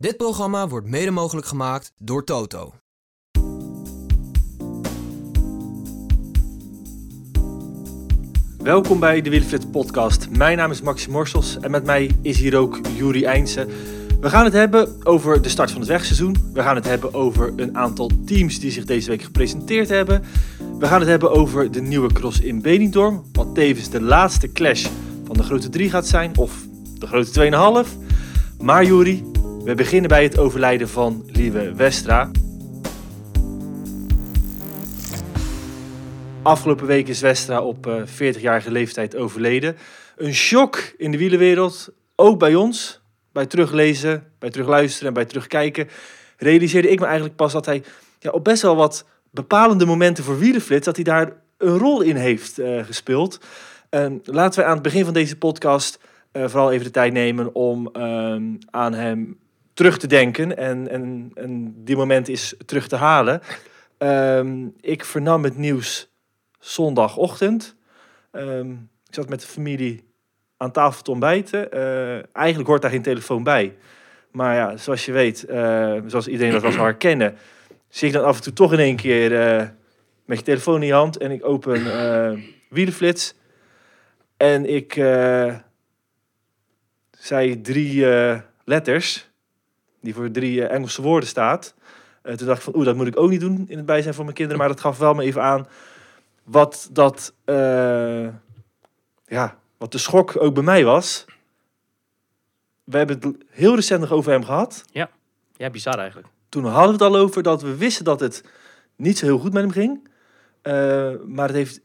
Dit 0.00 0.16
programma 0.16 0.68
wordt 0.68 0.86
mede 0.86 1.10
mogelijk 1.10 1.46
gemaakt 1.46 1.92
door 1.98 2.24
Toto. 2.24 2.72
Welkom 8.58 9.00
bij 9.00 9.22
de 9.22 9.30
Wielenflits 9.30 9.66
podcast. 9.72 10.30
Mijn 10.30 10.56
naam 10.56 10.70
is 10.70 10.80
Maxi 10.80 11.10
Morsels 11.10 11.58
en 11.58 11.70
met 11.70 11.84
mij 11.84 12.10
is 12.22 12.38
hier 12.38 12.56
ook 12.56 12.80
Juri 12.96 13.24
Eindsen. 13.24 13.68
We 14.20 14.30
gaan 14.30 14.44
het 14.44 14.52
hebben 14.52 15.06
over 15.06 15.42
de 15.42 15.48
start 15.48 15.70
van 15.70 15.80
het 15.80 15.88
wegseizoen. 15.88 16.36
We 16.52 16.62
gaan 16.62 16.76
het 16.76 16.86
hebben 16.86 17.14
over 17.14 17.52
een 17.56 17.76
aantal 17.76 18.10
teams 18.26 18.58
die 18.58 18.70
zich 18.70 18.84
deze 18.84 19.08
week 19.08 19.22
gepresenteerd 19.22 19.88
hebben. 19.88 20.22
We 20.78 20.86
gaan 20.86 21.00
het 21.00 21.08
hebben 21.08 21.30
over 21.30 21.70
de 21.70 21.80
nieuwe 21.80 22.12
cross 22.12 22.40
in 22.40 22.62
Benidorm, 22.62 23.24
wat 23.32 23.54
tevens 23.54 23.90
de 23.90 24.00
laatste 24.00 24.52
clash 24.52 24.86
van 25.24 25.36
de 25.36 25.42
grote 25.42 25.68
drie 25.68 25.90
gaat 25.90 26.06
zijn, 26.06 26.36
of 26.36 26.66
de 26.98 27.06
grote 27.06 27.84
2,5. 27.86 28.08
Maar 28.58 28.84
Juri, 28.84 29.29
we 29.64 29.74
beginnen 29.74 30.08
bij 30.08 30.22
het 30.22 30.38
overlijden 30.38 30.88
van 30.88 31.22
Lieve 31.26 31.74
Westra. 31.74 32.30
Afgelopen 36.42 36.86
week 36.86 37.08
is 37.08 37.20
Westra 37.20 37.62
op 37.62 37.86
eh, 37.86 38.02
40-jarige 38.06 38.70
leeftijd 38.70 39.16
overleden. 39.16 39.76
Een 40.16 40.34
shock 40.34 40.94
in 40.96 41.10
de 41.10 41.18
wielenwereld, 41.18 41.92
ook 42.16 42.38
bij 42.38 42.54
ons. 42.54 43.00
Bij 43.32 43.46
teruglezen, 43.46 44.32
bij 44.38 44.50
terugluisteren 44.50 45.08
en 45.08 45.14
bij 45.14 45.24
terugkijken 45.24 45.88
realiseerde 46.36 46.90
ik 46.90 46.98
me 46.98 47.04
eigenlijk 47.04 47.36
pas 47.36 47.52
dat 47.52 47.66
hij 47.66 47.82
ja, 48.18 48.30
op 48.30 48.44
best 48.44 48.62
wel 48.62 48.76
wat 48.76 49.04
bepalende 49.30 49.86
momenten 49.86 50.24
voor 50.24 50.38
wielenflits, 50.38 50.84
dat 50.84 50.96
hij 50.96 51.04
daar 51.04 51.32
een 51.58 51.78
rol 51.78 52.00
in 52.00 52.16
heeft 52.16 52.58
eh, 52.58 52.84
gespeeld. 52.84 53.40
En 53.88 54.20
laten 54.24 54.60
we 54.60 54.66
aan 54.66 54.74
het 54.74 54.82
begin 54.82 55.04
van 55.04 55.14
deze 55.14 55.36
podcast 55.36 55.98
eh, 56.32 56.48
vooral 56.48 56.72
even 56.72 56.84
de 56.84 56.90
tijd 56.90 57.12
nemen 57.12 57.54
om 57.54 57.88
ehm, 57.92 58.44
aan 58.70 58.92
hem 58.92 59.38
terug 59.80 59.98
te 59.98 60.06
denken 60.06 60.56
en, 60.56 60.88
en, 60.88 61.30
en 61.34 61.74
die 61.84 61.96
moment 61.96 62.28
is 62.28 62.54
terug 62.66 62.88
te 62.88 62.96
halen. 62.96 63.40
Ehm, 63.98 64.68
ik 64.80 65.04
vernam 65.04 65.44
het 65.44 65.56
nieuws 65.56 66.10
zondagochtend. 66.58 67.76
Ehm, 68.32 68.70
ik 69.06 69.14
zat 69.14 69.28
met 69.28 69.40
de 69.40 69.46
familie 69.46 70.04
aan 70.56 70.70
tafel 70.70 71.02
te 71.02 71.10
ontbijten. 71.10 71.72
Eh, 71.72 72.36
eigenlijk 72.36 72.68
hoort 72.68 72.82
daar 72.82 72.90
geen 72.90 73.02
telefoon 73.02 73.42
bij. 73.42 73.76
Maar 74.30 74.54
ja, 74.54 74.76
zoals 74.76 75.04
je 75.04 75.12
weet, 75.12 75.44
eh, 75.44 75.96
zoals 76.06 76.28
iedereen 76.28 76.52
dat 76.52 76.62
wel 76.62 76.72
zal 76.72 76.84
herkennen, 76.84 77.36
zie 77.88 78.08
ik 78.08 78.14
dan 78.14 78.24
af 78.24 78.36
en 78.36 78.42
toe 78.42 78.52
toch 78.52 78.72
in 78.72 78.78
één 78.78 78.96
keer 78.96 79.40
eh, 79.40 79.68
met 80.24 80.38
je 80.38 80.44
telefoon 80.44 80.80
in 80.80 80.86
je 80.86 80.92
hand 80.92 81.16
en 81.16 81.30
ik 81.30 81.44
open 81.44 81.82
Wielenflits. 82.68 83.34
En 84.36 84.74
ik 84.74 84.92
zei 87.10 87.60
drie 87.60 88.06
letters, 88.64 89.29
die 90.00 90.14
voor 90.14 90.30
drie 90.30 90.66
eh, 90.66 90.74
Engelse 90.74 91.02
woorden 91.02 91.28
staat. 91.28 91.74
Eh, 92.22 92.34
toen 92.34 92.46
dacht 92.46 92.58
ik 92.58 92.64
van, 92.64 92.76
oeh, 92.76 92.84
dat 92.84 92.96
moet 92.96 93.06
ik 93.06 93.18
ook 93.18 93.30
niet 93.30 93.40
doen 93.40 93.64
in 93.68 93.76
het 93.76 93.86
bijzijn 93.86 94.14
van 94.14 94.24
mijn 94.24 94.36
kinderen. 94.36 94.60
Maar 94.60 94.68
dat 94.68 94.80
gaf 94.80 94.98
wel 94.98 95.14
me 95.14 95.22
even 95.22 95.42
aan 95.42 95.66
wat 96.42 96.88
dat, 96.92 97.32
eh, 97.44 98.28
ja, 99.26 99.58
wat 99.76 99.92
de 99.92 99.98
schok 99.98 100.42
ook 100.42 100.54
bij 100.54 100.62
mij 100.62 100.84
was. 100.84 101.24
We 102.84 102.96
hebben 102.96 103.18
het 103.20 103.36
heel 103.50 103.74
recent 103.74 104.00
nog 104.00 104.12
over 104.12 104.32
hem 104.32 104.44
gehad. 104.44 104.84
Ja, 105.56 105.70
bizar 105.70 105.98
eigenlijk. 105.98 106.28
Toen 106.48 106.64
hadden 106.64 106.98
we 106.98 107.04
het 107.04 107.14
al 107.14 107.20
over 107.20 107.42
dat 107.42 107.62
we 107.62 107.76
wisten 107.76 108.04
dat 108.04 108.20
het 108.20 108.44
niet 108.96 109.18
zo 109.18 109.26
heel 109.26 109.38
goed 109.38 109.52
met 109.52 109.62
hem 109.62 109.72
ging. 109.72 110.08
Maar 111.26 111.46
het 111.46 111.56
heeft 111.56 111.80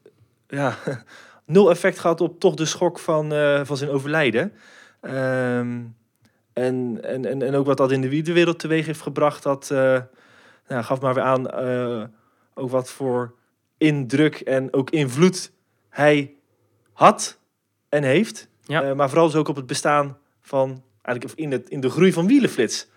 ja, 0.48 0.78
nul 1.46 1.70
effect 1.70 2.00
gehad 2.00 2.22
op 2.22 2.40
toch 2.40 2.56
de 2.56 2.66
schok 2.66 3.00
van, 3.00 3.30
van 3.66 3.78
zijn 3.78 3.90
overlijden. 3.90 4.54
Ehm, 5.02 5.82
en, 6.56 7.00
en, 7.02 7.26
en, 7.26 7.42
en 7.42 7.56
ook 7.56 7.66
wat 7.66 7.78
dat 7.78 7.92
in 7.92 8.02
de 8.02 8.10
wielerwereld 8.10 8.60
teweeg 8.60 8.86
heeft 8.86 9.02
gebracht, 9.02 9.44
dat 9.44 9.72
eh, 9.72 10.02
nou, 10.68 10.84
gaf 10.84 11.02
maar 11.02 11.14
weer 11.14 11.24
aan 11.24 11.50
eh, 11.50 12.04
ook 12.54 12.70
wat 12.70 12.90
voor 12.90 13.36
indruk 13.78 14.40
en 14.40 14.74
ook 14.74 14.90
invloed 14.90 15.52
hij 15.90 16.34
had 16.94 17.40
en 17.90 18.04
heeft. 18.04 18.48
Ja. 18.62 18.84
Eh, 18.84 18.94
maar 18.94 19.10
vooral 19.10 19.28
dus 19.28 19.36
ook 19.36 19.48
op 19.48 19.56
het 19.56 19.66
bestaan 19.66 20.18
van, 20.42 20.84
eigenlijk 21.02 21.40
in, 21.40 21.52
het, 21.52 21.70
in 21.70 21.80
de 21.80 21.90
groei 21.90 22.14
van 22.14 22.28
wielenflits 22.28 22.88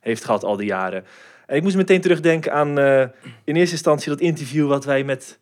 heeft 0.00 0.24
gehad 0.24 0.44
al 0.44 0.56
die 0.56 0.66
jaren. 0.66 1.04
En 1.46 1.56
ik 1.56 1.62
moest 1.62 1.76
meteen 1.76 2.00
terugdenken 2.00 2.52
aan 2.52 2.78
in 3.44 3.56
eerste 3.56 3.74
instantie 3.74 4.10
dat 4.10 4.20
interview 4.20 4.68
wat 4.68 4.84
wij 4.84 5.04
met 5.04 5.38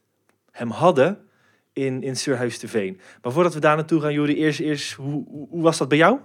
hem 0.50 0.70
hadden 0.70 1.18
in, 1.72 2.02
in 2.02 2.16
Surhuis 2.16 2.58
te 2.58 2.68
Veen. 2.68 3.00
Maar 3.22 3.32
voordat 3.32 3.54
we 3.54 3.60
daar 3.60 3.76
naartoe 3.76 4.00
gaan, 4.00 4.12
Juri, 4.12 4.36
eerst, 4.36 4.60
eerst 4.60 4.92
hoe, 4.92 5.24
hoe, 5.28 5.48
hoe 5.48 5.62
was 5.62 5.78
dat 5.78 5.88
bij 5.88 5.98
jou? 5.98 6.18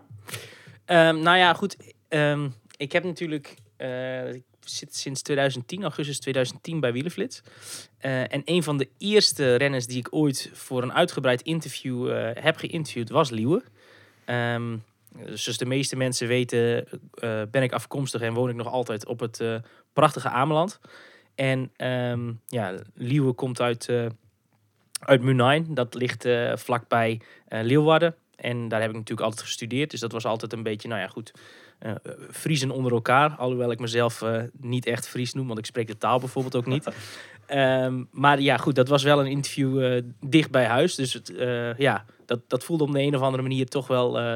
Ehm, 0.86 1.20
nou 1.22 1.38
ja, 1.38 1.54
goed. 1.54 1.78
ehm, 2.08 2.50
ik 2.78 2.92
heb 2.92 3.04
natuurlijk... 3.04 3.56
eh, 3.78 4.34
ik 4.34 4.44
zit 4.60 4.96
sinds 4.96 5.22
2010, 5.22 5.82
augustus 5.82 6.20
2010, 6.20 6.80
bij 6.80 6.94
Wielenflits. 6.94 7.42
Eh, 7.98 8.34
en 8.34 8.42
een 8.46 8.64
van 8.64 8.78
de 8.78 8.90
eerste 8.98 9.56
renners 9.56 9.88
die 9.88 9.98
ik 9.98 10.08
ooit 10.12 10.50
voor 10.54 10.84
een 10.84 10.94
uitgebreid 10.94 11.42
interview 11.42 12.10
eh, 12.10 12.44
heb 12.44 12.58
geïnterviewd 12.58 13.10
was 13.10 13.30
Liewe. 13.30 13.64
Ehm, 14.26 14.78
zoals 15.26 15.58
de 15.58 15.66
meeste 15.66 15.96
mensen 15.96 16.28
weten 16.28 16.88
ben 17.52 17.64
ik 17.64 17.72
afkomstig 17.72 18.22
en 18.22 18.34
woon 18.34 18.50
ik 18.50 18.56
nog 18.56 18.68
altijd 18.68 19.06
op 19.06 19.20
het 19.20 19.44
prachtige 19.94 20.30
Ameland. 20.30 20.80
En 21.36 21.72
ja, 22.48 22.76
Liewe 22.94 23.34
komt 23.34 23.62
uit, 23.62 23.90
uit 25.00 25.22
Munijn. 25.22 25.74
Dat 25.74 25.94
ligt 25.94 26.28
vlakbij 26.54 27.22
Leeuwarden. 27.48 28.16
En 28.44 28.68
daar 28.68 28.80
heb 28.82 28.90
ik 28.90 28.96
natuurlijk 28.96 29.28
altijd 29.28 29.46
gestudeerd. 29.46 29.92
Dus 29.92 30.00
dat 30.00 30.12
was 30.12 30.26
altijd 30.26 30.54
een 30.54 30.64
beetje, 30.64 30.88
nou 30.88 31.02
ja, 31.02 31.08
goed. 31.08 31.34
eh 31.80 31.92
Friezen 32.32 32.72
onder 32.72 32.92
elkaar. 32.92 33.36
Alhoewel 33.36 33.72
ik 33.72 33.80
mezelf 33.80 34.22
eh, 34.22 34.42
niet 34.58 34.86
echt 34.86 35.08
Fries 35.08 35.34
noem, 35.34 35.48
want 35.48 35.60
ik 35.60 35.66
spreek 35.66 35.88
de 35.88 35.98
taal 35.98 36.20
bijvoorbeeld 36.20 36.56
ook 36.56 36.66
niet. 36.66 36.88
Ehm, 37.46 38.04
maar 38.12 38.42
ja, 38.42 38.58
goed, 38.58 38.76
dat 38.76 38.88
was 38.88 39.04
wel 39.04 39.20
een 39.20 39.32
interview 39.32 39.84
eh, 39.84 40.02
dicht 40.20 40.52
bij 40.52 40.66
huis. 40.66 40.96
Dus 40.96 41.14
het, 41.14 41.36
eh, 41.36 41.78
ja, 41.78 42.06
dat, 42.26 42.40
dat 42.48 42.64
voelde 42.64 42.84
op 42.84 42.92
de 42.92 43.02
een 43.02 43.16
of 43.16 43.22
andere 43.22 43.44
manier 43.44 43.68
toch 43.68 43.88
wel 43.88 44.20
eh, 44.20 44.34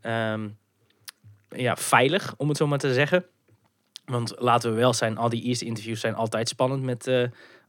ehm, 0.00 0.48
ja, 1.48 1.76
veilig, 1.76 2.34
om 2.36 2.48
het 2.48 2.56
zo 2.56 2.66
maar 2.66 2.78
te 2.78 2.92
zeggen. 2.92 3.24
Want 4.04 4.34
laten 4.38 4.70
we 4.70 4.76
wel 4.76 4.92
zijn, 4.94 5.16
al 5.16 5.28
die 5.28 5.42
eerste 5.42 5.64
interviews 5.64 6.00
zijn 6.00 6.14
altijd 6.14 6.48
spannend 6.48 6.82
met 6.82 7.06
eh, 7.06 7.22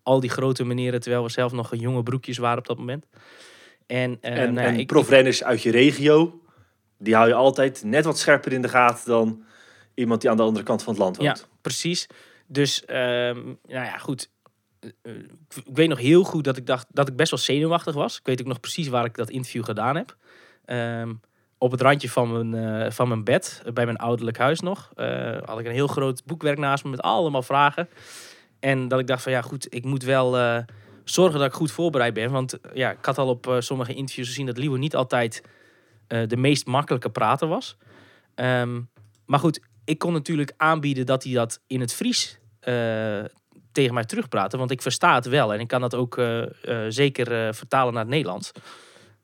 al 0.03 0.19
die 0.19 0.29
grote 0.29 0.65
meneren, 0.65 0.99
terwijl 0.99 1.23
we 1.23 1.29
zelf 1.31 1.51
nog 1.51 1.75
jonge 1.75 2.03
broekjes 2.03 2.37
waren 2.37 2.57
op 2.57 2.67
dat 2.67 2.77
moment. 2.77 3.05
En, 3.89 4.17
en 4.21 4.53
nou 4.53 4.67
en 4.67 4.79
ik- 4.79 4.87
profrenners 4.87 5.43
uit 5.43 5.61
je 5.61 5.71
regio, 5.71 6.41
die 6.97 7.15
hou 7.15 7.27
je 7.27 7.33
altijd 7.33 7.83
net 7.83 8.05
wat 8.05 8.19
scherper 8.19 8.53
in 8.53 8.61
de 8.61 8.69
gaten 8.69 9.09
dan 9.09 9.43
iemand 9.93 10.21
die 10.21 10.29
aan 10.29 10.37
de 10.37 10.43
andere 10.43 10.65
kant 10.65 10.83
van 10.83 10.93
het 10.93 11.01
land 11.01 11.17
woont. 11.17 11.37
Ja, 11.39 11.45
precies. 11.61 12.07
Dus, 12.47 12.85
ehm, 12.85 13.43
nou 13.43 13.85
ja, 13.85 13.97
goed. 13.97 14.29
Eh, 14.79 14.89
eh, 15.01 15.15
ik 15.65 15.75
weet 15.75 15.89
nog 15.89 15.99
heel 15.99 16.23
goed 16.23 16.43
dat 16.43 16.57
ik 16.57 16.65
dacht 16.65 16.87
dat 16.91 17.07
ik 17.07 17.15
best 17.15 17.31
wel 17.31 17.39
zenuwachtig 17.39 17.93
was. 17.93 18.17
Ik 18.17 18.25
weet 18.25 18.41
ook 18.41 18.47
nog 18.47 18.59
precies 18.59 18.87
waar 18.87 19.05
ik 19.05 19.15
dat 19.15 19.29
interview 19.29 19.63
gedaan 19.63 19.95
heb. 19.95 20.15
Ehm, 20.65 21.13
op 21.57 21.71
het 21.71 21.81
randje 21.81 22.09
van 22.09 22.49
mijn, 22.49 22.91
van 22.93 23.07
mijn 23.07 23.23
bed, 23.23 23.61
bij 23.73 23.85
mijn 23.85 23.97
ouderlijk 23.97 24.37
huis 24.37 24.59
nog, 24.59 24.91
had 25.45 25.59
ik 25.59 25.65
een 25.65 25.71
heel 25.71 25.87
groot 25.87 26.25
boekwerk 26.25 26.57
naast 26.57 26.83
me 26.83 26.89
met 26.89 27.01
allemaal 27.01 27.43
vragen. 27.43 27.89
En 28.59 28.87
dat 28.87 28.99
ik 28.99 29.07
dacht 29.07 29.23
van 29.23 29.31
ja, 29.31 29.41
goed, 29.41 29.67
ik 29.69 29.85
moet 29.85 30.03
wel 30.03 30.37
zorgen 31.09 31.39
dat 31.39 31.47
ik 31.47 31.53
goed 31.53 31.71
voorbereid 31.71 32.13
ben. 32.13 32.31
Want 32.31 32.59
eh, 32.59 32.71
ja, 32.73 32.91
ik 32.91 33.05
had 33.05 33.17
al 33.17 33.27
op 33.27 33.47
eh, 33.47 33.55
sommige 33.59 33.93
interviews 33.93 34.27
gezien 34.27 34.45
dat 34.45 34.57
Liewe 34.57 34.77
niet 34.77 34.95
altijd 34.95 35.43
eh, 36.07 36.27
de 36.27 36.37
meest 36.37 36.65
makkelijke 36.65 37.09
prater 37.09 37.47
was. 37.47 37.77
Ehm, 38.35 38.81
maar 39.25 39.39
goed, 39.39 39.61
ik 39.85 39.97
kon 39.97 40.13
natuurlijk 40.13 40.53
aanbieden 40.57 41.05
dat 41.05 41.23
hij 41.23 41.33
dat 41.33 41.61
in 41.67 41.79
het 41.79 41.93
Fries 41.93 42.37
tegen 43.71 43.93
mij 43.93 44.05
terugpraatte. 44.05 44.57
Want 44.57 44.71
ik 44.71 44.81
versta 44.81 45.15
het 45.15 45.25
wel 45.25 45.53
en 45.53 45.59
ik 45.59 45.67
kan 45.67 45.81
dat 45.81 45.95
ook 45.95 46.21
zeker 46.87 47.55
vertalen 47.55 47.93
naar 47.93 48.01
het 48.01 48.11
Nederlands. 48.11 48.51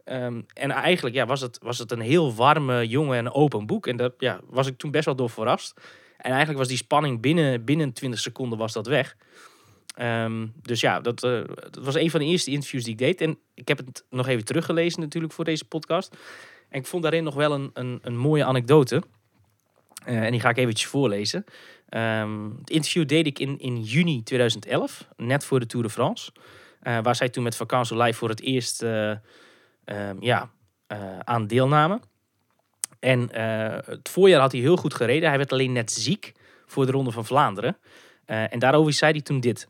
Ehm, 0.03 0.41
en 0.53 0.72
eigenlijk 0.72 1.16
ja, 1.16 1.25
was, 1.25 1.41
het, 1.41 1.59
was 1.62 1.78
het 1.78 1.91
een 1.91 2.00
heel 2.00 2.34
warme, 2.34 2.88
jonge 2.88 3.16
en 3.16 3.31
open 3.31 3.66
boek. 3.66 3.88
En 3.88 3.97
daar 3.97 4.09
ja, 4.18 4.40
was 4.50 4.68
ik 4.68 4.78
toen 4.78 4.91
best 4.91 5.06
wel 5.06 5.16
door 5.16 5.29
verrast. 5.29 5.74
En 6.18 6.30
eigenlijk 6.30 6.60
was 6.60 6.68
die 6.68 6.77
spanning 6.77 7.21
binnen, 7.21 7.65
binnen 7.65 7.94
20 7.94 8.19
seconden 8.19 8.57
was 8.57 8.74
dat 8.74 8.88
weg. 8.88 9.15
Ehm, 9.95 10.47
dus 10.62 10.81
ja, 10.81 11.00
dat, 11.00 11.24
eh, 11.24 11.42
dat 11.69 11.83
was 11.83 11.95
een 11.95 12.09
van 12.09 12.19
de 12.19 12.25
eerste 12.25 12.51
interviews 12.51 12.83
die 12.83 12.94
ik 12.94 13.00
deed. 13.00 13.21
En 13.21 13.38
ik 13.53 13.68
heb 13.68 13.77
het 13.77 14.03
nog 14.09 14.27
even 14.27 14.45
teruggelezen 14.45 15.00
natuurlijk 15.00 15.33
voor 15.33 15.45
deze 15.45 15.65
podcast. 15.65 16.15
En 16.69 16.80
ik 16.80 16.88
vond 16.88 17.03
daarin 17.03 17.24
nog 17.24 17.36
wel 17.36 17.51
een, 17.51 17.69
een, 17.74 18.00
een 18.01 18.18
mooie 18.18 18.45
anekdote. 18.45 19.03
Eh, 20.06 20.24
en 20.24 20.31
die 20.31 20.39
ga 20.39 20.50
ik 20.50 20.57
eventjes 20.57 20.89
voorlezen. 20.89 21.45
Ehm, 21.89 22.50
het 22.59 22.69
interview 22.69 23.07
deed 23.07 23.25
ik 23.25 23.39
in, 23.39 23.59
in 23.59 23.81
juni 23.81 24.24
2011, 24.24 25.07
net 25.18 25.45
voor 25.45 25.59
de 25.59 25.65
Tour 25.65 25.86
de 25.86 25.92
France. 25.92 26.31
Eh, 26.81 26.98
waar 27.01 27.15
zij 27.15 27.30
toen 27.30 27.44
met 27.44 27.56
Vacances 27.56 27.98
Live 27.98 28.13
voor 28.13 28.30
het 28.30 28.41
eerst 28.41 28.81
eh, 28.81 29.12
ehm, 29.86 30.15
ja, 30.19 30.50
aan 31.24 31.48
deelnamen. 31.48 32.01
En 33.00 33.30
het 33.86 34.09
voorjaar 34.09 34.39
had 34.39 34.51
hij 34.51 34.62
heel 34.62 34.75
goed 34.75 34.94
gereden. 34.94 35.30
Hij 35.30 35.38
werd 35.38 35.51
alleen 35.51 35.71
net 35.71 35.91
ziek 35.91 36.31
voor 36.65 36.86
de 36.86 36.91
Ronde 36.91 37.12
van 37.12 37.25
Vlaanderen. 37.25 37.77
En 38.25 38.59
daarover 38.59 38.94
zei 38.94 39.12
hij 39.12 39.21
toen 39.21 39.39
dit. 39.39 39.68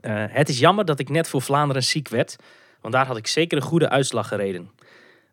Eh, 0.00 0.24
het 0.28 0.48
is 0.48 0.58
jammer 0.58 0.84
dat 0.84 0.98
ik 0.98 1.08
net 1.08 1.28
voor 1.28 1.42
Vlaanderen 1.42 1.82
ziek 1.82 2.08
werd. 2.08 2.36
Want 2.80 2.94
daar 2.94 3.06
had 3.06 3.16
ik 3.16 3.26
zeker 3.26 3.56
een 3.56 3.62
goede 3.64 3.88
uitslag 3.88 4.28
gereden. 4.28 4.70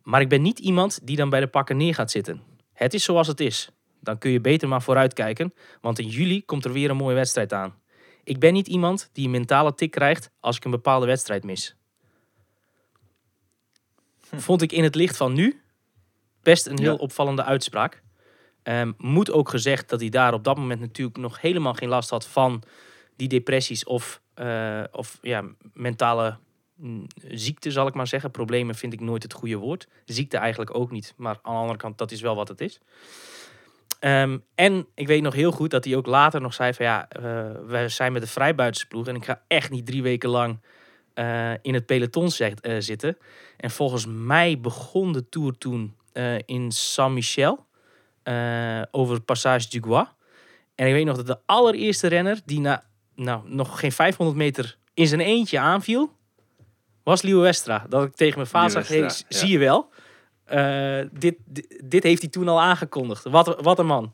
Maar 0.03 0.21
ik 0.21 0.29
ben 0.29 0.41
niet 0.41 0.59
iemand 0.59 0.99
die 1.03 1.15
dan 1.15 1.29
bij 1.29 1.39
de 1.39 1.47
pakken 1.47 1.77
neer 1.77 1.93
gaat 1.93 2.11
zitten. 2.11 2.41
Het 2.73 2.93
is 2.93 3.03
zoals 3.03 3.27
het 3.27 3.39
is. 3.39 3.69
dan 3.99 4.17
kun 4.17 4.31
je 4.31 4.41
beter 4.41 4.67
maar 4.67 4.81
vooruitkijken. 4.81 5.53
Want 5.81 5.99
in 5.99 6.07
juli 6.07 6.45
komt 6.45 6.65
er 6.65 6.71
weer 6.71 6.89
een 6.89 6.95
mooie 6.95 7.15
wedstrijd 7.15 7.53
aan. 7.53 7.75
Ik 8.23 8.39
ben 8.39 8.53
niet 8.53 8.67
iemand 8.67 9.09
die 9.13 9.25
een 9.25 9.31
mentale 9.31 9.75
tik 9.75 9.91
krijgt 9.91 10.29
als 10.39 10.55
ik 10.57 10.65
een 10.65 10.71
bepaalde 10.71 11.05
wedstrijd 11.05 11.43
mis. 11.43 11.75
Vond 14.35 14.61
ik 14.61 14.71
in 14.71 14.83
het 14.83 14.95
licht 14.95 15.17
van 15.17 15.33
nu 15.33 15.61
best 16.41 16.65
een 16.67 16.79
heel 16.79 16.91
Ja. 16.93 16.97
opvallende 16.97 17.43
uitspraak. 17.43 18.01
Ehm, 18.63 18.91
moet 18.97 19.31
ook 19.31 19.49
gezegd 19.49 19.89
dat 19.89 19.99
hij 19.99 20.09
daar 20.09 20.33
op 20.33 20.43
dat 20.43 20.57
moment 20.57 20.79
natuurlijk 20.79 21.17
nog 21.17 21.41
helemaal 21.41 21.73
geen 21.73 21.89
last 21.89 22.09
had 22.09 22.27
van 22.27 22.63
die 23.15 23.27
depressies 23.27 23.83
of, 23.83 24.21
eh, 24.33 24.83
of 24.91 25.17
ja, 25.21 25.43
mentale 25.73 26.37
mm, 26.75 27.07
ziekte, 27.27 27.71
zal 27.71 27.87
ik 27.87 27.93
maar 27.93 28.07
zeggen. 28.07 28.31
Problemen 28.31 28.75
vind 28.75 28.93
ik 28.93 28.99
nooit 28.99 29.23
het 29.23 29.33
goede 29.33 29.55
woord. 29.57 29.87
Ziekte 30.05 30.37
eigenlijk 30.37 30.75
ook 30.75 30.91
niet, 30.91 31.13
maar 31.17 31.39
aan 31.41 31.53
de 31.53 31.59
andere 31.59 31.77
kant, 31.77 31.97
dat 31.97 32.11
is 32.11 32.21
wel 32.21 32.35
wat 32.35 32.47
het 32.47 32.61
is. 32.61 32.79
Ehm, 33.99 34.37
en 34.55 34.87
ik 34.95 35.07
weet 35.07 35.21
nog 35.21 35.33
heel 35.33 35.51
goed 35.51 35.71
dat 35.71 35.85
hij 35.85 35.95
ook 35.95 36.05
later 36.05 36.41
nog 36.41 36.53
zei 36.53 36.73
van 36.73 36.85
ja, 36.85 37.09
eh, 37.09 37.21
we 37.67 37.85
zijn 37.87 38.11
met 38.11 38.21
de 38.21 38.27
vrijbuitensploeg 38.27 39.07
en 39.07 39.15
ik 39.15 39.25
ga 39.25 39.43
echt 39.47 39.69
niet 39.69 39.85
drie 39.85 40.01
weken 40.01 40.29
lang 40.29 40.59
eh, 41.13 41.51
in 41.61 41.73
het 41.73 41.85
peloton 41.85 42.29
zitten. 42.77 43.17
En 43.57 43.71
volgens 43.71 44.05
mij 44.05 44.59
begon 44.59 45.11
de 45.11 45.29
Tour 45.29 45.57
toen 45.57 45.95
in 46.45 46.71
Saint-Michel 46.71 47.65
over 48.91 49.21
Passage 49.21 49.69
du 49.69 49.81
Gois. 49.81 50.07
En 50.75 50.87
ik 50.87 50.93
weet 50.93 51.05
nog 51.05 51.15
dat 51.15 51.27
de 51.27 51.39
allereerste 51.45 52.07
renner 52.07 52.41
die 52.45 52.59
na 52.59 52.83
nou, 53.15 53.41
nog 53.45 53.79
geen 53.79 53.91
500 53.91 54.37
meter 54.37 54.77
in 54.93 55.07
zijn 55.07 55.21
eentje 55.21 55.59
aanviel, 55.59 56.11
was 57.03 57.21
Leo 57.21 57.41
Westra. 57.41 57.85
Dat 57.89 58.03
ik 58.03 58.15
tegen 58.15 58.35
mijn 58.35 58.49
vader 58.49 58.71
zag, 58.71 58.87
hey, 58.87 59.09
zie 59.27 59.49
je 59.49 59.57
wel. 59.57 59.89
Eh, 60.43 60.99
dit, 61.11 61.35
dit, 61.45 61.81
dit 61.85 62.03
heeft 62.03 62.21
hij 62.21 62.31
toen 62.31 62.47
al 62.47 62.61
aangekondigd. 62.61 63.23
Wat, 63.23 63.61
wat 63.61 63.79
een 63.79 63.85
man. 63.85 64.13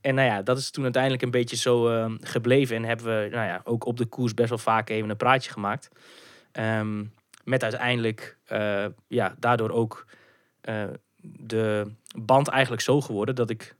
En 0.00 0.14
nou 0.14 0.28
ja, 0.28 0.42
dat 0.42 0.58
is 0.58 0.70
toen 0.70 0.84
uiteindelijk 0.84 1.22
een 1.22 1.30
beetje 1.30 1.56
zo 1.56 1.88
eh, 1.88 2.12
gebleven. 2.20 2.76
En 2.76 2.84
hebben 2.84 3.06
we 3.06 3.28
nou 3.30 3.46
ja, 3.46 3.60
ook 3.64 3.84
op 3.84 3.96
de 3.96 4.06
koers 4.06 4.34
best 4.34 4.48
wel 4.48 4.58
vaak 4.58 4.88
even 4.88 5.10
een 5.10 5.16
praatje 5.16 5.50
gemaakt. 5.50 5.88
Ehm, 6.52 7.04
met 7.44 7.62
uiteindelijk 7.62 8.38
eh, 8.44 8.86
ja, 9.08 9.34
daardoor 9.38 9.70
ook 9.70 10.06
eh, 10.60 10.84
de 11.20 11.92
band 12.18 12.48
eigenlijk 12.48 12.82
zo 12.82 13.00
geworden 13.00 13.34
dat 13.34 13.50
ik 13.50 13.76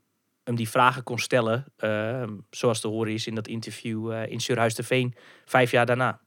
hem 0.49 0.57
die 0.57 0.69
vragen 0.69 1.03
kon 1.03 1.19
stellen. 1.19 1.65
ehm, 1.77 2.33
zoals 2.49 2.79
te 2.79 2.87
horen 2.87 3.13
is 3.13 3.27
in 3.27 3.35
dat 3.35 3.47
interview 3.47 4.11
eh, 4.11 4.31
in 4.31 4.39
Surhuis 4.39 4.75
de 4.75 4.83
Veen, 4.83 5.13
vijf 5.45 5.71
jaar 5.71 5.85
daarna. 5.85 6.19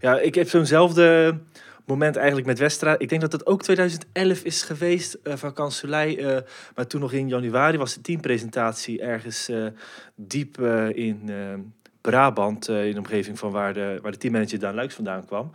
Ja, 0.00 0.18
ik 0.18 0.34
heb 0.34 0.48
zo'nzelfde 0.48 1.38
moment 1.86 2.16
eigenlijk 2.16 2.46
met 2.46 2.58
Westra. 2.58 2.98
Ik 2.98 3.08
denk 3.08 3.20
dat 3.20 3.32
het 3.32 3.46
ook 3.46 3.62
2011 3.62 4.42
is 4.42 4.62
geweest, 4.62 5.14
eh 5.14 5.36
van 5.36 5.52
Kanselij. 5.52 6.18
eh, 6.18 6.42
maar 6.74 6.86
toen 6.86 7.00
nog 7.00 7.12
in 7.12 7.28
januari 7.28 7.78
was 7.78 7.94
de 7.94 8.00
teampresentatie 8.00 9.00
ergens 9.00 9.50
diep 10.14 10.60
in 10.94 11.30
Brabant. 12.00 12.68
in 12.68 12.92
de 12.92 12.98
omgeving 12.98 13.38
van 13.38 13.50
waar 13.50 13.74
de, 13.74 13.98
waar 14.02 14.12
de 14.12 14.18
teammanager 14.18 14.58
Daan 14.58 14.74
Luiks 14.74 14.94
vandaan 14.94 15.24
kwam. 15.24 15.50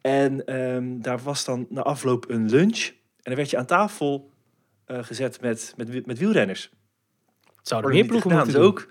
En 0.00 0.46
ehm, 0.46 1.00
daar 1.00 1.18
was 1.18 1.44
dan 1.44 1.66
na 1.68 1.82
afloop 1.82 2.30
een 2.30 2.50
lunch. 2.50 2.86
En 2.86 3.22
dan 3.22 3.34
werd 3.34 3.50
je 3.50 3.56
aan 3.58 3.66
tafel 3.66 4.31
gezet 4.86 5.40
met, 5.40 5.74
met, 5.76 6.06
met 6.06 6.18
wielrenners. 6.18 6.70
Zouden 7.62 7.90
meer 7.90 8.04
ploegen 8.04 8.30
moeten 8.30 8.52
Dus 8.52 8.62
ook, 8.62 8.88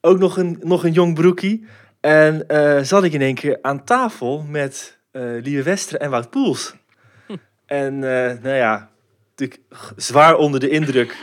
ook 0.00 0.18
nog, 0.18 0.36
een, 0.36 0.58
nog 0.62 0.84
een 0.84 0.92
jong 0.92 1.14
broekie. 1.14 1.66
En 2.00 2.48
eh, 2.48 2.82
zat 2.82 3.04
ik 3.04 3.12
in 3.12 3.22
één 3.22 3.34
keer 3.34 3.58
aan 3.62 3.84
tafel 3.84 4.42
met 4.42 4.98
eh 5.10 5.22
Lieve 5.42 5.62
Wester 5.62 5.98
en 5.98 6.10
Wout 6.10 6.30
Poels. 6.30 6.74
En 7.66 7.94
eh, 7.94 8.42
nou 8.42 8.56
ja, 8.56 8.90
natuurlijk 9.28 9.60
zwaar 9.96 10.36
onder 10.36 10.60
de 10.60 10.68
indruk. 10.68 11.16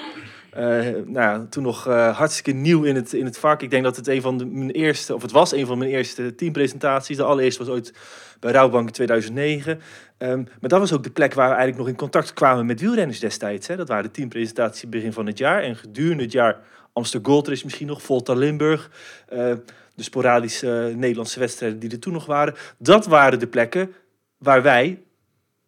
Eh, 0.51 0.63
nou 1.05 1.13
ja, 1.13 1.45
toen 1.49 1.63
nog 1.63 1.87
eh, 1.87 2.17
hartstikke 2.17 2.51
nieuw 2.51 2.83
in 2.83 2.95
het, 2.95 3.13
in 3.13 3.25
het 3.25 3.37
vak. 3.37 3.61
Ik 3.61 3.69
denk 3.69 3.83
dat 3.83 3.95
het 3.95 4.07
een 4.07 4.21
van 4.21 4.37
de, 4.37 4.45
mijn 4.45 4.71
eerste, 4.71 5.15
of 5.15 5.21
het 5.21 5.31
was 5.31 5.51
een 5.51 5.65
van 5.65 5.77
mijn 5.77 5.91
eerste 5.91 6.35
teampresentaties. 6.35 7.17
De 7.17 7.23
allereerste 7.23 7.63
was 7.63 7.73
ooit 7.73 7.93
bij 8.39 8.51
Rouwbank 8.51 8.87
in 8.87 8.93
2009. 8.93 9.81
Ehm, 10.17 10.37
maar 10.37 10.69
dat 10.69 10.79
was 10.79 10.93
ook 10.93 11.03
de 11.03 11.09
plek 11.09 11.33
waar 11.33 11.49
we 11.49 11.55
eigenlijk 11.55 11.83
nog 11.83 11.87
in 11.87 11.95
contact 11.95 12.33
kwamen 12.33 12.65
met 12.65 12.79
wielrenners 12.79 13.19
destijds. 13.19 13.67
Hè. 13.67 13.75
Dat 13.75 13.87
waren 13.87 14.03
de 14.03 14.11
teampresentaties 14.11 14.89
begin 14.89 15.13
van 15.13 15.25
het 15.25 15.37
jaar. 15.37 15.61
En 15.61 15.75
gedurende 15.75 16.23
het 16.23 16.31
jaar 16.31 16.59
Amsterdam 16.93 17.31
Gold 17.31 17.63
misschien 17.63 17.87
nog, 17.87 18.01
Volta 18.01 18.33
Limburg. 18.33 18.91
eh, 19.27 19.53
de 19.95 20.03
sporadische 20.03 20.93
Nederlandse 20.95 21.39
wedstrijden 21.39 21.79
die 21.79 21.91
er 21.91 21.99
toen 21.99 22.13
nog 22.13 22.25
waren. 22.25 22.55
Dat 22.77 23.05
waren 23.05 23.39
de 23.39 23.47
plekken 23.47 23.93
waar 24.37 24.61
wij 24.61 25.03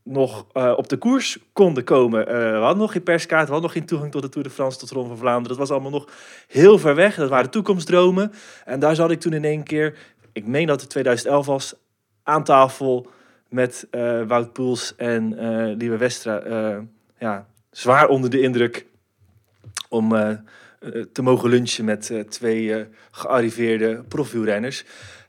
nog 0.03 0.45
eh, 0.53 0.73
op 0.75 0.89
de 0.89 0.97
koers 0.97 1.37
konden 1.53 1.83
komen. 1.83 2.27
Eh, 2.27 2.35
we 2.35 2.57
hadden 2.57 2.77
nog 2.77 2.91
geen 2.91 3.03
perskaart, 3.03 3.45
we 3.45 3.51
hadden 3.51 3.69
nog 3.69 3.71
geen 3.71 3.85
toegang 3.85 4.11
tot 4.11 4.21
de 4.21 4.29
Tour 4.29 4.47
de 4.47 4.53
France, 4.53 4.77
tot 4.77 4.89
de 4.89 4.95
Ronde 4.95 5.09
van 5.09 5.17
Vlaanderen. 5.17 5.57
Dat 5.57 5.67
was 5.67 5.71
allemaal 5.71 5.99
nog 5.99 6.09
heel 6.47 6.77
ver 6.77 6.95
weg. 6.95 7.15
Dat 7.15 7.29
waren 7.29 7.49
toekomstdromen. 7.49 8.31
En 8.65 8.79
daar 8.79 8.95
zat 8.95 9.11
ik 9.11 9.19
toen 9.19 9.33
in 9.33 9.45
één 9.45 9.63
keer, 9.63 9.97
ik 10.33 10.47
meen 10.47 10.67
dat 10.67 10.81
het 10.81 10.89
2011 10.89 11.45
was, 11.45 11.75
aan 12.23 12.43
tafel 12.43 13.09
met 13.49 13.87
eh, 13.91 14.21
Wout 14.23 14.53
Poels 14.53 14.95
en 14.95 15.37
eh 15.37 15.75
Lieve 15.77 15.97
Westra. 15.97 16.39
eh, 16.39 16.77
ja, 17.19 17.47
zwaar 17.71 18.07
onder 18.07 18.29
de 18.29 18.41
indruk 18.41 18.85
om 19.89 20.09
te 21.11 21.21
mogen 21.21 21.49
lunchen 21.49 21.85
met 21.85 22.13
twee 22.29 22.87
gearriveerde 23.11 24.03
profielrenners. 24.07 24.85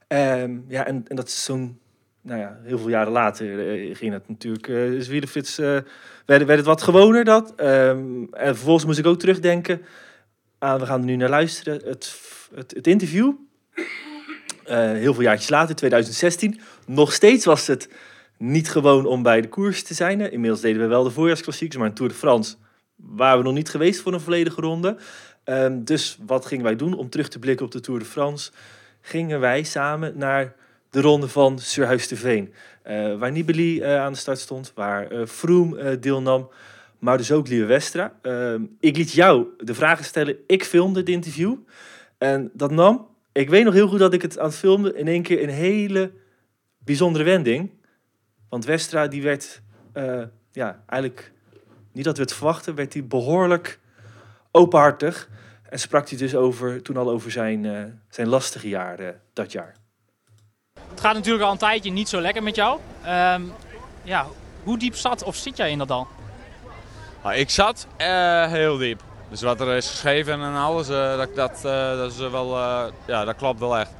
Ehm, 0.07 0.59
ja, 0.69 0.87
en, 0.87 1.05
dat 1.05 1.27
is 1.27 1.45
zo'n, 1.45 1.79
nou 2.21 2.41
ja, 2.41 2.59
heel 2.63 2.79
veel 2.79 2.89
jaren 2.89 3.13
later 3.13 3.47
ging 3.97 4.13
het 4.13 4.29
natuurlijk. 4.29 4.69
eh 5.59 5.79
werd, 6.27 6.45
werd 6.45 6.59
het 6.59 6.65
wat 6.65 6.83
gewoner 6.83 7.25
dat. 7.25 7.55
Ehm, 7.55 8.25
en 8.31 8.55
vervolgens 8.55 8.85
moest 8.85 8.99
ik 8.99 9.07
ook 9.07 9.19
terugdenken 9.19 9.83
aan, 10.59 10.79
we 10.79 10.87
gaan 10.87 11.05
nu 11.05 11.17
naar 11.17 11.29
luisteren, 11.29 11.81
het, 11.85 12.21
het 12.75 12.87
interview. 12.87 13.33
Eh, 14.69 14.93
heel 14.93 15.15
veel 15.15 15.23
jaartjes 15.23 15.49
later, 15.51 15.75
2016. 15.75 16.61
Nog 16.87 17.13
steeds 17.13 17.45
was 17.45 17.67
het 17.67 17.89
niet 18.39 18.71
gewoon 18.71 19.07
om 19.07 19.23
bij 19.23 19.41
de 19.41 19.49
koers 19.49 19.83
te 19.83 19.95
zijn. 19.95 20.33
Inmiddels 20.33 20.61
deden 20.61 20.83
we 20.83 20.89
wel 20.89 21.03
de 21.05 21.11
voorjaarsklassiekers, 21.11 21.79
maar 21.79 21.89
een 21.89 21.95
Tour 21.95 22.13
de 22.13 22.19
France 22.19 22.55
waren 22.97 23.39
we 23.39 23.45
nog 23.45 23.55
niet 23.55 23.69
geweest 23.69 24.01
voor 24.01 24.13
een 24.13 24.21
volledige 24.21 24.61
ronde. 24.61 24.97
Ehm, 25.45 25.85
dus 25.85 26.19
wat 26.27 26.47
gingen 26.47 26.65
wij 26.65 26.77
doen 26.77 26.95
om 26.95 27.09
terug 27.11 27.29
te 27.29 27.39
blikken 27.39 27.67
op 27.67 27.73
de 27.73 27.81
Tour 27.81 28.01
de 28.01 28.07
France? 28.07 28.51
Gingen 29.01 29.41
wij 29.41 29.63
samen 29.63 30.19
naar 30.19 30.55
de 30.91 31.01
ronde 31.01 31.29
van 31.29 31.59
Surhuis 31.59 32.09
de 32.09 32.17
Veen. 32.17 32.53
eh, 32.83 33.19
waar 33.19 33.33
Nibali 33.33 33.81
eh, 33.81 34.01
aan 34.01 34.13
de 34.13 34.19
start 34.19 34.39
stond, 34.39 34.73
waar 34.75 35.07
eh 35.11 35.27
Froome 35.27 35.99
deelnam, 35.99 36.51
maar 36.99 37.17
dus 37.17 37.33
ook 37.33 37.49
Lieve 37.49 37.65
Westra. 37.65 38.13
Ehm, 38.23 38.63
ik 38.81 38.97
liet 38.97 39.13
jou 39.13 39.47
de 39.59 39.75
vragen 39.75 40.05
stellen, 40.05 40.37
ik 40.47 40.65
filmde 40.65 40.99
het 41.01 41.09
interview. 41.09 41.55
En 42.19 42.51
dat 42.53 42.71
nam, 42.71 43.07
ik 43.39 43.51
weet 43.51 43.65
nog 43.65 43.75
heel 43.75 43.89
goed 43.89 43.99
dat 43.99 44.13
ik 44.13 44.23
het 44.23 44.39
aan 44.39 44.47
het 44.47 44.55
filmen, 44.55 44.97
in 44.97 45.09
één 45.09 45.23
keer 45.23 45.43
een 45.43 45.49
hele 45.49 46.13
bijzondere 46.79 47.25
wending. 47.25 47.71
Want 48.49 48.65
Westra 48.65 49.07
die 49.07 49.23
werd, 49.23 49.63
eh, 49.93 50.23
ja, 50.53 50.83
eigenlijk 50.87 51.33
niet 51.93 52.05
dat 52.05 52.17
we 52.17 52.23
het 52.23 52.35
verwachten, 52.35 52.75
werd 52.75 52.93
hij 52.93 53.07
behoorlijk 53.07 53.81
openhartig. 54.51 55.29
En 55.69 55.79
sprak 55.79 56.09
hij 56.09 56.19
dus 56.19 56.35
over, 56.35 56.83
toen 56.83 56.97
al 56.97 57.11
over 57.11 57.31
zijn, 57.31 57.65
eh, 57.65 57.83
zijn 58.09 58.29
lastige 58.29 58.69
jaren 58.69 59.21
dat 59.33 59.53
jaar. 59.53 59.75
Het 60.91 61.01
gaat 61.01 61.15
natuurlijk 61.15 61.45
al 61.45 61.53
een 61.53 61.59
tijdje 61.59 61.91
niet 61.91 62.09
zo 62.09 62.21
lekker 62.21 62.43
met 62.43 62.55
jou. 62.55 62.81
Ehm, 63.05 63.43
ja, 64.03 64.27
hoe 64.63 64.79
diep 64.79 64.95
zat 64.95 65.23
of 65.23 65.37
zit 65.37 65.57
jij 65.57 65.71
in 65.71 65.79
dat 65.79 65.91
al? 65.91 66.07
Nou, 67.23 67.35
ik 67.35 67.51
zat 67.51 67.87
eh, 67.97 68.51
heel 68.51 68.77
diep. 68.77 69.08
Dus 69.29 69.43
wat 69.43 69.61
er 69.61 69.77
is 69.77 69.91
geschreven 69.91 70.43
en 70.43 70.55
alles, 70.55 70.89
eh, 70.89 71.17
dat, 71.17 71.35
dat, 71.35 71.65
eh, 71.65 71.97
dat, 71.97 72.13
is 72.13 72.19
wel, 72.19 72.57
eh, 72.57 72.85
ja, 73.07 73.25
dat 73.25 73.37
klopt 73.37 73.61
wel 73.61 73.79
echt. 73.79 73.91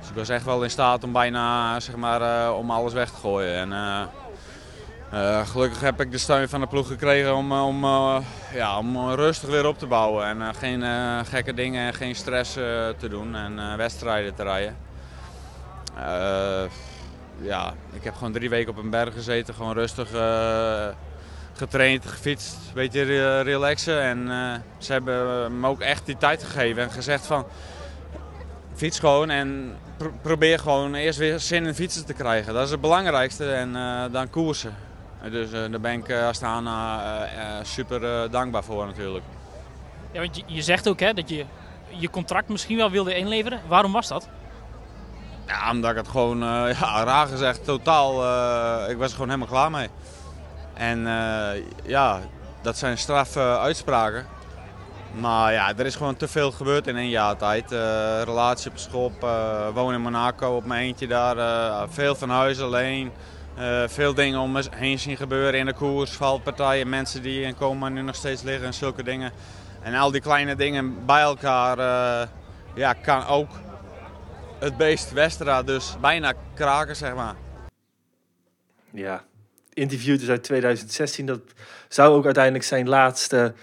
Dus 0.00 0.08
ik 0.08 0.14
was 0.14 0.28
echt 0.28 0.44
wel 0.44 0.62
in 0.62 0.70
staat 0.70 1.04
om 1.04 1.12
bijna 1.12 1.80
zeg 1.80 1.96
maar, 1.96 2.52
om 2.52 2.70
alles 2.70 2.92
weg 2.92 3.10
te 3.10 3.16
gooien. 3.16 3.72
En, 3.72 4.08
gelukkig 5.46 5.80
heb 5.80 6.00
ik 6.00 6.10
de 6.10 6.18
steun 6.18 6.48
van 6.48 6.60
de 6.60 6.66
ploeg 6.66 6.86
gekregen 6.86 7.34
om, 7.34 7.52
om, 7.52 7.84
ja, 8.52 8.78
om 8.78 9.10
rustig 9.10 9.48
weer 9.48 9.66
op 9.66 9.78
te 9.78 9.86
bouwen. 9.86 10.26
En 10.26 10.54
geen 10.54 10.84
gekke 11.26 11.54
dingen 11.54 11.86
en 11.86 11.94
geen 11.94 12.14
stress 12.14 12.52
te 12.52 13.08
doen 13.08 13.34
en 13.34 13.76
wedstrijden 13.76 14.34
te 14.34 14.42
rijden. 14.42 14.76
Ja, 17.40 17.74
ik 17.92 18.04
heb 18.04 18.14
gewoon 18.14 18.32
drie 18.32 18.48
weken 18.48 18.70
op 18.70 18.78
een 18.78 18.90
berg 18.90 19.14
gezeten, 19.14 19.54
gewoon 19.54 19.74
rustig 19.74 20.08
getraind, 21.56 22.06
gefietst, 22.06 22.54
een 22.68 22.74
beetje 22.74 23.02
re- 23.02 23.40
relaxen. 23.40 24.00
En 24.02 24.30
eh, 24.30 24.60
ze 24.78 24.92
hebben 24.92 25.60
me 25.60 25.68
ook 25.68 25.80
echt 25.80 26.06
die 26.06 26.16
tijd 26.16 26.42
gegeven 26.42 26.82
en 26.82 26.90
gezegd 26.90 27.26
van 27.26 27.46
fiets 28.74 28.98
gewoon 28.98 29.30
en 29.30 29.76
pro- 29.96 30.12
probeer 30.22 30.58
gewoon 30.58 30.94
eerst 30.94 31.18
weer 31.18 31.38
zin 31.40 31.66
in 31.66 31.74
fietsen 31.74 32.06
te 32.06 32.12
krijgen. 32.12 32.54
Dat 32.54 32.64
is 32.64 32.70
het 32.70 32.80
belangrijkste 32.80 33.52
en 33.52 33.76
eh, 33.76 34.02
dan 34.12 34.30
koersen. 34.30 34.74
Dus 35.30 35.52
eh, 35.52 35.60
daar 35.70 35.80
ben 35.80 35.92
ik 35.92 36.08
uh, 36.08 36.28
staan 36.32 36.68
super 37.62 38.30
dankbaar 38.30 38.64
voor 38.64 38.86
natuurlijk. 38.86 39.24
Ja, 40.12 40.20
want 40.20 40.36
je, 40.36 40.42
je 40.46 40.62
zegt 40.62 40.88
ook 40.88 41.00
hè, 41.00 41.12
dat 41.14 41.28
je 41.28 41.44
je 41.88 42.10
contract 42.10 42.48
misschien 42.48 42.76
wel 42.76 42.90
wilde 42.90 43.16
inleveren. 43.16 43.60
Waarom 43.68 43.92
was 43.92 44.08
dat? 44.08 44.28
Ja, 45.46 45.70
omdat 45.70 45.90
ik 45.90 45.96
het 45.96 46.08
gewoon, 46.08 46.42
eh, 46.42 46.78
ja, 46.80 47.04
raar 47.04 47.26
gezegd, 47.26 47.64
totaal, 47.64 48.12
ik 48.90 48.96
was 48.96 49.06
er 49.08 49.12
gewoon 49.14 49.28
helemaal 49.28 49.48
klaar 49.48 49.70
mee. 49.70 49.88
En 50.74 51.06
eh, 51.06 51.62
ja, 51.84 52.20
dat 52.62 52.76
zijn 52.78 52.98
straffe 52.98 53.58
uitspraken. 53.58 54.26
Maar 55.20 55.52
ja, 55.52 55.76
er 55.76 55.86
is 55.86 55.96
gewoon 55.96 56.16
te 56.16 56.28
veel 56.28 56.50
gebeurd 56.50 56.86
in 56.86 56.96
één 56.96 57.08
jaar 57.08 57.36
tijd. 57.36 57.72
Uh, 57.72 58.22
relatie 58.24 58.70
op 58.70 58.78
schop, 58.78 59.22
uh, 59.24 59.68
wonen 59.74 59.94
in 59.94 60.00
Monaco 60.00 60.56
op 60.56 60.64
mijn 60.64 60.82
eentje 60.82 61.06
daar. 61.06 61.88
Veel 61.88 62.14
van 62.14 62.30
huis 62.30 62.60
alleen. 62.60 63.12
veel 63.86 64.14
dingen 64.14 64.40
om 64.40 64.52
me 64.52 64.64
heen 64.70 64.98
zien 64.98 65.16
gebeuren 65.16 65.60
in 65.60 65.66
de 65.66 65.72
koers, 65.72 66.10
valpartijen, 66.10 66.88
mensen 66.88 67.22
die 67.22 67.42
in 67.42 67.56
coma 67.56 67.88
nu 67.88 68.02
nog 68.02 68.14
steeds 68.14 68.42
liggen 68.42 68.66
en 68.66 68.74
zulke 68.74 69.02
dingen. 69.02 69.32
En 69.82 69.94
al 69.94 70.10
die 70.10 70.20
kleine 70.20 70.56
dingen 70.56 71.06
bij 71.06 71.20
elkaar 71.20 71.78
ja, 72.74 72.92
kan 72.92 73.26
ook 73.26 73.50
het 74.58 74.76
beest 74.76 75.12
Westra 75.12 75.62
dus 75.62 75.96
bijna 76.00 76.32
kraken, 76.54 76.96
zeg 76.96 77.14
maar. 77.14 77.34
Ja, 78.90 79.22
interview 79.74 80.18
dus 80.18 80.28
uit 80.28 80.42
2016. 80.42 81.26
Dat 81.26 81.40
zou 81.88 82.14
ook 82.14 82.24
uiteindelijk 82.24 82.64
zijn 82.64 82.88
laatste 82.88 83.54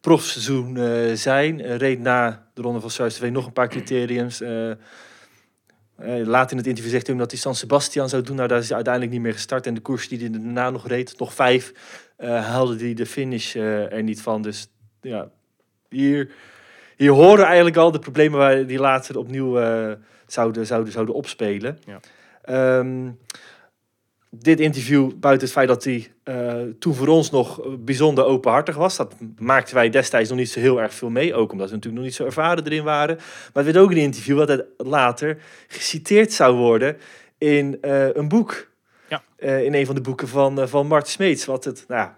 profseizoen 0.00 0.76
uh, 0.76 1.14
zijn. 1.14 1.60
Uh, 1.60 1.76
reed 1.76 2.00
na 2.00 2.46
de 2.54 2.62
Ronde 2.62 2.80
van 2.80 2.90
Zuid 2.90 3.30
nog 3.30 3.46
een 3.46 3.52
paar 3.52 3.68
criteriums. 3.68 4.40
Uh, 4.40 4.72
laat 6.24 6.50
in 6.50 6.56
het 6.56 6.66
interview 6.66 6.92
zegt 6.92 7.06
hij 7.06 7.16
dat 7.16 7.30
hij 7.30 7.40
San 7.40 7.54
Sebastian 7.54 8.08
zou 8.08 8.22
doen. 8.22 8.36
Nou, 8.36 8.48
daar 8.48 8.58
is 8.58 8.66
hij 8.66 8.74
uiteindelijk 8.74 9.14
niet 9.14 9.22
meer 9.22 9.32
gestart. 9.32 9.66
En 9.66 9.74
de 9.74 9.80
koers 9.80 10.08
die 10.08 10.18
hij 10.18 10.30
daarna 10.30 10.70
nog 10.70 10.88
reed, 10.88 11.18
nog 11.18 11.34
vijf, 11.34 11.72
haalde 12.18 12.76
hij 12.76 12.94
de 12.94 13.06
finish 13.06 13.54
er 13.54 14.02
niet 14.02 14.22
van. 14.22 14.42
Dus 14.42 14.68
ja, 15.00 15.30
hier, 15.88 16.30
hier 16.96 17.10
horen 17.10 17.44
eigenlijk 17.44 17.76
al 17.76 17.90
de 17.90 17.98
problemen 17.98 18.38
waar 18.38 18.66
die 18.66 18.78
later 18.78 19.18
opnieuw 19.18 19.60
zouden, 20.26 20.66
zouden, 20.66 20.92
zouden 20.92 21.14
opspelen. 21.14 21.78
Ja. 21.84 22.00
Um, 22.78 23.18
dit 24.34 24.60
interview, 24.60 25.10
buiten 25.14 25.44
het 25.44 25.56
feit 25.56 25.68
dat 25.68 25.84
hij 25.84 26.12
uh, 26.24 26.72
toen 26.78 26.94
voor 26.94 27.08
ons 27.08 27.30
nog 27.30 27.60
bijzonder 27.78 28.24
openhartig 28.24 28.76
was, 28.76 28.96
dat 28.96 29.14
maakten 29.38 29.74
wij 29.74 29.90
destijds 29.90 30.28
nog 30.28 30.38
niet 30.38 30.50
zo 30.50 30.60
heel 30.60 30.80
erg 30.80 30.94
veel 30.94 31.10
mee. 31.10 31.34
Ook 31.34 31.52
omdat 31.52 31.68
we 31.68 31.74
natuurlijk 31.74 32.02
nog 32.02 32.10
niet 32.10 32.14
zo 32.20 32.24
ervaren 32.24 32.64
erin 32.64 32.84
waren. 32.84 33.16
Maar 33.16 33.64
het 33.64 33.74
werd 33.74 33.76
ook 33.76 33.90
een 33.90 33.96
interview 33.96 34.36
wat 34.36 34.48
het 34.48 34.64
later 34.76 35.38
geciteerd 35.68 36.32
zou 36.32 36.56
worden 36.56 36.96
in 37.38 37.78
uh, 37.82 38.14
een 38.14 38.28
boek. 38.28 38.70
Ja. 39.08 39.22
Uh, 39.38 39.64
in 39.64 39.74
een 39.74 39.86
van 39.86 39.94
de 39.94 40.00
boeken 40.00 40.28
van, 40.28 40.68
van 40.68 40.86
Mart 40.86 41.08
Smeets. 41.08 41.44
Wat 41.44 41.64
het, 41.64 41.84
nou 41.88 42.08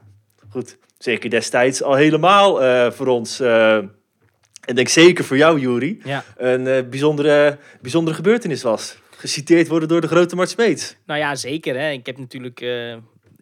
goed, 0.50 0.76
zeker 0.99 1.30
destijds 1.30 1.83
al 1.83 1.94
helemaal 1.94 2.92
voor 2.92 3.06
ons. 3.06 3.40
en 3.40 4.75
denk 4.75 4.88
zeker 4.88 5.25
voor 5.25 5.37
jou, 5.37 5.59
Jury, 5.61 6.00
ja. 6.04 6.25
een 6.37 6.88
bijzondere, 6.90 7.59
bijzondere 7.80 8.16
gebeurtenis 8.16 8.62
was 8.62 8.97
geciteerd 9.25 9.69
worden 9.69 9.88
door 9.88 10.00
de 10.00 10.07
grote 10.07 10.37
Mart 10.37 10.50
Smeets. 10.50 10.97
Nou 11.07 11.21
ja, 11.21 11.35
zeker. 11.35 11.78
Hè. 11.78 11.90
Ik 11.90 12.07
heb 12.07 12.19
natuurlijk 12.19 12.61
uh, 12.61 12.90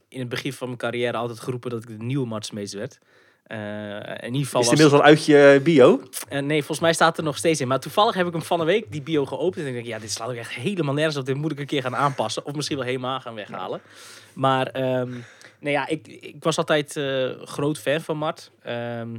in 0.09 0.19
het 0.19 0.29
begin 0.29 0.53
van 0.53 0.67
mijn 0.67 0.79
carrière 0.79 1.17
altijd 1.17 1.41
geroepen 1.41 1.71
dat 1.71 1.83
ik 1.83 1.89
de 1.99 2.05
nieuwe 2.05 2.27
Mart 2.27 2.47
Smeets 2.47 2.75
werd. 2.75 2.99
Uh, 3.47 3.59
in 3.59 4.25
ieder 4.25 4.45
geval 4.45 4.61
Is 4.61 4.67
het 4.67 4.79
inmiddels 4.79 4.93
al 4.93 5.03
uit 5.03 5.25
je 5.25 5.61
bio? 5.63 6.03
Uh, 6.33 6.39
nee, 6.39 6.59
volgens 6.59 6.81
mij 6.81 6.93
staat 6.93 7.19
er 7.19 7.25
nog 7.25 7.37
steeds 7.37 7.61
in. 7.61 7.69
Maar 7.69 7.81
toevallig 7.81 8.15
heb 8.15 8.27
ik 8.27 8.33
hem 8.33 8.43
van 8.43 8.61
een 8.61 8.67
week 8.67 8.93
die 8.93 9.03
bio 9.03 9.27
geopend. 9.27 9.65
En 9.65 9.67
ik 9.67 9.75
denk, 9.75 9.87
ja, 9.87 9.99
dit 9.99 10.11
slaat 10.11 10.29
ook 10.29 10.35
echt 10.35 10.51
helemaal 10.51 10.95
nergens 10.95 11.17
op. 11.17 11.27
Dit 11.27 11.37
moet 11.37 11.53
ik 11.53 11.59
een 11.59 11.67
keer 11.67 11.83
gaan 11.83 11.97
aanpassen. 11.97 12.45
Of 12.45 12.55
misschien 12.55 12.77
wel 12.77 12.87
helemaal 12.87 13.21
gaan 13.21 13.35
weghalen. 13.35 13.81
Maar 14.33 14.99
um, 15.01 15.25
nee, 15.61 15.73
ja, 15.73 15.89
ik, 15.89 16.07
ik 16.07 16.37
was 16.43 16.59
altijd 16.59 17.01
groot 17.45 17.79
fan 17.79 18.01
van 18.01 18.17
Mart. 18.17 18.51
Um, 18.67 19.15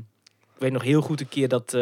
ik 0.55 0.60
weet 0.60 0.72
nog 0.72 0.84
heel 0.84 1.01
goed 1.01 1.20
een 1.20 1.29
keer 1.29 1.48
dat 1.48 1.77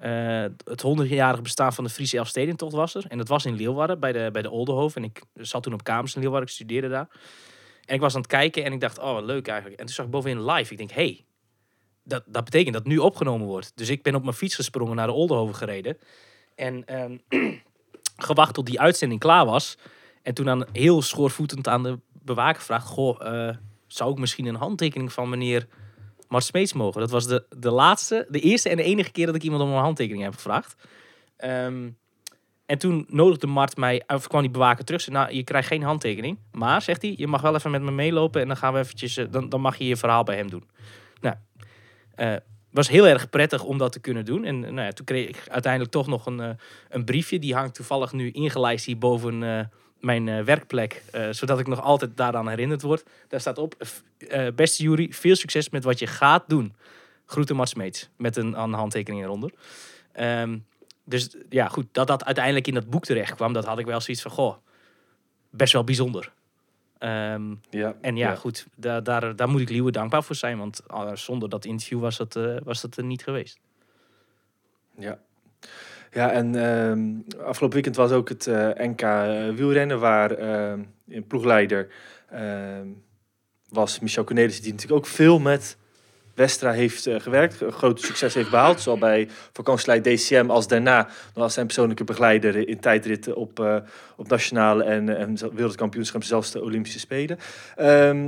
uh, 0.00 0.44
het 0.64 0.84
100-jarige 0.86 1.42
bestaan 1.42 1.72
van 1.72 1.84
de 1.84 1.90
Friese 1.90 2.16
Elfstedentocht 2.16 2.72
was 2.72 2.94
er. 2.94 3.04
En 3.08 3.18
dat 3.18 3.28
was 3.28 3.44
in 3.44 3.54
Leeuwarden, 3.54 4.00
bij 4.00 4.12
de, 4.12 4.28
bij 4.32 4.42
de. 4.42 4.90
En 4.94 5.04
ik 5.04 5.22
zat 5.34 5.62
toen 5.62 5.72
op 5.72 5.82
kamers 5.82 6.14
in 6.14 6.20
Leeuwarden, 6.20 6.48
ik 6.48 6.54
studeerde 6.54 6.88
daar. 6.88 7.08
En 7.84 7.94
ik 7.94 8.00
was 8.00 8.14
aan 8.14 8.20
het 8.20 8.30
kijken 8.30 8.64
en 8.64 8.72
ik 8.72 8.80
dacht, 8.80 8.98
oh, 8.98 9.12
wat 9.12 9.24
leuk 9.24 9.48
eigenlijk. 9.48 9.80
En 9.80 9.86
toen 9.86 9.94
zag 9.94 10.04
ik 10.04 10.10
bovenin 10.10 10.44
live. 10.44 10.72
Ik 10.72 10.78
denk, 10.78 10.90
hey, 10.90 11.24
dat, 12.04 12.22
dat 12.26 12.44
betekent 12.44 12.74
dat 12.74 12.86
nu 12.86 12.98
opgenomen 12.98 13.46
wordt. 13.46 13.72
Dus 13.74 13.88
ik 13.88 14.02
ben 14.02 14.14
op 14.14 14.22
mijn 14.22 14.34
fiets 14.34 14.54
gesprongen 14.54 14.96
naar 14.96 15.06
de 15.06 15.12
Oldenhoven 15.12 15.54
gereden. 15.54 15.98
En 16.54 17.00
um, 17.00 17.20
gewacht 18.16 18.54
tot 18.54 18.66
die 18.66 18.80
uitzending 18.80 19.20
klaar 19.20 19.46
was. 19.46 19.78
En 20.22 20.34
toen 20.34 20.48
aan, 20.48 20.66
heel 20.72 21.02
schoorvoetend 21.02 21.68
aan 21.68 21.82
de 21.82 21.98
bewaker 22.12 22.60
gevraagd... 22.60 22.86
Goh, 22.86 23.20
uh, 23.22 23.56
zou 23.86 24.12
ik 24.12 24.18
misschien 24.18 24.46
een 24.46 24.54
handtekening 24.54 25.12
van 25.12 25.28
meneer 25.28 25.66
Mart 26.28 26.44
Smeets 26.44 26.72
mogen. 26.72 27.00
Dat 27.00 27.10
was 27.10 27.26
de, 27.26 27.46
de 27.58 27.70
laatste, 27.70 28.26
de 28.28 28.40
eerste 28.40 28.68
en 28.68 28.76
de 28.76 28.82
enige 28.82 29.10
keer 29.10 29.26
dat 29.26 29.34
ik 29.34 29.42
iemand 29.42 29.62
om 29.62 29.68
een 29.68 29.78
handtekening 29.78 30.22
heb 30.22 30.34
gevraagd. 30.34 30.76
Um, 31.44 31.98
en 32.68 32.78
toen 32.78 33.06
nodigde 33.08 33.46
Mart 33.46 33.76
mij, 33.76 34.02
of 34.06 34.26
kwam 34.26 34.40
die 34.40 34.50
bewaker 34.50 34.84
terug. 34.84 35.00
Zei, 35.00 35.16
nou, 35.16 35.32
je 35.32 35.44
krijgt 35.44 35.68
geen 35.68 35.82
handtekening. 35.82 36.38
Maar, 36.52 36.82
zegt 36.82 37.02
hij, 37.02 37.14
je 37.16 37.26
mag 37.26 37.40
wel 37.40 37.54
even 37.54 37.70
met 37.70 37.82
me 37.82 37.90
meelopen. 37.90 38.40
En 38.40 38.46
dan 38.46 38.56
gaan 38.56 38.72
we 38.72 38.78
eventjes, 38.78 39.16
eh, 39.16 39.26
dan, 39.30 39.48
dan 39.48 39.60
mag 39.60 39.76
je 39.76 39.86
je 39.86 39.96
verhaal 39.96 40.24
bij 40.24 40.36
hem 40.36 40.50
doen. 40.50 40.68
Nou, 41.20 41.36
uh, 42.16 42.36
was 42.70 42.88
heel 42.88 43.06
erg 43.06 43.30
prettig 43.30 43.64
om 43.64 43.78
dat 43.78 43.92
te 43.92 44.00
kunnen 44.00 44.24
doen. 44.24 44.44
En 44.44 44.60
nou 44.60 44.80
ja, 44.80 44.90
toen 44.90 45.04
kreeg 45.04 45.28
ik 45.28 45.42
uiteindelijk 45.48 45.92
toch 45.92 46.06
nog 46.06 46.26
een, 46.26 46.40
uh, 46.40 46.50
een 46.88 47.04
briefje. 47.04 47.38
Die 47.38 47.54
hangt 47.54 47.74
toevallig 47.74 48.12
nu 48.12 48.30
ingelijst 48.30 48.84
hier 48.84 48.98
boven 48.98 49.42
mijn 50.00 50.26
uh, 50.26 50.42
werkplek, 50.42 51.02
uh, 51.14 51.28
zodat 51.30 51.58
ik 51.58 51.66
nog 51.66 51.82
altijd 51.82 52.16
daaraan 52.16 52.48
herinnerd 52.48 52.82
word. 52.82 53.04
Daar 53.28 53.40
staat 53.40 53.58
op, 53.58 53.74
uh, 54.18 54.48
beste 54.54 54.82
Jury, 54.82 55.12
veel 55.12 55.36
succes 55.36 55.70
met 55.70 55.84
wat 55.84 55.98
je 55.98 56.06
gaat 56.06 56.44
doen. 56.46 56.74
Groeten 57.26 57.56
Mats 57.56 57.74
Meets, 57.74 58.08
met 58.16 58.36
een, 58.36 58.60
een 58.60 58.72
handtekening 58.72 59.22
eronder. 59.24 59.52
Um, 60.20 60.66
dus 61.04 61.36
ja, 61.48 61.68
goed, 61.68 61.86
dat 61.92 62.06
dat 62.06 62.24
uiteindelijk 62.24 62.66
in 62.66 62.74
dat 62.74 62.90
boek 62.90 63.04
terecht 63.04 63.34
kwam, 63.34 63.52
dat 63.52 63.64
had 63.64 63.78
ik 63.78 63.86
wel 63.86 64.00
zoiets 64.00 64.22
van, 64.22 64.32
goh, 64.32 64.56
best 65.50 65.72
wel 65.72 65.84
bijzonder. 65.84 66.32
Um, 67.00 67.60
ja, 67.70 67.96
en 68.00 68.16
ja, 68.16 68.28
ja, 68.28 68.34
goed, 68.34 68.66
daar, 68.76 69.02
daar, 69.02 69.36
daar 69.36 69.48
moet 69.48 69.60
ik 69.60 69.68
Liewe 69.68 69.90
dankbaar 69.90 70.22
voor 70.22 70.36
zijn, 70.36 70.58
want 70.58 70.80
zonder 71.14 71.48
dat 71.48 71.64
interview 71.64 72.00
was 72.00 72.16
dat, 72.16 72.38
was 72.64 72.80
dat 72.80 72.96
er 72.96 73.04
niet 73.04 73.22
geweest. 73.22 73.58
Ja, 74.98 75.18
ja, 76.10 76.30
en 76.30 76.54
uh, 76.54 77.46
afgelopen 77.46 77.76
weekend 77.76 77.96
was 77.96 78.10
ook 78.10 78.28
het 78.28 78.46
eh, 78.46 78.68
NK 78.74 79.02
eh, 79.02 79.48
wielrennen, 79.48 80.00
waar 80.00 80.38
uh, 80.38 80.84
een 81.08 81.26
ploegleider 81.26 81.88
ehm, 82.30 82.86
was 83.68 84.00
Michel 84.00 84.24
Cornelis, 84.24 84.60
die 84.60 84.72
natuurlijk 84.72 85.00
ook 85.00 85.06
veel 85.06 85.38
met 85.38 85.76
Westra 86.34 86.72
heeft 86.72 87.06
uh, 87.06 87.20
gewerkt, 87.20 87.62
groot 87.68 88.00
succes 88.00 88.34
heeft 88.34 88.50
behaald. 88.50 88.80
Zowel 88.80 88.98
bij 88.98 89.28
vakantieleid 89.52 90.04
DCM 90.04 90.46
als 90.48 90.68
daarna 90.68 91.08
nog 91.34 91.44
als 91.44 91.54
zijn 91.54 91.66
persoonlijke 91.66 92.04
begeleider 92.04 92.68
in 92.68 92.80
tijdritten 92.80 93.36
op, 93.36 93.82
op 94.16 94.28
nationale 94.28 94.84
en, 94.84 95.16
en 95.16 95.54
wereldkampioenschap, 95.54 96.22
zelfs 96.22 96.50
de 96.50 96.62
Olympische 96.62 96.98
Spelen. 96.98 97.38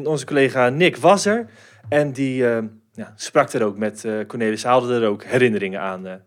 Onze 0.06 0.26
collega 0.26 0.68
Nick 0.68 0.96
was 0.96 1.26
er 1.26 1.46
en 1.88 2.12
die 2.12 2.48
ehm, 2.48 2.66
ja, 2.92 3.12
sprak 3.16 3.52
er 3.52 3.64
ook 3.64 3.76
met 3.76 4.06
Cornelis, 4.26 4.64
haalde 4.64 4.94
er 4.94 5.08
ook 5.08 5.24
herinneringen 5.24 5.80
aan 5.80 6.22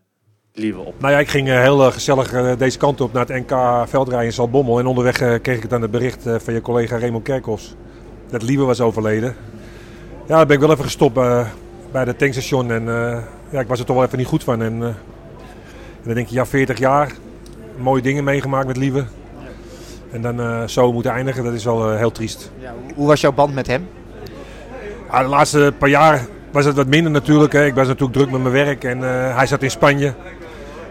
op? 0.56 0.94
Nou 0.98 1.12
ja, 1.12 1.18
ik 1.18 1.28
ging 1.28 1.48
eh, 1.48 1.60
heel 1.60 1.86
eh, 1.86 1.92
gezellig 1.92 2.32
eh, 2.32 2.52
deze 2.58 2.78
kant 2.78 3.00
op 3.00 3.12
naar 3.12 3.26
het 3.26 3.48
NK 3.48 3.58
veldrijden 3.88 4.26
in 4.26 4.32
Zalbommel. 4.32 4.78
En 4.78 4.86
onderweg 4.86 5.16
kreeg 5.16 5.56
ik 5.56 5.62
het 5.62 5.72
aan 5.72 5.82
het 5.82 5.90
bericht 5.90 6.22
van 6.22 6.54
je 6.54 6.60
collega 6.60 6.98
Raymond 6.98 7.24
Kerkhoffs 7.24 7.74
dat 8.30 8.42
Lieve 8.42 8.64
was 8.64 8.80
overleden. 8.80 9.36
Ja, 10.26 10.36
dan 10.36 10.46
ben 10.46 10.56
ik 10.56 10.62
wel 10.62 10.72
even 10.72 10.84
gestopt 10.84 11.14
bij 11.14 11.46
het 11.92 12.18
tankstation 12.18 12.70
en 12.70 12.84
ja, 13.50 13.60
ik 13.60 13.68
was 13.68 13.78
er 13.78 13.84
toch 13.84 13.96
wel 13.96 14.04
even 14.04 14.18
niet 14.18 14.26
goed 14.26 14.44
van. 14.44 14.62
En, 14.62 14.82
en 14.82 14.96
dan 16.02 16.14
denk 16.14 16.28
je, 16.28 16.34
ja, 16.34 16.46
40 16.46 16.78
jaar, 16.78 17.12
mooie 17.76 18.02
dingen 18.02 18.24
meegemaakt 18.24 18.66
met 18.66 18.76
Lieve. 18.76 19.04
En 20.10 20.22
dan 20.22 20.68
zo 20.68 20.92
moeten 20.92 21.12
eindigen, 21.12 21.44
dat 21.44 21.52
is 21.52 21.64
wel 21.64 21.96
heel 21.96 22.12
triest. 22.12 22.50
Ja, 22.58 22.74
hoe 22.94 23.06
was 23.06 23.20
jouw 23.20 23.32
band 23.32 23.54
met 23.54 23.66
hem? 23.66 23.88
Ja, 25.10 25.22
de 25.22 25.28
laatste 25.28 25.72
paar 25.78 25.88
jaar 25.88 26.26
was 26.50 26.64
het 26.64 26.76
wat 26.76 26.86
minder 26.86 27.12
natuurlijk. 27.12 27.52
Hè. 27.52 27.64
Ik 27.64 27.74
was 27.74 27.86
natuurlijk 27.86 28.18
druk 28.18 28.30
met 28.30 28.42
mijn 28.42 28.54
werk 28.54 28.84
en 28.84 28.98
hij 29.34 29.46
zat 29.46 29.62
in 29.62 29.70
Spanje. 29.70 30.14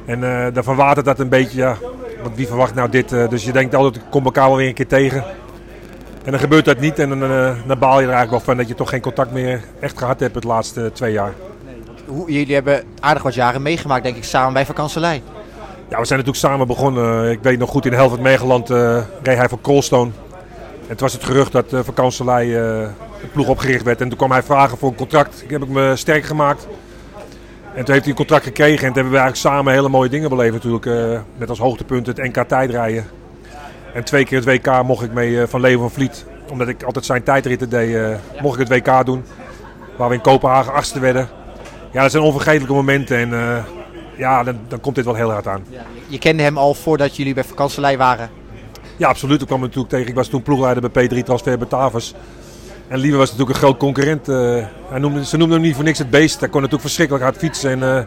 En 0.05 0.21
uh, 0.23 0.45
dan 0.53 0.63
verwatert 0.63 1.05
dat 1.05 1.19
een 1.19 1.29
beetje, 1.29 1.57
ja. 1.57 1.77
Want 2.21 2.35
wie 2.35 2.47
verwacht 2.47 2.75
nou 2.75 2.89
dit? 2.89 3.11
Uh, 3.11 3.29
dus 3.29 3.43
je 3.43 3.51
denkt 3.51 3.75
altijd, 3.75 3.95
ik 3.95 4.09
kom 4.09 4.25
elkaar 4.25 4.47
wel 4.47 4.57
weer 4.57 4.67
een 4.67 4.73
keer 4.73 4.87
tegen. 4.87 5.23
En 6.23 6.31
dan 6.31 6.39
gebeurt 6.39 6.65
dat 6.65 6.79
niet 6.79 6.99
en 6.99 7.09
dan, 7.09 7.23
uh, 7.23 7.51
dan 7.67 7.79
baal 7.79 7.99
je 7.99 8.05
er 8.07 8.13
eigenlijk 8.13 8.29
wel 8.31 8.39
van 8.39 8.57
dat 8.57 8.67
je 8.67 8.75
toch 8.75 8.89
geen 8.89 9.01
contact 9.01 9.31
meer 9.31 9.61
echt 9.79 9.97
gehad 9.97 10.19
hebt 10.19 10.35
het 10.35 10.43
laatste 10.43 10.91
twee 10.91 11.11
jaar. 11.11 11.33
Jullie 12.27 12.53
hebben 12.53 12.83
aardig 12.99 13.23
wat 13.23 13.33
jaren 13.33 13.61
meegemaakt, 13.61 14.03
denk 14.03 14.15
ik, 14.15 14.23
samen 14.23 14.53
bij 14.53 14.65
Vakantselij. 14.65 15.21
Ja, 15.89 15.99
we 15.99 16.05
zijn 16.05 16.19
natuurlijk 16.19 16.45
samen 16.45 16.67
begonnen. 16.67 17.31
Ik 17.31 17.39
weet 17.41 17.59
nog 17.59 17.69
goed, 17.69 17.85
in 17.85 17.93
Helft 17.93 18.19
Megeland 18.19 18.69
reed 18.69 19.37
hij 19.37 19.49
voor 19.49 19.61
Coldstone. 19.61 20.11
En 20.81 20.89
het 20.89 20.99
was 20.99 21.13
het 21.13 21.23
gerucht 21.23 21.51
dat 21.51 21.73
uh, 21.73 21.79
Vakantselij 21.83 22.57
ploeg 23.31 23.47
opgericht 23.47 23.83
werd. 23.83 24.01
En 24.01 24.09
toen 24.09 24.17
kwam 24.17 24.31
hij 24.31 24.43
vragen 24.43 24.77
voor 24.77 24.89
een 24.89 24.95
contract. 24.95 25.41
Ik 25.43 25.49
heb 25.49 25.63
ik 25.63 25.69
me 25.69 25.95
sterk 25.95 26.23
gemaakt. 26.23 26.67
En 27.75 27.83
toen 27.83 27.93
heeft 27.93 28.05
hij 28.05 28.09
een 28.09 28.15
contract 28.15 28.43
gekregen 28.43 28.87
en 28.87 28.93
toen 28.93 28.93
hebben 28.93 29.11
we 29.11 29.19
eigenlijk 29.19 29.55
samen 29.55 29.73
hele 29.73 29.89
mooie 29.89 30.09
dingen 30.09 30.29
beleefd 30.29 30.53
natuurlijk. 30.53 30.85
Uh, 30.85 31.19
met 31.37 31.49
als 31.49 31.59
hoogtepunt 31.59 32.07
het 32.07 32.17
NK 32.17 32.43
tijdrijden. 32.47 33.05
En 33.93 34.03
twee 34.03 34.25
keer 34.25 34.37
het 34.37 34.47
WK 34.47 34.83
mocht 34.83 35.03
ik 35.03 35.13
mee 35.13 35.31
uh, 35.31 35.43
van 35.47 35.61
Leo 35.61 35.79
van 35.79 35.91
Vliet. 35.91 36.25
Omdat 36.51 36.67
ik 36.67 36.83
altijd 36.83 37.05
zijn 37.05 37.23
tijdritten 37.23 37.69
deed, 37.69 37.89
uh, 37.89 38.15
mocht 38.41 38.59
ik 38.59 38.67
het 38.67 38.85
WK 38.85 39.05
doen. 39.05 39.23
Waar 39.95 40.09
we 40.09 40.15
in 40.15 40.21
Kopenhagen 40.21 40.73
achtste 40.73 40.99
werden. 40.99 41.29
Ja, 41.91 42.01
dat 42.01 42.11
zijn 42.11 42.23
onvergetelijke 42.23 42.73
momenten 42.73 43.17
en 43.17 43.63
ja, 44.17 44.43
dan, 44.43 44.59
dan, 44.67 44.79
komt 44.79 44.95
dit 44.95 45.05
wel 45.05 45.15
heel 45.15 45.31
hard 45.31 45.47
aan. 45.47 45.65
Ja, 45.69 45.81
je 46.07 46.17
kende 46.17 46.43
hem 46.43 46.57
al 46.57 46.73
voordat 46.73 47.15
jullie 47.15 47.33
bij 47.33 47.43
vakantielei 47.43 47.97
waren? 47.97 48.29
Ja, 48.97 49.07
absoluut. 49.07 49.41
Ik 49.41 49.47
kwam 49.47 49.59
natuurlijk 49.59 49.89
tegen. 49.89 50.07
Ik 50.07 50.15
was 50.15 50.27
toen 50.27 50.41
ploegleider 50.41 50.91
bij 50.91 51.07
P3 51.07 51.23
Transfer 51.23 51.57
Batavus. 51.57 52.13
En 52.87 52.99
Liewe 52.99 53.17
was 53.17 53.29
natuurlijk 53.31 53.57
een 53.57 53.63
groot 53.63 53.77
concurrent. 53.77 54.29
Uh, 54.29 54.65
hij 54.89 54.99
noemde, 54.99 55.25
ze 55.25 55.37
noemden 55.37 55.57
hem 55.57 55.65
niet 55.67 55.75
voor 55.75 55.83
niks 55.83 55.97
het 55.99 56.09
beest. 56.09 56.39
Hij 56.39 56.49
kon 56.49 56.61
natuurlijk 56.61 56.81
verschrikkelijk 56.87 57.23
hard 57.23 57.37
fietsen. 57.37 57.71
En, 57.71 57.79
uh, 57.79 58.03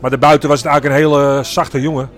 Maar 0.00 0.10
daarbuiten 0.10 0.48
was 0.48 0.62
het 0.62 0.68
eigenlijk 0.70 1.00
een 1.02 1.10
hele 1.10 1.42
zachte 1.44 1.80
jongen. 1.80 2.10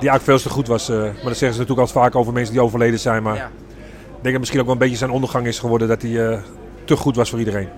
Die 0.00 0.08
eigenlijk 0.08 0.22
veel 0.22 0.38
te 0.38 0.48
goed 0.48 0.66
was. 0.66 0.88
eh, 0.88 0.96
maar 0.96 1.04
dat 1.12 1.14
zeggen 1.14 1.36
ze 1.36 1.44
natuurlijk 1.60 1.78
altijd 1.78 2.04
vaak 2.04 2.14
over 2.14 2.32
mensen 2.32 2.52
die 2.54 2.62
overleden 2.62 2.98
zijn. 2.98 3.22
Maar 3.22 3.34
Ja. 3.36 3.46
ik 3.46 3.52
denk 4.06 4.22
dat 4.22 4.32
het 4.32 4.38
misschien 4.38 4.58
ook 4.60 4.64
wel 4.66 4.74
een 4.74 4.80
beetje 4.80 4.96
zijn 4.96 5.10
ondergang 5.10 5.46
is 5.46 5.58
geworden. 5.58 5.88
Dat 5.88 6.02
hij 6.02 6.28
eh, 6.30 6.42
te 6.84 6.96
goed 6.96 7.16
was 7.16 7.30
voor 7.30 7.38
iedereen. 7.38 7.68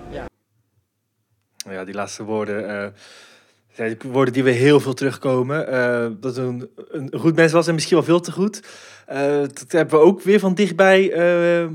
Ja, 1.69 1.83
die 1.85 1.93
laatste 1.93 2.23
woorden. 2.23 2.83
eh, 2.83 2.87
zijn 3.73 3.97
woorden 4.11 4.33
die 4.33 4.43
we 4.43 4.51
heel 4.51 4.79
veel 4.79 4.93
terugkomen. 4.93 5.67
eh, 5.67 6.07
dat 6.19 6.37
een, 6.37 6.69
een 6.91 7.11
goed 7.19 7.35
mens 7.35 7.51
was 7.51 7.67
en 7.67 7.73
misschien 7.73 7.95
wel 7.97 8.05
veel 8.05 8.19
te 8.19 8.31
goed. 8.31 8.61
Eh, 9.05 9.19
dat 9.39 9.65
hebben 9.67 9.99
we 9.99 10.05
ook 10.05 10.21
weer 10.21 10.39
van 10.39 10.53
dichtbij 10.53 11.11
eh, 11.11 11.67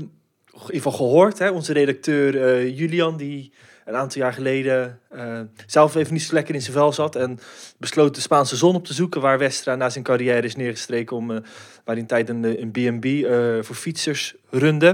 in 0.55 0.61
ieder 0.61 0.75
geval 0.75 0.91
gehoord. 0.91 1.39
Hè? 1.39 1.49
Onze 1.49 1.73
redacteur 1.73 2.43
eh, 2.43 2.77
Julian, 2.77 3.17
die 3.17 3.51
een 3.85 3.95
aantal 3.95 4.21
jaar 4.21 4.33
geleden 4.33 4.99
eh, 5.09 5.39
zelf 5.65 5.95
even 5.95 6.13
niet 6.13 6.23
zo 6.23 6.33
lekker 6.33 6.55
in 6.55 6.61
zijn 6.61 6.73
vel 6.73 6.93
zat. 6.93 7.15
En 7.15 7.39
besloot 7.77 8.15
de 8.15 8.21
Spaanse 8.21 8.55
zon 8.55 8.75
op 8.75 8.85
te 8.85 8.93
zoeken 8.93 9.21
waar 9.21 9.37
Westra 9.37 9.75
na 9.75 9.89
zijn 9.89 10.03
carrière 10.03 10.41
is 10.41 10.55
neergestreken. 10.55 11.15
Om, 11.15 11.31
eh, 11.31 11.37
waar 11.83 11.97
een 11.97 12.07
tijd 12.07 12.29
een, 12.29 12.61
een 12.61 12.71
B&B 12.71 13.05
voor 13.65 13.75
fietsers 13.75 14.35
runde. 14.49 14.87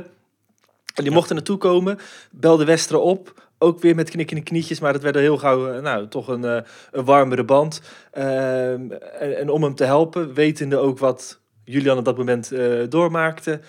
En 0.96 1.04
die 1.04 1.12
mochten 1.12 1.36
naartoe 1.36 1.58
komen, 1.58 2.00
belde 2.32 2.66
Westra 2.66 2.98
op. 2.98 3.50
Ook 3.58 3.82
weer 3.82 3.96
met 3.96 4.10
knikkende 4.10 4.44
knietjes, 4.44 4.80
maar 4.80 4.94
het 4.94 5.02
werd 5.02 5.16
heel 5.16 5.38
gauw 5.38 5.82
nou, 5.82 6.08
toch 6.08 6.28
een, 6.28 6.44
een 6.92 7.06
warmere 7.06 7.44
band. 7.44 7.82
Ehm, 8.12 8.92
en, 9.20 9.38
en 9.38 9.50
om 9.50 9.64
hem 9.64 9.76
te 9.76 9.84
helpen, 9.84 10.34
wetende 10.34 10.78
ook 10.78 11.00
wat 11.00 11.40
Julian 11.64 11.98
op 11.98 12.06
dat 12.06 12.18
moment 12.18 12.52
doormaakte. 12.90 13.60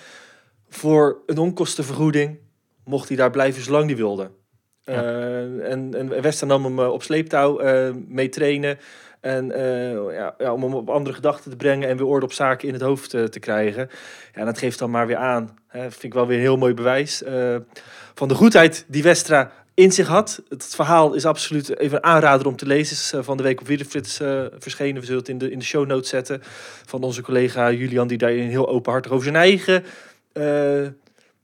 Voor 0.74 1.22
een 1.26 1.38
onkostenvergoeding 1.38 2.38
mocht 2.84 3.08
hij 3.08 3.16
daar 3.16 3.30
blijven 3.30 3.62
zolang 3.62 3.86
hij 3.86 3.96
wilde. 3.96 4.30
Ja. 4.84 4.92
Eh, 4.92 5.70
en, 5.70 5.94
en 5.94 6.46
nam 6.46 6.64
hem 6.64 6.78
eh, 6.78 6.92
op 6.92 7.02
sleeptouw 7.02 7.58
eh, 7.58 7.94
mee 8.08 8.28
trainen. 8.28 8.78
En 9.20 9.46
ja, 10.12 10.34
ja, 10.38 10.52
om 10.52 10.62
hem 10.62 10.74
op 10.74 10.90
andere 10.90 11.14
gedachten 11.14 11.50
te 11.50 11.56
brengen 11.56 11.88
en 11.88 11.96
weer 11.96 12.06
orde 12.06 12.26
op 12.26 12.32
zaken 12.32 12.68
in 12.68 12.74
het 12.74 12.82
hoofd 12.82 13.10
te 13.10 13.38
krijgen. 13.40 13.88
Ja, 14.34 14.40
en 14.40 14.46
dat 14.46 14.58
geeft 14.58 14.78
dan 14.78 14.90
maar 14.90 15.06
weer 15.06 15.16
aan. 15.16 15.58
Hè, 15.66 15.80
vind 15.80 16.02
ik 16.02 16.14
wel 16.14 16.26
weer 16.26 16.36
een 16.36 16.42
heel 16.42 16.56
mooi 16.56 16.74
bewijs. 16.74 17.22
van 18.14 18.28
de 18.28 18.34
goedheid 18.34 18.84
die 18.88 19.02
Westra 19.02 19.52
in 19.74 19.92
zich 19.92 20.06
had. 20.06 20.42
Het 20.48 20.64
verhaal 20.64 21.14
is 21.14 21.26
absoluut 21.26 21.78
even 21.78 21.96
een 21.96 22.04
aanrader 22.04 22.46
om 22.46 22.56
te 22.56 22.66
lezen. 22.66 22.96
Het 22.96 23.04
is 23.04 23.24
van 23.26 23.36
de 23.36 23.42
week 23.42 23.60
op 23.60 23.66
Wielerflits 23.66 24.20
eh 24.20 24.44
verschenen. 24.58 25.00
We 25.00 25.06
zullen 25.06 25.20
het 25.20 25.28
in 25.28 25.38
de, 25.38 25.50
in 25.50 25.58
de 25.58 25.64
show 25.64 25.86
notes 25.86 26.08
zetten. 26.08 26.40
Van 26.86 27.02
onze 27.02 27.22
collega 27.22 27.72
Julian, 27.72 28.06
die 28.06 28.18
daarin 28.18 28.48
heel 28.48 28.68
openhartig 28.68 29.12
over 29.12 29.24
zijn 29.24 29.36
eigen 29.36 29.84
eh, 30.32 30.86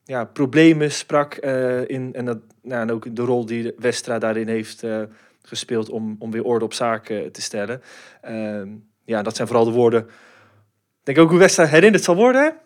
ja, 0.04 0.24
problemen 0.24 0.92
sprak. 0.92 1.34
eh, 1.34 1.88
in, 1.88 2.14
en, 2.14 2.24
dat, 2.24 2.38
nou, 2.62 2.82
en 2.82 2.90
ook 2.90 3.16
de 3.16 3.22
rol 3.22 3.46
die 3.46 3.72
Westra 3.76 4.18
daarin 4.18 4.48
heeft 4.48 4.82
eh, 4.82 5.02
gespeeld 5.42 5.88
om, 5.88 6.16
om 6.18 6.30
weer 6.30 6.44
orde 6.44 6.64
op 6.64 6.72
zaken 6.72 7.32
te 7.32 7.42
stellen. 7.42 7.82
Ehm, 8.20 8.68
ja, 9.04 9.22
dat 9.22 9.36
zijn 9.36 9.48
vooral 9.48 9.64
de 9.64 9.70
woorden. 9.70 10.00
Ik 10.00 11.14
denk 11.14 11.18
ook 11.18 11.30
hoe 11.30 11.38
Westra 11.38 11.64
herinnerd 11.64 12.04
zal 12.04 12.14
worden. 12.14 12.56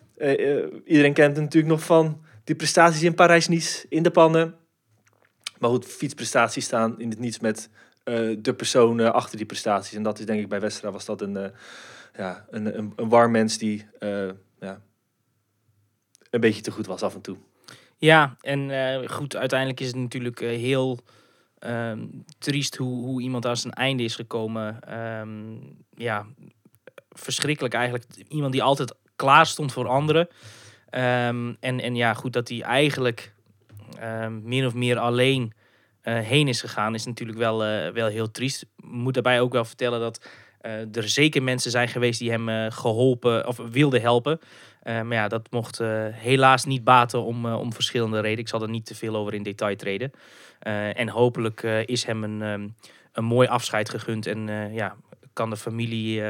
iedereen 0.85 1.13
kent 1.13 1.37
natuurlijk 1.37 1.73
nog 1.73 1.83
van 1.83 2.21
die 2.43 2.55
prestaties 2.55 3.03
in 3.03 3.15
Parijs-Nice, 3.15 3.85
in 3.89 4.03
de 4.03 4.11
pannen. 4.11 4.55
Maar 5.59 5.69
goed, 5.69 5.85
fietsprestaties 5.85 6.65
staan 6.65 6.99
in 6.99 7.09
het 7.09 7.19
niets 7.19 7.39
met 7.39 7.69
de 8.39 8.53
persoon 8.57 9.13
achter 9.13 9.37
die 9.37 9.45
prestaties. 9.45 9.93
En 9.93 10.03
dat 10.03 10.19
is 10.19 10.25
denk 10.25 10.41
ik 10.41 10.49
bij 10.49 10.59
Westra 10.59 10.91
was 10.91 11.05
dat 11.05 11.21
een, 11.21 11.51
ja, 12.17 12.45
een, 12.49 12.77
een, 12.77 12.93
een 12.95 13.09
warm 13.09 13.31
mens 13.31 13.57
die 13.57 13.85
een 16.33 16.39
beetje 16.39 16.61
te 16.61 16.71
goed 16.71 16.85
was 16.85 17.01
af 17.01 17.13
en 17.15 17.21
toe. 17.21 17.37
Ja, 17.97 18.37
en 18.41 18.71
eh, 18.71 19.09
goed, 19.09 19.35
uiteindelijk 19.35 19.79
is 19.79 19.87
het 19.87 19.95
natuurlijk 19.95 20.41
eh, 20.41 20.49
heel 20.49 20.99
ehm, 21.59 22.05
triest 22.37 22.75
hoe, 22.75 23.05
hoe 23.05 23.21
iemand 23.21 23.45
aan 23.45 23.57
zijn 23.57 23.73
einde 23.73 24.03
is 24.03 24.15
gekomen. 24.15 24.81
Ehm, 24.81 25.55
ja, 25.95 26.25
verschrikkelijk 27.09 27.73
eigenlijk. 27.73 28.05
Iemand 28.27 28.51
die 28.51 28.63
altijd 28.63 28.95
klaar 29.15 29.45
stond 29.45 29.71
voor 29.71 29.87
anderen. 29.87 30.27
Ehm, 30.89 31.53
en, 31.59 31.79
en 31.79 31.95
ja, 31.95 32.13
goed, 32.13 32.33
dat 32.33 32.49
hij 32.49 32.61
eigenlijk 32.61 33.33
min 34.41 34.65
of 34.65 34.73
meer 34.73 34.97
alleen 34.97 35.53
eh, 36.01 36.19
heen 36.19 36.47
is 36.47 36.61
gegaan, 36.61 36.93
is 36.93 37.05
natuurlijk 37.05 37.37
wel, 37.37 37.57
wel 37.93 38.07
heel 38.07 38.31
triest. 38.31 38.65
Moet 38.75 39.13
daarbij 39.13 39.41
ook 39.41 39.53
wel 39.53 39.65
vertellen 39.65 39.99
dat 39.99 40.27
er 40.91 41.09
zeker 41.09 41.43
mensen 41.43 41.71
zijn 41.71 41.87
geweest 41.87 42.19
die 42.19 42.29
hem 42.29 42.49
eh, 42.49 42.71
geholpen 42.71 43.47
of 43.47 43.57
wilden 43.71 44.01
helpen. 44.01 44.39
Eh, 44.83 45.01
maar 45.01 45.17
ja, 45.17 45.27
dat 45.27 45.51
mocht 45.51 45.79
eh, 45.79 46.05
helaas 46.11 46.65
niet 46.65 46.83
baten 46.83 47.23
om, 47.23 47.45
eh, 47.45 47.59
om 47.59 47.73
verschillende 47.73 48.15
redenen. 48.15 48.39
Ik 48.39 48.47
zal 48.47 48.61
er 48.61 48.69
niet 48.69 48.85
te 48.85 48.95
veel 48.95 49.15
over 49.15 49.33
in 49.33 49.43
detail 49.43 49.75
treden. 49.75 50.11
En 50.93 51.09
hopelijk 51.09 51.63
is 51.85 52.05
hem 52.05 52.23
een, 52.23 52.41
ehm, 52.41 52.67
een 53.11 53.23
mooi 53.23 53.47
afscheid 53.47 53.89
gegund. 53.89 54.27
En 54.27 54.47
ja, 54.73 54.95
kan 55.33 55.49
de 55.49 55.57
familie 55.57 56.23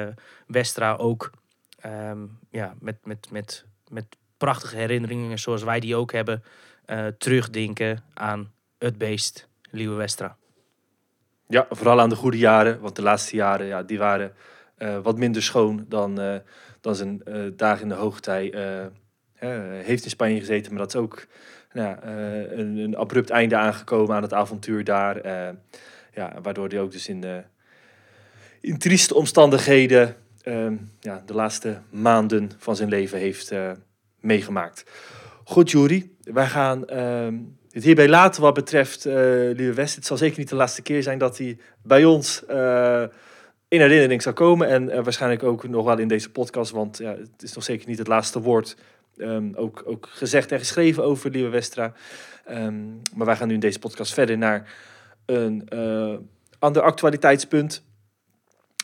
Westra 0.48 0.96
ook 0.96 1.32
ehm, 1.80 2.20
ja, 2.52 2.74
met, 2.80 2.98
met, 3.04 3.28
met, 3.32 3.66
met 3.88 4.06
prachtige 4.38 4.76
herinneringen 4.76 5.40
zoals 5.40 5.64
wij 5.64 5.80
die 5.80 5.96
ook 5.96 6.12
hebben, 6.12 6.44
terugdenken 7.18 8.04
aan 8.14 8.52
het 8.78 8.98
beest, 8.98 9.48
Liewe 9.72 9.96
Westra. 9.96 10.36
Ja, 11.48 11.68
vooral 11.70 12.02
aan 12.02 12.10
de 12.10 12.16
goede 12.16 12.38
jaren. 12.38 12.80
Want 12.80 12.96
de 12.96 13.02
laatste 13.02 13.36
jaren, 13.36 13.66
ja, 13.66 13.84
die 13.84 13.98
waren 13.98 14.34
wat 15.04 15.18
minder 15.18 15.44
schoon 15.44 15.86
dan, 15.90 16.42
eh, 16.84 16.90
dan 16.90 16.96
zijn 16.96 17.24
eh, 17.24 17.58
dagen 17.58 17.82
in 17.82 17.90
de 17.90 17.96
hoogtij. 17.96 18.54
eh, 18.54 19.50
heeft 19.84 20.04
in 20.04 20.10
Spanje 20.10 20.40
gezeten, 20.40 20.72
maar 20.72 20.82
dat 20.82 20.94
is 20.94 21.00
ook 21.02 21.26
nou, 21.74 21.98
eh, 22.02 22.58
een, 22.58 22.78
een 22.78 22.98
abrupt 22.98 23.30
einde 23.30 23.56
aangekomen 23.56 24.16
aan 24.16 24.22
het 24.22 24.34
avontuur 24.34 24.84
daar. 24.84 25.26
ja, 26.14 26.34
waardoor 26.42 26.68
hij 26.68 26.80
ook 26.80 26.92
dus 26.92 27.08
in, 27.08 27.24
in 28.62 28.78
trieste 28.78 29.16
omstandigheden 29.16 30.16
ehm, 30.42 30.76
ja, 31.00 31.24
de 31.26 31.34
laatste 31.34 31.82
maanden 31.90 32.52
van 32.58 32.76
zijn 32.76 32.90
leven 32.90 33.20
heeft 33.20 33.52
meegemaakt. 34.20 34.86
Goed, 35.44 35.72
Jury, 35.72 36.10
wij 36.24 36.48
gaan 36.48 36.88
ehm, 36.88 37.38
het 37.72 37.84
hierbij 37.84 38.08
laten 38.10 38.42
wat 38.42 38.54
betreft 38.54 39.06
eh 39.06 39.14
Lieve 39.56 39.74
West. 39.74 39.96
Het 39.96 40.06
zal 40.06 40.18
zeker 40.18 40.40
niet 40.40 40.50
de 40.50 40.56
laatste 40.56 40.82
keer 40.82 41.04
zijn 41.04 41.18
dat 41.18 41.38
hij 41.38 41.58
bij 41.82 42.06
ons 42.06 42.44
in 43.74 43.82
herinnering 43.82 44.22
zal 44.22 44.34
komen. 44.34 44.68
En 44.68 44.90
eh, 44.90 45.04
waarschijnlijk 45.04 45.44
ook 45.44 45.68
nog 45.68 45.86
wel 45.86 45.98
in 45.98 46.08
deze 46.08 46.32
podcast, 46.32 46.72
want 46.72 46.98
ja, 46.98 47.16
het 47.16 47.44
is 47.44 47.54
nog 47.54 47.64
zeker 47.64 47.88
niet 47.88 47.98
het 47.98 48.08
laatste 48.08 48.42
woord. 48.42 48.76
ehm, 49.18 49.54
ook, 49.56 49.84
ook 49.86 50.08
gezegd 50.12 50.52
en 50.52 50.60
geschreven 50.60 51.04
over 51.04 51.30
Lieve 51.30 51.50
Westra. 51.50 51.94
Ehm, 52.46 52.88
maar 53.16 53.26
wij 53.26 53.36
gaan 53.36 53.48
nu 53.48 53.54
in 53.54 53.60
deze 53.60 53.80
podcast 53.80 54.14
verder 54.14 54.38
naar 54.38 54.74
een 55.26 55.68
eh, 55.68 56.16
ander 56.60 56.82
actualiteitspunt. 56.82 57.84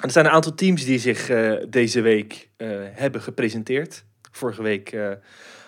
Er 0.03 0.11
zijn 0.11 0.25
een 0.25 0.31
aantal 0.31 0.53
teams 0.53 0.85
die 0.85 0.99
zich 0.99 1.29
eh, 1.29 1.53
deze 1.69 2.01
week 2.01 2.49
hebben 2.93 3.21
gepresenteerd. 3.21 4.05
Vorige 4.31 4.61
week 4.61 4.91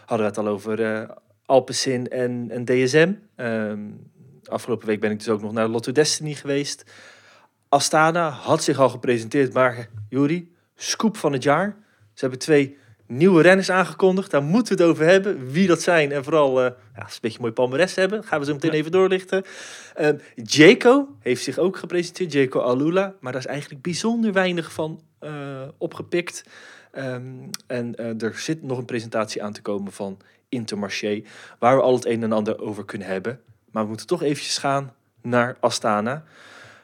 hadden 0.05 0.25
we 0.27 0.34
het 0.34 0.38
al 0.38 0.47
over 0.47 1.07
Alpecin 1.45 2.07
en, 2.07 2.47
en 2.49 2.65
DSM. 2.65 3.13
Ehm, 3.36 3.79
afgelopen 4.45 4.88
week 4.88 4.99
ben 4.99 5.12
ik 5.12 5.17
dus 5.17 5.29
ook 5.29 5.41
nog 5.41 5.51
naar 5.51 5.67
Lotto 5.67 5.91
Destiny 5.91 6.34
geweest. 6.34 6.84
Astana 7.71 8.29
had 8.29 8.63
zich 8.63 8.79
al 8.79 8.89
gepresenteerd, 8.89 9.53
maar 9.53 9.88
Juri, 10.10 10.51
scoop 10.75 11.17
van 11.17 11.34
het 11.34 11.43
jaar. 11.43 11.77
Ze 12.13 12.19
hebben 12.19 12.39
twee 12.39 12.77
nieuwe 13.07 13.41
renners 13.41 13.69
aangekondigd. 13.69 14.31
Daar 14.31 14.43
moeten 14.43 14.77
we 14.77 14.84
het 14.84 14.91
over 14.91 15.05
hebben. 15.05 15.51
Wie 15.51 15.67
dat 15.67 15.81
zijn 15.81 16.12
en 16.12 16.23
vooral, 16.23 16.63
eh 16.63 16.71
ja, 16.95 17.01
een 17.01 17.17
beetje 17.21 17.39
mooi 17.39 17.53
palmares 17.53 17.95
hebben, 17.95 18.23
gaan 18.23 18.39
we 18.39 18.45
zo 18.45 18.53
meteen 18.53 18.71
even 18.71 18.91
doorlichten. 18.91 19.43
Ehm 19.95 20.17
Jaco 20.36 21.15
heeft 21.19 21.43
zich 21.43 21.57
ook 21.57 21.77
gepresenteerd, 21.77 22.31
Jaco 22.31 22.60
Alula. 22.60 23.13
Maar 23.19 23.31
daar 23.31 23.41
is 23.41 23.47
eigenlijk 23.47 23.81
bijzonder 23.81 24.34
weinig 24.34 24.71
van 24.71 25.01
eh, 25.19 25.62
opgepikt. 25.77 26.43
Ehm, 26.91 27.23
en 27.67 27.95
eh, 27.95 28.21
er 28.21 28.36
zit 28.36 28.63
nog 28.63 28.77
een 28.77 28.86
presentatie 28.86 29.43
aan 29.43 29.53
te 29.53 29.62
komen 29.62 29.91
van 29.91 30.17
Intermarché, 30.49 31.23
waar 31.60 31.75
we 31.75 31.81
al 31.81 31.95
het 31.95 32.05
een 32.05 32.23
en 32.23 32.31
ander 32.31 32.60
over 32.60 32.86
kunnen 32.86 33.07
hebben. 33.07 33.39
Maar 33.71 33.84
we 33.84 33.89
moeten 33.89 34.07
toch 34.07 34.23
eventjes 34.23 34.57
gaan 34.57 34.93
naar 35.21 35.57
Astana. 35.60 36.23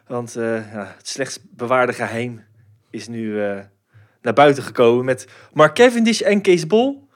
Want 0.08 0.36
eh, 0.36 0.74
ja, 0.74 0.94
het 0.98 1.08
slechts 1.08 1.40
bewaarde 1.50 1.94
geheim 1.94 2.46
is 2.90 3.08
nu 3.08 3.44
eh, 3.44 3.60
naar 4.22 4.34
buiten 4.34 4.64
gekomen 4.64 5.06
met 5.06 5.28
Mark 5.54 5.76
Cavendish 5.76 6.22
en 6.22 6.42
Kees 6.42 6.68
Bol 6.68 7.08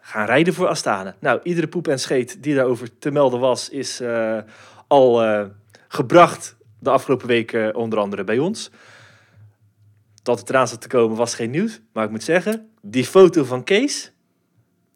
gaan 0.00 0.26
rijden 0.26 0.54
voor 0.54 0.68
Astana. 0.68 1.16
Nou, 1.20 1.40
iedere 1.42 1.68
poep 1.68 1.88
en 1.88 1.98
scheet 1.98 2.42
die 2.42 2.54
daarover 2.54 2.98
te 2.98 3.10
melden 3.10 3.40
was, 3.40 3.68
is 3.68 4.00
eh, 4.00 4.38
al 4.86 5.22
gebracht 5.88 6.56
de 6.78 6.90
afgelopen 6.90 7.26
weken 7.26 7.74
onder 7.74 7.98
andere 7.98 8.24
bij 8.24 8.38
ons. 8.38 8.70
Dat 10.22 10.38
het 10.38 10.50
eraan 10.50 10.68
zat 10.68 10.80
te 10.80 10.88
komen 10.88 11.16
was 11.16 11.34
geen 11.34 11.50
nieuws. 11.50 11.80
Maar 11.92 12.04
ik 12.04 12.10
moet 12.10 12.22
zeggen, 12.22 12.70
die 12.80 13.04
foto 13.04 13.44
van 13.44 13.64
Kees, 13.64 14.12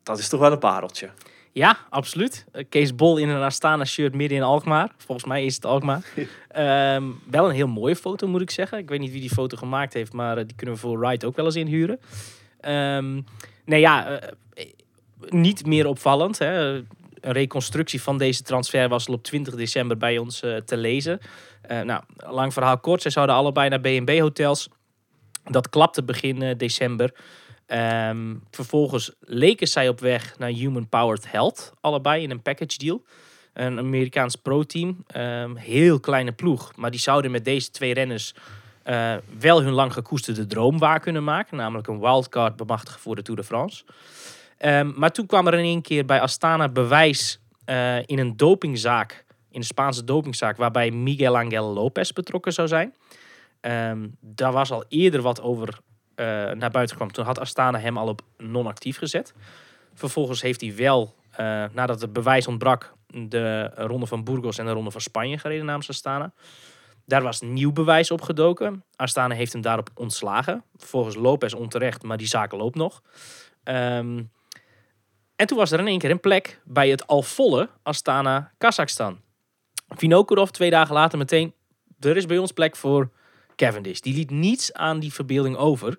dat 0.02 0.18
is 0.18 0.28
toch 0.28 0.40
wel 0.40 0.52
een 0.52 0.58
pareltje. 0.58 1.10
Ja, 1.52 1.78
absoluut. 1.88 2.44
Eh, 2.52 2.64
Kees 2.68 2.94
Bol 2.94 3.16
in 3.16 3.28
een 3.28 3.42
Astana 3.42 3.84
shirt 3.84 4.14
midden 4.14 4.38
in 4.38 4.44
Alkmaar. 4.44 4.90
Volgens 4.96 5.26
mij 5.26 5.44
is 5.44 5.54
het 5.54 5.64
Alkmaar. 5.64 6.04
Ehm, 6.48 7.04
wel 7.30 7.48
een 7.48 7.54
heel 7.54 7.68
mooie 7.68 7.96
foto, 7.96 8.26
moet 8.28 8.40
ik 8.40 8.50
zeggen. 8.50 8.78
Ik 8.78 8.88
weet 8.88 9.00
niet 9.00 9.10
wie 9.10 9.20
die 9.20 9.30
foto 9.30 9.56
gemaakt 9.56 9.92
heeft, 9.92 10.12
maar 10.12 10.38
eh, 10.38 10.44
die 10.46 10.56
kunnen 10.56 10.74
we 10.74 10.80
voor 10.80 11.06
Ride 11.06 11.26
ook 11.26 11.36
wel 11.36 11.44
eens 11.44 11.56
inhuren. 11.56 12.00
Ehm, 12.60 13.20
nee, 13.64 13.80
ja, 13.80 14.18
eh, 14.18 14.66
niet 15.28 15.66
meer 15.66 15.86
opvallend. 15.86 16.38
Hè. 16.38 16.82
een 17.20 17.32
reconstructie 17.32 18.02
van 18.02 18.18
deze 18.18 18.42
transfer 18.42 18.88
was 18.88 19.08
al 19.08 19.14
op 19.14 19.22
20 19.22 19.54
december 19.54 19.96
bij 19.96 20.18
ons 20.18 20.38
te 20.64 20.76
lezen. 20.76 21.18
Nou, 21.84 22.02
lang 22.16 22.52
verhaal 22.52 22.78
kort. 22.78 23.02
Zij 23.02 23.10
zouden 23.10 23.34
allebei 23.34 23.68
naar 23.68 23.80
B&B 23.80 24.18
hotels. 24.18 24.68
Dat 25.44 25.68
klapte 25.68 26.02
begin 26.02 26.54
december. 26.56 27.14
Ehm, 27.70 28.34
vervolgens 28.50 29.12
leken 29.20 29.68
zij 29.68 29.88
op 29.88 30.00
weg 30.00 30.38
naar 30.38 30.48
Human 30.48 30.88
Powered 30.88 31.30
Health. 31.30 31.72
Allebei 31.80 32.22
in 32.22 32.30
een 32.30 32.42
package 32.42 32.78
deal. 32.78 33.02
Een 33.52 33.78
Amerikaans 33.78 34.36
pro-team. 34.36 35.04
Ehm, 35.06 35.54
heel 35.54 36.00
kleine 36.00 36.32
ploeg. 36.32 36.76
Maar 36.76 36.90
die 36.90 37.00
zouden 37.00 37.30
met 37.30 37.44
deze 37.44 37.70
twee 37.70 37.94
renners 37.94 38.34
eh, 38.82 39.14
wel 39.38 39.62
hun 39.62 39.72
lang 39.72 39.92
gekoesterde 39.92 40.46
droom 40.46 40.78
waar 40.78 41.00
kunnen 41.00 41.24
maken. 41.24 41.56
Namelijk 41.56 41.86
een 41.88 42.00
wildcard 42.00 42.56
bemachtigen 42.56 43.00
voor 43.00 43.14
de 43.14 43.22
Tour 43.22 43.40
de 43.40 43.46
France. 43.46 43.84
Ehm, 44.58 44.92
maar 44.94 45.12
toen 45.12 45.26
kwam 45.26 45.46
er 45.46 45.54
in 45.54 45.64
één 45.64 45.82
keer 45.82 46.04
bij 46.04 46.20
Astana 46.20 46.68
bewijs 46.68 47.40
eh, 47.64 47.96
in 47.96 48.18
een 48.18 48.36
dopingzaak. 48.36 49.24
In 49.50 49.58
een 49.58 49.64
Spaanse 49.64 50.04
dopingzaak. 50.04 50.56
Waarbij 50.56 50.90
Miguel 50.90 51.38
Angel 51.38 51.72
Lopez 51.72 52.10
betrokken 52.10 52.52
zou 52.52 52.68
zijn. 52.68 52.94
Ehm, 53.60 54.08
daar 54.20 54.52
was 54.52 54.70
al 54.70 54.84
eerder 54.88 55.22
wat 55.22 55.40
over 55.40 55.78
naar 56.54 56.70
buiten 56.70 56.88
gekomen. 56.88 57.14
Toen 57.14 57.24
had 57.24 57.38
Astana 57.38 57.78
hem 57.78 57.98
al 57.98 58.08
op 58.08 58.22
non-actief 58.36 58.98
gezet. 58.98 59.34
Vervolgens 59.94 60.42
heeft 60.42 60.60
hij 60.60 60.76
wel, 60.76 61.14
eh, 61.30 61.64
nadat 61.72 62.00
het 62.00 62.12
bewijs 62.12 62.46
ontbrak, 62.46 62.94
de 63.06 63.70
ronde 63.74 64.06
van 64.06 64.24
Burgos 64.24 64.58
en 64.58 64.64
de 64.64 64.72
ronde 64.72 64.90
van 64.90 65.00
Spanje 65.00 65.38
gereden 65.38 65.64
namens 65.64 65.88
Astana. 65.88 66.32
Daar 67.04 67.22
was 67.22 67.40
nieuw 67.40 67.72
bewijs 67.72 68.10
opgedoken. 68.10 68.84
Astana 68.96 69.34
heeft 69.34 69.52
hem 69.52 69.62
daarop 69.62 69.90
ontslagen. 69.94 70.64
Volgens 70.76 71.14
Lopez 71.14 71.52
onterecht, 71.52 72.02
maar 72.02 72.16
die 72.16 72.26
zaak 72.26 72.52
loopt 72.52 72.76
nog. 72.76 73.02
Ehm, 73.62 74.22
en 75.36 75.46
toen 75.46 75.58
was 75.58 75.70
er 75.70 75.78
in 75.78 75.86
één 75.86 75.98
keer 75.98 76.10
een 76.10 76.20
plek 76.20 76.60
bij 76.64 76.88
het 76.88 77.06
al 77.06 77.22
volle 77.22 77.68
Astana 77.82 78.52
Kazachstan. 78.58 79.20
Vinokurov 79.88 80.48
twee 80.48 80.70
dagen 80.70 80.94
later 80.94 81.18
meteen, 81.18 81.54
er 82.00 82.16
is 82.16 82.26
bij 82.26 82.38
ons 82.38 82.52
plek 82.52 82.76
voor 82.76 83.10
Cavendish. 83.60 84.00
Die 84.00 84.14
liet 84.14 84.30
niets 84.30 84.72
aan 84.72 85.00
die 85.00 85.12
verbeelding 85.12 85.56
over. 85.56 85.98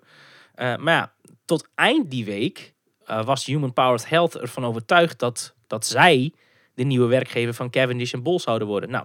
Uh, 0.56 0.76
maar 0.76 0.94
ja, 0.94 1.12
tot 1.44 1.68
eind 1.74 2.10
die 2.10 2.24
week 2.24 2.74
uh, 3.06 3.24
was 3.24 3.44
Human 3.44 3.72
Powered 3.72 4.08
Health 4.08 4.34
ervan 4.34 4.64
overtuigd 4.64 5.18
dat, 5.18 5.54
dat 5.66 5.86
zij 5.86 6.32
de 6.74 6.82
nieuwe 6.82 7.06
werkgever 7.06 7.54
van 7.54 7.70
Cavendish 7.70 8.12
en 8.12 8.22
Bol 8.22 8.40
zouden 8.40 8.68
worden. 8.68 8.90
Nou, 8.90 9.04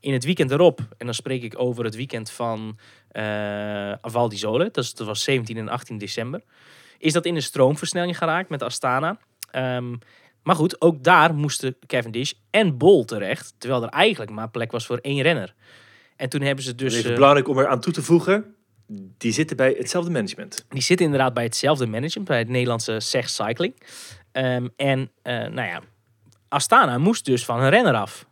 in 0.00 0.12
het 0.12 0.24
weekend 0.24 0.50
erop, 0.50 0.80
en 0.98 1.06
dan 1.06 1.14
spreek 1.14 1.42
ik 1.42 1.58
over 1.58 1.84
het 1.84 1.94
weekend 1.94 2.30
van 2.30 2.78
uh, 3.12 3.92
Val 4.02 4.28
di 4.28 4.36
Sole, 4.36 4.68
dat, 4.72 4.98
was 4.98 5.22
17 5.22 5.56
en 5.56 5.68
18 5.68 5.98
december, 5.98 6.42
is 6.98 7.12
dat 7.12 7.26
in 7.26 7.34
een 7.34 7.42
stroomversnelling 7.42 8.18
geraakt 8.18 8.48
met 8.48 8.62
Astana. 8.62 9.18
Um, 9.56 9.98
maar 10.42 10.56
goed, 10.56 10.80
ook 10.80 11.04
daar 11.04 11.34
moesten 11.34 11.76
Cavendish 11.86 12.32
en 12.50 12.78
Bol 12.78 13.04
terecht, 13.04 13.54
terwijl 13.58 13.82
er 13.82 13.88
eigenlijk 13.88 14.30
maar 14.30 14.50
plek 14.50 14.70
was 14.70 14.86
voor 14.86 14.98
één 14.98 15.22
renner. 15.22 15.54
En 16.18 16.28
toen 16.28 16.40
hebben 16.40 16.64
ze 16.64 16.74
dus... 16.74 16.94
Even 16.94 17.14
belangrijk 17.14 17.48
om 17.48 17.58
er 17.58 17.66
aan 17.66 17.80
toe 17.80 17.92
te 17.92 18.02
voegen, 18.02 18.54
die 19.18 19.32
zitten 19.32 19.56
bij 19.56 19.74
hetzelfde 19.78 20.10
management. 20.10 20.66
Die 20.68 20.82
zitten 20.82 21.06
inderdaad 21.06 21.34
bij 21.34 21.44
hetzelfde 21.44 21.86
management, 21.86 22.28
bij 22.28 22.38
het 22.38 22.48
Nederlandse 22.48 23.00
SEG 23.00 23.28
Cycling. 23.28 23.82
Um, 24.32 24.70
en 24.76 25.00
uh, 25.00 25.32
nou 25.32 25.68
ja, 25.68 25.80
Astana 26.48 26.98
moest 26.98 27.24
dus 27.24 27.44
van 27.44 27.60
een 27.60 27.70
renner 27.70 27.94
af. 27.94 28.26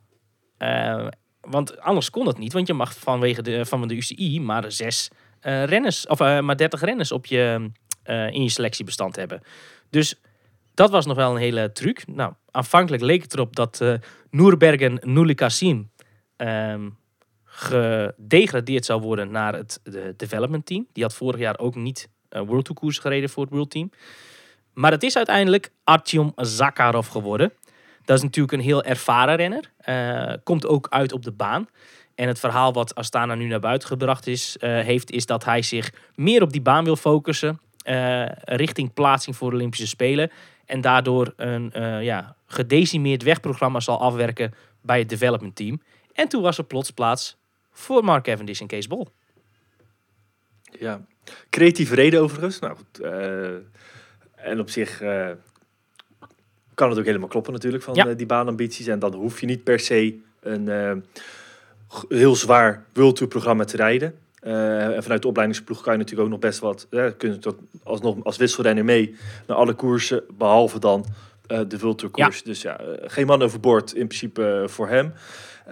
Uh, 0.59 1.09
want 1.41 1.81
anders 1.81 2.11
kon 2.11 2.25
dat 2.25 2.39
niet, 2.39 2.53
want 2.53 2.67
je 2.67 2.75
mag 2.75 2.95
vanwege 2.95 3.43
de, 3.43 3.67
van 3.67 3.89
de 3.89 3.95
UCI 3.95 4.41
maar 4.41 4.73
zes 4.73 5.11
uh, 5.43 5.65
renners, 5.65 6.07
of 6.07 6.19
maar 6.19 6.57
30 6.57 6.81
renners 6.81 7.13
op 7.13 7.27
je, 7.27 7.71
in 8.31 8.43
je 8.43 8.49
selectiebestand 8.49 9.17
hebben. 9.17 9.43
Dus 9.91 10.21
dat 10.75 10.91
was 10.91 11.07
nog 11.07 11.17
wel 11.17 11.31
een 11.31 11.41
hele 11.41 11.73
truc. 11.73 12.07
Nou, 12.07 12.33
aanvankelijk 12.51 13.03
leek 13.03 13.23
het 13.23 13.35
erop 13.35 13.57
dat 13.57 13.81
uh, 13.83 13.95
Noorbergen 14.31 14.99
Nulikassim 15.03 15.91
um, 16.37 16.97
gedegradeerd 17.57 18.85
zou 18.85 19.01
worden 19.01 19.31
naar 19.31 19.55
het 19.55 19.81
de 19.83 20.15
development 20.17 20.67
team. 20.67 20.87
Die 20.93 21.03
had 21.03 21.15
vorig 21.15 21.41
jaar 21.41 21.59
ook 21.59 21.75
niet 21.75 22.09
uh, 22.31 22.41
World 22.41 22.65
Tour 22.65 22.81
koers 22.81 22.99
gereden 22.99 23.31
voor 23.31 23.43
het 23.45 23.53
World 23.53 23.71
Team. 23.71 23.91
Maar 24.73 24.91
het 24.91 25.03
is 25.03 25.17
uiteindelijk 25.17 25.73
Artyom 25.85 26.33
Zakharov 26.37 27.11
geworden. 27.11 27.53
Dat 28.05 28.17
is 28.17 28.23
natuurlijk 28.23 28.53
een 28.53 28.65
heel 28.65 28.83
ervaren 28.83 29.37
renner. 29.37 29.73
Uh, 29.89 30.33
komt 30.45 30.67
ook 30.67 30.87
uit 30.91 31.13
op 31.13 31.23
de 31.23 31.33
baan. 31.33 31.69
En 32.15 32.29
het 32.29 32.39
verhaal 32.39 32.73
wat 32.73 32.95
Astana 32.95 33.35
nu 33.35 33.47
naar 33.47 33.61
buiten 33.61 33.89
gebracht 33.89 34.27
is, 34.27 34.57
uh, 34.61 34.81
heeft, 34.81 35.11
is 35.11 35.27
dat 35.27 35.45
hij 35.45 35.63
zich 35.63 35.93
meer 36.15 36.43
op 36.43 36.53
die 36.53 36.61
baan 36.61 36.85
wil 36.85 36.97
focussen. 36.97 37.61
Richting 38.45 38.95
plaatsing 38.95 39.37
voor 39.37 39.51
de 39.51 39.57
Olympische 39.57 39.87
Spelen. 39.87 40.31
En 40.65 40.81
daardoor 40.81 41.33
een 41.37 41.73
ja, 42.03 42.37
gedecimeerd 42.47 43.23
wegprogramma 43.23 43.81
zal 43.81 44.01
afwerken 44.01 44.55
bij 44.83 44.99
het 44.99 45.09
development 45.09 45.57
team. 45.57 45.81
En 46.13 46.29
toen 46.29 46.43
was 46.43 46.59
er 46.59 46.65
plots 46.65 46.91
plaats 46.91 47.37
voor 47.79 48.05
Mark 48.05 48.25
Cavendish 48.25 48.61
en 48.61 48.67
Kees 48.67 48.87
Bol. 48.87 49.09
Ja, 50.79 51.07
creatieve 51.51 51.95
reden 51.95 52.21
overigens. 52.21 52.59
Nou 52.59 52.77
goed, 52.77 53.01
uh, 53.01 53.55
en 54.35 54.61
op 54.61 54.71
zich 54.71 55.03
uh, 55.03 55.31
kan 56.75 56.91
het 56.91 56.99
ook 56.99 57.05
helemaal 57.05 57.29
kloppen 57.29 57.53
natuurlijk 57.53 57.83
van 57.83 57.95
ja. 57.95 58.07
uh, 58.07 58.17
die 58.17 58.27
baanambities. 58.27 58.87
En 58.87 58.99
dan 58.99 59.15
hoef 59.15 59.41
je 59.41 59.47
niet 59.47 59.65
per 59.65 59.81
se 59.81 60.19
een 60.41 61.05
heel 62.09 62.37
zwaar 62.37 62.85
World 62.93 63.17
Tour 63.17 63.31
programma 63.31 63.65
te 63.65 63.77
rijden. 63.77 64.19
en 64.41 65.03
vanuit 65.03 65.23
de 65.23 65.29
opleidingsploeg 65.29 65.83
kan 65.83 65.93
je 65.93 65.99
natuurlijk 65.99 66.27
ook 66.27 66.33
nog 66.33 66.43
best 66.43 66.59
wat, 66.59 66.87
uh, 66.91 67.07
kun 67.17 67.33
je 67.33 67.39
tot 67.39 67.57
alsnog 67.83 68.25
als 68.25 68.37
wisselrenner 68.37 68.85
mee 68.85 69.17
naar 69.47 69.57
alle 69.57 69.75
koersen, 69.75 70.25
behalve 70.39 70.79
dan 70.79 71.07
de 71.47 71.79
World 71.79 71.99
Tour 71.99 72.13
koers. 72.13 72.39
Ja. 72.39 72.45
Dus 72.45 72.63
ja, 72.63 72.81
geen 73.01 73.27
man 73.27 73.43
overboord 73.43 73.95
in 73.95 74.07
principe 74.07 74.65
voor 74.69 74.89
hem. 74.89 75.13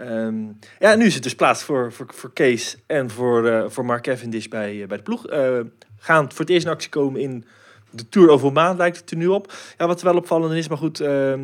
Um, 0.01 0.59
ja, 0.79 0.95
nu 0.95 1.05
is 1.05 1.15
het 1.15 1.23
dus 1.23 1.35
plaats 1.35 1.63
voor, 1.63 1.93
voor, 1.93 2.07
voor 2.15 2.33
Kees 2.33 2.77
en 2.87 3.11
voor, 3.11 3.47
uh, 3.47 3.65
voor 3.69 3.85
Mark 3.85 4.03
Cavendish 4.03 4.47
bij, 4.47 4.75
uh, 4.75 4.87
bij 4.87 4.97
de 4.97 5.03
ploeg. 5.03 5.31
Uh, 5.31 5.61
gaan 5.99 6.31
voor 6.31 6.41
het 6.41 6.51
eerst 6.51 6.67
in 6.67 6.73
actie 6.73 6.91
komen 6.91 7.21
in 7.21 7.45
de 7.91 8.09
Tour 8.09 8.31
over 8.31 8.47
een 8.47 8.53
maand, 8.53 8.79
lijkt 8.79 8.97
het 8.97 9.11
er 9.11 9.17
nu 9.17 9.27
op. 9.27 9.53
Ja, 9.79 9.87
wat 9.87 10.03
wel 10.03 10.17
opvallend 10.17 10.53
is, 10.53 10.69
maar 10.69 10.79
goed, 10.79 11.01
uh, 11.01 11.35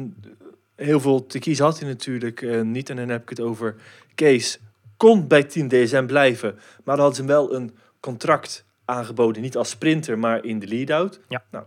heel 0.77 1.01
veel 1.01 1.27
te 1.27 1.39
kiezen 1.39 1.65
had 1.65 1.79
hij 1.79 1.89
natuurlijk 1.89 2.65
niet. 2.65 2.91
En 2.91 2.97
dan 2.97 3.09
heb 3.09 3.23
ik 3.23 3.29
het 3.29 3.41
over 3.41 3.75
Kees. 4.15 4.61
Kon 4.97 5.27
bij 5.27 5.43
Team 5.43 5.69
DSM 5.69 6.07
blijven, 6.07 6.55
maar 6.55 6.97
dan 6.97 7.05
hadden 7.05 7.15
ze 7.15 7.21
hem 7.21 7.31
wel 7.31 7.55
een 7.55 7.77
contract 8.01 8.65
aangeboden. 8.85 9.43
Niet 9.43 9.57
als 9.57 9.71
sprinter, 9.71 10.19
maar 10.19 10.45
in 10.45 10.59
de 10.59 10.67
lead-out. 10.67 11.21
Ja. 11.29 11.45
Nou, 11.51 11.65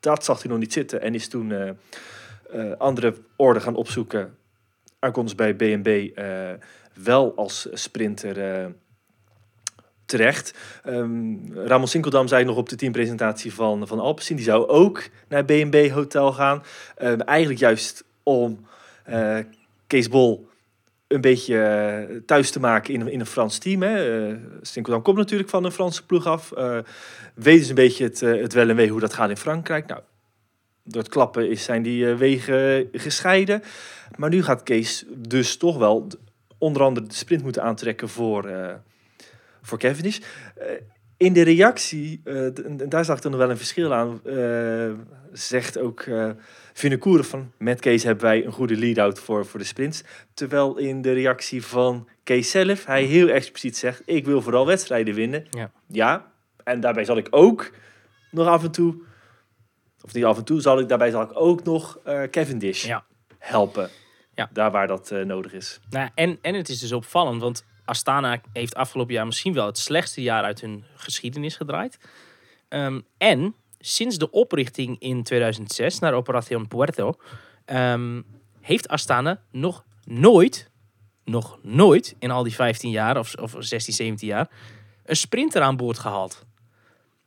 dat 0.00 0.24
zag 0.24 0.42
hij 0.42 0.50
nog 0.50 0.60
niet 0.60 0.72
zitten 0.72 1.00
en 1.00 1.14
is 1.14 1.28
toen 1.28 1.76
andere 2.78 3.14
orde 3.36 3.60
gaan 3.60 3.74
opzoeken 3.74 4.34
Argons 5.04 5.34
bij 5.34 5.56
BNB 5.56 6.10
uh, 6.18 6.24
wel 6.94 7.32
als 7.36 7.68
sprinter 7.72 8.38
uh, 8.38 8.66
terecht. 10.06 10.54
Um, 10.86 11.52
Ramon 11.54 11.88
Sinkeldam 11.88 12.28
zei 12.28 12.44
nog 12.44 12.56
op 12.56 12.68
de 12.68 12.76
teampresentatie 12.76 13.54
van, 13.54 13.86
van 13.86 14.00
Alpecin, 14.00 14.36
die 14.36 14.44
zou 14.44 14.68
ook 14.68 15.08
naar 15.28 15.44
BNB 15.44 15.90
Hotel 15.90 16.32
gaan. 16.32 16.62
Um, 17.02 17.20
eigenlijk 17.20 17.60
juist 17.60 18.04
om 18.22 18.66
uh, 19.08 19.38
Kees 19.86 20.08
Bol 20.08 20.48
een 21.06 21.20
beetje 21.20 22.22
thuis 22.26 22.50
te 22.50 22.60
maken 22.60 22.94
in, 22.94 23.08
in 23.08 23.20
een 23.20 23.26
Frans 23.26 23.58
team. 23.58 23.82
Hè. 23.82 24.36
Sinkeldam 24.62 25.02
komt 25.02 25.16
natuurlijk 25.16 25.50
van 25.50 25.64
een 25.64 25.72
Franse 25.72 26.06
ploeg 26.06 26.26
af. 26.26 26.52
Weet 27.34 27.58
dus 27.58 27.68
een 27.68 27.74
beetje 27.74 28.04
het, 28.04 28.20
het 28.20 28.52
wel 28.52 28.68
en 28.68 28.76
wee 28.76 28.88
hoe 28.88 29.00
dat 29.00 29.14
gaat 29.14 29.30
in 29.30 29.36
Frankrijk. 29.36 29.86
Nou, 29.86 30.00
door 30.84 31.02
het 31.02 31.10
klappen 31.10 31.50
is, 31.50 31.64
zijn 31.64 31.82
die 31.82 32.04
uh, 32.04 32.16
wegen 32.16 32.88
gescheiden. 32.92 33.62
Maar 34.16 34.30
nu 34.30 34.42
gaat 34.42 34.62
Kees 34.62 35.04
dus 35.16 35.56
toch 35.56 35.78
wel 35.78 36.08
onder 36.58 36.82
andere 36.82 37.06
de 37.06 37.14
sprint 37.14 37.42
moeten 37.42 37.62
aantrekken 37.62 38.08
voor, 38.08 38.50
uh, 38.50 38.72
voor 39.62 39.78
Cavendish. 39.78 40.18
Uh, 40.18 40.64
in 41.16 41.32
de 41.32 41.42
reactie, 41.42 42.22
daar 42.88 43.04
zag 43.04 43.16
ik 43.16 43.22
dan 43.22 43.30
nog 43.30 43.40
wel 43.40 43.50
een 43.50 43.56
verschil 43.56 43.94
aan, 43.94 44.20
zegt 45.32 45.78
ook 45.78 46.04
uh, 46.04 46.30
Vinnekoeren 46.72 47.24
van 47.24 47.52
met 47.58 47.80
Kees 47.80 48.02
hebben 48.02 48.24
wij 48.24 48.44
een 48.44 48.52
goede 48.52 48.76
lead-out 48.76 49.18
voor, 49.18 49.46
voor 49.46 49.60
de 49.60 49.66
sprints. 49.66 50.02
Terwijl 50.34 50.78
in 50.78 51.02
de 51.02 51.12
reactie 51.12 51.64
van 51.64 52.08
Kees 52.22 52.50
zelf, 52.50 52.84
hij 52.84 53.02
heel 53.02 53.28
expliciet 53.28 53.76
zegt, 53.76 54.02
ik 54.04 54.24
wil 54.24 54.42
vooral 54.42 54.66
wedstrijden 54.66 55.14
winnen. 55.14 55.46
Ja, 55.50 55.70
ja 55.86 56.32
en 56.64 56.80
daarbij 56.80 57.04
zal 57.04 57.16
ik 57.16 57.26
ook 57.30 57.70
nog 58.30 58.46
af 58.46 58.64
en 58.64 58.70
toe 58.70 59.02
of 60.04 60.14
niet 60.14 60.24
af 60.24 60.36
en 60.36 60.44
toe, 60.44 60.60
zal 60.60 60.78
ik 60.78 60.88
daarbij 60.88 61.10
zal 61.10 61.22
ik 61.22 61.30
ook 61.32 61.64
nog 61.64 61.98
uh, 62.06 62.22
Cavendish 62.22 62.84
ja. 62.86 63.04
helpen. 63.38 63.90
Ja. 64.34 64.50
Daar 64.52 64.70
waar 64.70 64.86
dat 64.86 65.10
uh, 65.10 65.24
nodig 65.24 65.52
is. 65.52 65.80
Nou, 65.90 66.10
en, 66.14 66.38
en 66.42 66.54
het 66.54 66.68
is 66.68 66.78
dus 66.78 66.92
opvallend, 66.92 67.40
want 67.40 67.64
Astana 67.84 68.40
heeft 68.52 68.74
afgelopen 68.74 69.14
jaar 69.14 69.26
misschien 69.26 69.52
wel 69.52 69.66
het 69.66 69.78
slechtste 69.78 70.22
jaar 70.22 70.44
uit 70.44 70.60
hun 70.60 70.84
geschiedenis 70.94 71.56
gedraaid. 71.56 71.98
Um, 72.68 73.04
en 73.18 73.54
sinds 73.78 74.18
de 74.18 74.30
oprichting 74.30 74.98
in 74.98 75.22
2006 75.22 75.98
naar 75.98 76.14
Operación 76.14 76.68
Puerto 76.68 77.14
um, 77.66 78.24
heeft 78.60 78.88
Astana 78.88 79.40
nog 79.50 79.84
nooit, 80.04 80.70
nog 81.24 81.58
nooit 81.62 82.16
in 82.18 82.30
al 82.30 82.42
die 82.42 82.54
15 82.54 82.90
jaar 82.90 83.18
of, 83.18 83.34
of 83.34 83.54
16, 83.58 83.94
17 83.94 84.28
jaar 84.28 84.50
een 85.04 85.16
sprinter 85.16 85.62
aan 85.62 85.76
boord 85.76 85.98
gehaald. 85.98 86.44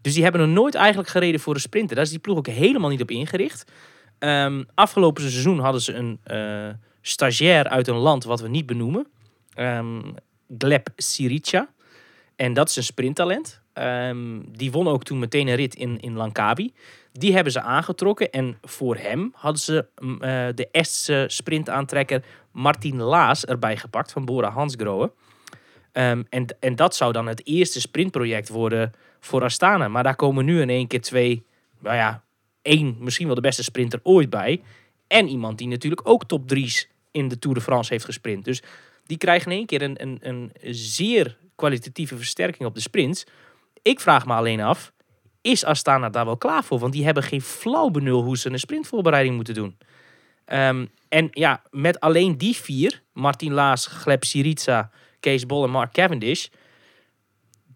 Dus 0.02 0.14
die 0.14 0.24
hebben 0.24 0.42
nog 0.42 0.50
nooit 0.50 0.76
eigenlijk 0.76 1.10
gereden 1.10 1.40
voor 1.40 1.54
een 1.54 1.60
sprinter. 1.60 1.96
Daar 1.96 2.06
is 2.06 2.12
die 2.12 2.20
ploeg 2.20 2.38
ook 2.38 2.48
helemaal 2.48 2.90
niet 2.90 3.02
op 3.02 3.12
ingericht. 3.12 3.72
Ehm, 4.20 4.64
afgelopen 4.74 5.22
seizoen 5.22 5.60
hadden 5.60 5.82
ze 5.82 5.94
een 5.94 6.20
eh, 6.24 6.70
stagiair 7.02 7.68
uit 7.68 7.88
een 7.88 7.96
land 7.96 8.24
wat 8.24 8.42
we 8.42 8.48
niet 8.48 8.66
benoemen. 8.66 9.08
Ehm 9.54 10.00
Gleb 10.58 10.90
Sirica. 10.96 11.70
En 12.36 12.54
dat 12.54 12.70
is 12.70 12.76
een 12.76 12.84
sprinttalent. 12.84 13.62
Ehm, 13.74 14.40
die 14.52 14.72
won 14.72 14.88
ook 14.88 15.04
toen 15.04 15.20
meteen 15.20 15.48
een 15.48 15.56
rit 15.56 15.76
in, 15.76 16.00
in 16.00 16.14
Langkawi. 16.14 16.74
Die 17.12 17.34
hebben 17.34 17.52
ze 17.52 17.62
aangetrokken. 17.62 18.32
En 18.32 18.58
voor 18.62 18.96
hem 18.96 19.32
hadden 19.36 19.62
ze 19.62 19.86
mm, 20.00 20.22
eh, 20.22 20.48
de 20.56 20.68
Estse 20.72 21.26
sprintaantrekker 21.28 22.24
Martin 22.52 23.02
Laas 23.02 23.46
erbij 23.46 23.78
gepakt 23.78 24.12
van 24.12 24.26
Bora 24.26 24.50
Hansgrohe. 24.50 25.12
En, 25.92 26.28
en 26.60 26.76
dat 26.76 26.96
zou 26.96 27.12
dan 27.14 27.28
het 27.28 27.46
eerste 27.46 27.82
sprintproject 27.82 28.50
worden 28.50 28.92
voor 29.28 29.44
Astana. 29.44 29.88
Maar 29.88 30.04
daar 30.04 30.16
komen 30.16 30.46
nu 30.46 30.62
in 30.62 30.70
één 30.70 30.88
keer 30.88 31.02
twee, 31.02 31.46
nou 31.80 31.96
ja, 31.96 32.24
één, 32.62 32.96
misschien 33.00 33.26
wel 33.26 33.36
de 33.36 33.42
beste 33.42 33.64
sprinter 33.64 34.00
ooit 34.04 34.30
bij. 34.30 34.62
En 35.08 35.28
iemand 35.28 35.58
die 35.58 35.68
natuurlijk 35.68 36.10
ook 36.10 36.26
top 36.26 36.48
drie's 36.48 36.90
in 37.12 37.28
de 37.28 37.40
Tour 37.40 37.56
de 37.56 37.62
France 37.62 37.94
heeft 37.94 38.06
gesprint. 38.06 38.46
Dus 38.46 38.64
die 39.06 39.18
krijgen 39.18 39.52
in 39.52 39.58
één 39.58 39.66
keer 39.66 39.82
een, 39.82 40.02
een, 40.02 40.20
een 40.22 40.52
zeer 40.72 41.38
kwalitatieve 41.56 42.18
versterking 42.18 42.70
op 42.70 42.76
de 42.76 42.82
sprints. 42.82 43.26
Ik 43.82 44.00
vraag 44.00 44.26
me 44.26 44.34
alleen 44.34 44.62
af, 44.62 44.92
is 45.42 45.66
Astana 45.66 46.10
daar 46.10 46.26
wel 46.26 46.38
klaar 46.38 46.64
voor? 46.64 46.80
Want 46.80 46.94
die 46.94 47.06
hebben 47.06 47.24
geen 47.24 47.42
flauw 47.42 47.90
benul 47.90 48.24
hoe 48.24 48.38
ze 48.38 48.50
een 48.50 48.60
sprintvoorbereiding 48.60 49.36
moeten 49.36 49.54
doen. 49.54 49.78
Ehm, 50.46 50.86
en 51.10 51.28
ja, 51.32 51.62
met 51.70 52.00
alleen 52.00 52.38
die 52.38 52.56
vier, 52.56 53.02
Martin 53.14 53.54
Laas, 53.54 53.88
Gleb 53.88 54.24
Syriza, 54.24 54.92
Kees 55.20 55.46
Bol 55.46 55.64
en 55.64 55.70
Mark 55.70 55.94
Cavendish... 55.94 56.48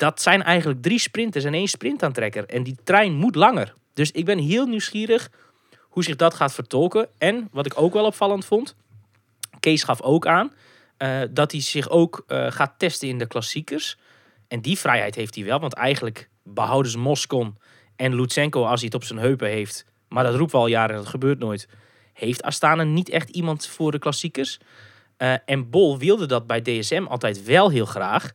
dat 0.01 0.21
zijn 0.21 0.43
eigenlijk 0.43 0.81
drie 0.81 0.99
sprinters 0.99 1.43
en 1.43 1.53
één 1.53 1.67
sprintaantrekker. 1.67 2.45
En 2.45 2.63
die 2.63 2.77
trein 2.83 3.13
moet 3.13 3.35
langer. 3.35 3.73
Dus 3.93 4.11
ik 4.11 4.25
ben 4.25 4.37
heel 4.37 4.65
nieuwsgierig 4.65 5.29
hoe 5.79 6.03
zich 6.03 6.15
dat 6.15 6.33
gaat 6.33 6.53
vertolken. 6.53 7.07
En 7.17 7.47
wat 7.51 7.65
ik 7.65 7.81
ook 7.81 7.93
wel 7.93 8.05
opvallend 8.05 8.45
vond, 8.45 8.75
Kees 9.59 9.83
gaf 9.83 10.01
ook 10.01 10.27
aan 10.27 10.53
eh, 10.97 11.21
dat 11.31 11.51
hij 11.51 11.61
zich 11.61 11.89
ook 11.89 12.23
eh, 12.27 12.51
gaat 12.51 12.73
testen 12.77 13.07
in 13.07 13.17
de 13.17 13.27
klassiekers. 13.27 13.97
En 14.47 14.61
die 14.61 14.77
vrijheid 14.77 15.15
heeft 15.15 15.35
hij 15.35 15.43
wel, 15.43 15.59
want 15.59 15.73
eigenlijk 15.73 16.29
behouden 16.43 16.91
ze 16.91 16.97
Moscon 16.97 17.57
en 17.95 18.15
Lutsenko 18.15 18.63
als 18.63 18.79
hij 18.79 18.85
het 18.85 19.01
op 19.01 19.03
zijn 19.03 19.19
heupen 19.19 19.47
heeft. 19.47 19.85
Maar 20.07 20.23
dat 20.23 20.35
roepen 20.35 20.55
we 20.55 20.61
al 20.61 20.67
jaren 20.67 20.95
en 20.95 21.01
dat 21.01 21.09
gebeurt 21.09 21.39
nooit. 21.39 21.67
Heeft 22.13 22.43
Astana 22.43 22.83
niet 22.83 23.09
echt 23.09 23.29
iemand 23.29 23.67
voor 23.67 23.91
de 23.91 23.99
klassiekers? 23.99 24.59
Eh, 25.17 25.33
en 25.45 25.69
Bol 25.69 25.97
wilde 25.97 26.25
dat 26.25 26.47
bij 26.47 26.61
DSM 26.61 27.05
altijd 27.09 27.43
wel 27.43 27.69
heel 27.69 27.85
graag. 27.85 28.31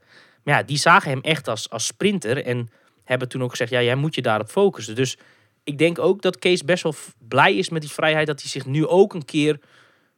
Maar 0.46 0.54
ja, 0.54 0.62
die 0.62 0.78
zagen 0.78 1.10
hem 1.10 1.20
echt 1.20 1.48
als, 1.48 1.70
als 1.70 1.86
sprinter 1.86 2.44
en 2.44 2.70
hebben 3.04 3.28
toen 3.28 3.42
ook 3.42 3.50
gezegd, 3.50 3.70
ja, 3.70 3.82
jij 3.82 3.94
moet 3.94 4.14
je 4.14 4.22
daarop 4.22 4.48
focussen. 4.48 4.94
Dus 4.94 5.18
ik 5.64 5.78
denk 5.78 5.98
ook 5.98 6.22
dat 6.22 6.38
Kees 6.38 6.64
best 6.64 6.82
wel 6.82 6.94
blij 7.28 7.56
is 7.56 7.68
met 7.68 7.80
die 7.80 7.90
vrijheid 7.90 8.26
dat 8.26 8.40
hij 8.40 8.50
zich 8.50 8.66
nu 8.66 8.86
ook 8.86 9.14
een 9.14 9.24
keer 9.24 9.58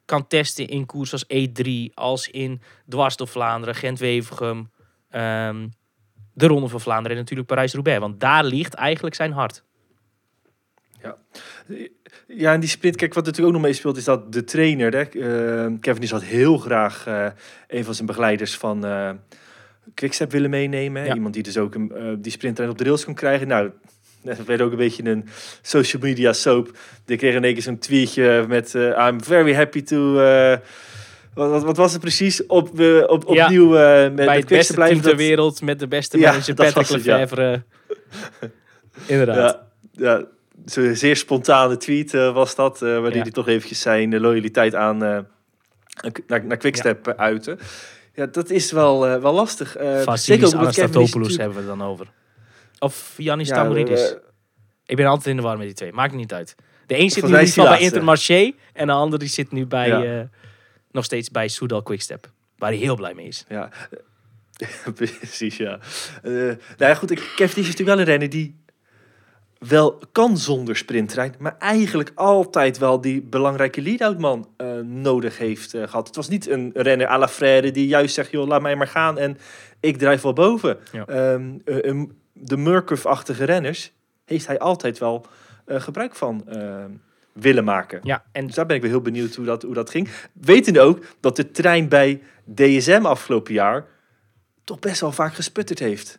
kan 0.05 0.27
testen 0.27 0.69
in 0.69 0.87
koers 0.87 1.13
als 1.13 1.25
E3, 1.25 1.95
als 1.95 2.29
in 2.29 2.61
Dwars 2.89 3.17
door 3.17 3.29
Vlaanderen, 3.29 3.75
Gent-Wevergem, 3.75 4.71
ehm, 5.11 5.69
de 6.35 6.47
Ronde 6.47 6.69
van 6.69 6.81
Vlaanderen 6.81 7.17
en 7.17 7.23
natuurlijk 7.23 7.49
Parijs-Roubaix. 7.49 8.01
Want 8.01 8.21
daar 8.21 8.45
ligt 8.45 8.75
eigenlijk 8.75 9.15
zijn 9.15 9.33
hart. 9.33 9.63
Ja, 12.27 12.53
en 12.53 12.61
die 12.61 12.69
sprint, 12.69 12.97
kijk, 12.97 13.15
wat 13.15 13.25
natuurlijk 13.25 13.55
ook 13.55 13.61
nog 13.61 13.71
meespeelt, 13.71 13.97
is 13.97 14.05
dat 14.05 14.33
de 14.33 14.45
trainer, 14.45 14.93
hè, 14.93 15.03
eh, 15.03 15.73
Kevin, 15.81 16.01
die 16.01 16.11
had 16.11 16.23
heel 16.23 16.59
graag 16.59 17.07
eh, 17.07 17.27
een 17.67 17.85
van 17.85 17.95
zijn 17.95 18.07
begeleiders 18.07 18.57
van 18.57 18.85
eh 18.85 19.11
Quickstep 19.95 20.31
willen 20.33 20.51
meenemen. 20.51 21.05
Ja. 21.05 21.15
Iemand 21.15 21.35
die 21.35 21.43
dus 21.43 21.59
ook 21.59 21.75
een, 21.75 21.93
eh, 21.95 22.03
die 22.19 22.33
sprinttrein 22.33 22.71
op 22.71 22.79
de 22.79 22.85
rails 22.85 23.05
kon 23.05 23.15
krijgen. 23.15 23.49
Nou, 23.49 23.71
dat 24.23 24.45
werd 24.45 24.61
ook 24.61 24.71
een 24.71 24.77
beetje 24.77 25.05
een 25.11 25.29
social 25.63 26.03
media 26.03 26.33
soap. 26.33 26.77
Die 27.05 27.17
kreeg 27.17 27.35
in 27.35 27.45
één 27.45 27.53
keer 27.53 27.63
zo'n 27.63 27.79
tweetje 27.79 28.45
met 28.49 28.75
eh, 28.75 29.07
I'm 29.09 29.23
very 29.23 29.55
happy 29.55 29.83
to... 29.83 30.19
eh, 30.21 30.57
wat, 31.35 31.63
wat, 31.63 31.77
was 31.77 31.93
het 31.93 32.01
precies? 32.01 32.47
Op, 32.47 32.81
op, 33.07 33.27
opnieuw 33.27 33.69
met, 33.69 34.15
Bij 34.15 34.37
het 34.37 34.47
beste 34.47 34.75
team 34.75 34.75
blijven. 34.75 35.01
ter 35.01 35.11
dat- 35.11 35.21
wereld, 35.21 35.63
met 35.63 35.79
de 35.79 35.89
beste 35.89 36.19
Ja, 36.19 36.31
manager 36.31 36.55
Patrick 36.55 37.03
ja. 37.05 37.27
Inderdaad. 39.07 39.61
Ja, 39.93 40.25
zo'n 40.65 40.95
zeer 40.95 41.17
spontane 41.17 41.77
tweet 41.77 42.13
was 42.13 42.55
dat. 42.55 42.79
waarin 42.79 43.23
hij 43.23 43.31
toch 43.31 43.49
eventjes 43.49 43.81
zijn 43.81 44.21
loyaliteit 44.21 44.75
aan 44.75 44.97
naar, 44.97 46.45
naar 46.45 46.57
Quickstep 46.57 47.07
ja. 47.07 47.39
Ja, 48.19 48.27
dat 48.27 48.51
is 48.51 48.73
wel, 48.73 49.07
eh, 49.07 49.21
wel 49.21 49.33
lastig. 49.35 49.77
Eh 49.77 50.01
Vasilis 50.01 50.41
Kevin 50.41 50.59
Anastatopoulos 50.59 51.37
hebben 51.37 51.55
we 51.57 51.69
het 51.71 51.79
dan 51.79 51.83
over. 51.89 52.07
Of 52.79 53.15
Yannis 53.17 53.49
Ja, 53.49 53.55
Tamouridis. 53.55 54.11
eh, 54.11 54.17
ik 54.87 54.97
ben 54.97 55.07
altijd 55.07 55.27
in 55.27 55.37
de 55.37 55.43
war 55.43 55.57
met 55.57 55.67
die 55.67 55.75
twee. 55.75 55.93
Maakt 55.93 56.15
niet 56.15 56.33
uit. 56.33 56.55
De 56.87 56.99
een 56.99 57.11
zit 57.11 57.25
nu 57.27 57.39
in 57.39 57.53
bij. 57.55 57.81
Intermarché. 57.81 58.53
En 58.73 58.87
de 58.87 58.93
ander 58.93 59.19
die 59.19 59.29
zit 59.29 59.53
nu 59.53 59.67
bij, 59.67 59.89
Ja. 59.89 60.05
eh, 60.21 60.25
nog 60.91 61.05
steeds 61.05 61.31
bij 61.31 61.49
Soudal 61.49 61.83
Quickstep. 61.83 62.31
Waar 62.57 62.71
hij 62.71 62.79
heel 62.79 62.97
blij 62.97 63.15
mee 63.15 63.27
is. 63.27 63.45
Ja, 63.49 63.69
precies, 64.95 65.57
ja. 65.57 65.79
Eh 66.23 66.33
nou 66.33 66.57
ja, 66.79 66.95
goed, 66.95 67.13
Cavendish 67.15 67.57
is 67.57 67.57
natuurlijk 67.57 67.89
wel 67.89 67.99
een 67.99 68.05
renner 68.05 68.29
die 68.29 68.57
wel 69.59 69.99
kan 70.13 70.37
zonder 70.37 70.77
sprinttrein, 70.77 71.35
maar 71.39 71.57
eigenlijk 71.59 72.13
altijd 72.15 72.79
wel 72.79 73.01
die 73.01 73.23
belangrijke 73.23 73.83
lead-out 73.83 74.19
man 74.19 74.49
eh, 74.57 74.79
nodig 74.79 75.39
heeft 75.39 75.75
eh, 75.75 75.83
gehad. 75.83 76.07
Het 76.07 76.17
was 76.17 76.29
niet 76.29 76.49
een 76.49 76.71
renner 76.75 77.09
à 77.09 77.19
la 77.19 77.29
Frère 77.29 77.71
die 77.71 77.87
juist 77.87 78.15
zegt, 78.15 78.31
joh, 78.31 78.47
laat 78.47 78.63
mij 78.63 78.77
maar 78.77 78.87
gaan 78.87 79.19
en 79.19 79.39
ik 79.81 79.97
drijf 79.97 80.23
wel 80.23 80.33
boven. 80.33 80.79
Ja. 80.93 81.07
Ehm, 81.07 81.59
eh, 81.65 82.03
de 82.33 82.57
Murkoff-achtige 82.57 83.45
renners 83.45 83.93
heeft 84.25 84.47
hij 84.47 84.59
altijd 84.59 84.99
wel 84.99 85.27
gebruik 85.67 86.15
van 86.15 86.45
willen 87.33 87.65
maken. 87.65 88.01
Ja, 88.03 88.25
en 88.33 88.47
Dus 88.47 88.55
daar 88.55 88.67
ben 88.67 88.77
ik 88.77 88.83
wel 88.83 88.91
heel 88.91 89.01
benieuwd 89.01 89.35
hoe 89.35 89.45
dat, 89.45 89.63
hoe 89.63 89.75
dat 89.75 89.91
ging. 89.91 90.09
Wetende 90.33 90.81
ook 90.81 91.05
dat 91.21 91.37
de 91.37 91.51
trein 91.51 91.89
bij 91.89 92.23
DSM 92.55 93.01
afgelopen 93.03 93.55
jaar 93.55 93.87
toch 94.65 94.79
best 94.79 95.01
wel 95.01 95.13
vaak 95.13 95.35
gesputterd 95.35 95.79
heeft. 95.79 96.19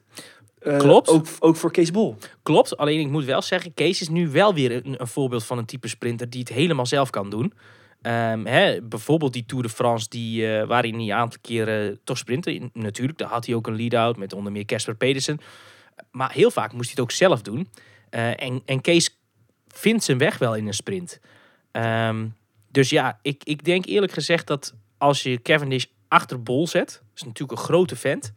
Eh, 0.59 0.77
Klopt. 0.77 1.09
Ook, 1.09 1.27
ook 1.39 1.55
voor 1.55 1.71
Kees 1.71 1.91
Bol. 1.91 2.15
Klopt, 2.43 2.77
alleen 2.77 2.99
ik 2.99 3.07
moet 3.09 3.25
wel 3.25 3.41
zeggen, 3.41 3.73
Kees 3.73 4.01
is 4.01 4.09
nu 4.09 4.29
wel 4.29 4.53
weer 4.53 4.71
een, 4.85 5.01
een 5.01 5.07
voorbeeld 5.07 5.43
van 5.45 5.57
een 5.57 5.65
type 5.65 5.87
sprinter 5.87 6.29
die 6.29 6.39
het 6.39 6.49
helemaal 6.49 6.85
zelf 6.85 7.09
kan 7.09 7.29
doen. 7.29 7.53
Ehm, 8.01 8.45
hè, 8.45 8.81
bijvoorbeeld 8.81 9.33
die 9.33 9.45
Tour 9.45 9.63
de 9.63 9.69
France, 9.69 10.09
die, 10.09 10.57
eh, 10.57 10.67
waarin 10.67 10.93
hij 10.93 11.03
een 11.03 11.11
aantal 11.13 11.39
keren 11.41 11.99
toch 12.03 12.17
sprintte. 12.17 12.53
In- 12.53 12.69
Natuurlijk, 12.73 13.17
daar 13.17 13.29
had 13.29 13.45
hij 13.45 13.55
ook 13.55 13.67
een 13.67 13.75
lead-out 13.75 14.17
met 14.17 14.33
onder 14.33 14.51
meer 14.51 14.65
Casper 14.65 14.95
Pedersen. 14.95 15.39
Maar 16.11 16.31
heel 16.31 16.51
vaak 16.51 16.71
moest 16.73 16.83
hij 16.85 16.91
het 16.91 16.99
ook 16.99 17.11
zelf 17.11 17.41
doen. 17.41 17.69
Eh, 18.09 18.41
en, 18.43 18.61
en 18.65 18.81
Kees 18.81 19.19
vindt 19.67 20.03
zijn 20.03 20.17
weg 20.17 20.37
wel 20.37 20.55
in 20.55 20.67
een 20.67 20.73
sprint. 20.73 21.19
Ehm, 21.71 22.27
dus 22.71 22.89
ja, 22.89 23.19
ik, 23.21 23.43
ik 23.43 23.63
denk 23.63 23.85
eerlijk 23.85 24.11
gezegd 24.11 24.47
dat 24.47 24.73
als 24.97 25.23
je 25.23 25.41
Cavendish 25.41 25.85
achter 26.07 26.43
Bol 26.43 26.67
zet, 26.67 27.01
is 27.15 27.23
natuurlijk 27.23 27.59
een 27.59 27.65
grote 27.65 27.95
vent. 27.95 28.33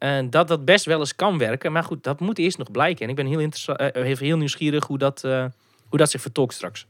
En 0.00 0.30
dat 0.30 0.48
dat 0.48 0.64
best 0.64 0.84
wel 0.84 0.98
eens 0.98 1.14
kan 1.14 1.38
werken. 1.38 1.72
Maar 1.72 1.84
goed, 1.84 2.04
dat 2.04 2.20
moet 2.20 2.38
eerst 2.38 2.58
nog 2.58 2.70
blijken. 2.70 3.04
En 3.04 3.10
ik 3.10 3.16
ben 3.16 3.26
heel, 3.26 3.40
eh, 3.40 4.04
even 4.10 4.26
heel 4.26 4.36
nieuwsgierig 4.36 4.86
hoe 4.86 4.98
dat, 4.98 5.24
eh, 5.24 5.44
hoe 5.88 5.98
dat 5.98 6.10
zich 6.10 6.20
vertolkt 6.20 6.54
straks. 6.54 6.86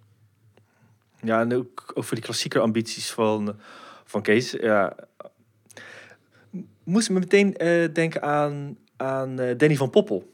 Ja, 1.23 1.41
en 1.41 1.55
ook 1.55 1.91
over 1.95 2.15
die 2.15 2.25
klassieke 2.25 2.59
ambities 2.59 3.11
van, 3.11 3.57
van 4.05 4.23
Kees. 4.23 4.51
Ja. 4.51 4.97
Moest 6.85 7.11
me 7.11 7.19
meteen 7.19 7.57
eh, 7.57 7.93
denken 7.93 8.23
aan, 8.23 8.79
aan 8.97 9.39
eh, 9.39 9.59
Danny 9.59 9.77
van 9.77 9.91
Poppel. 9.91 10.33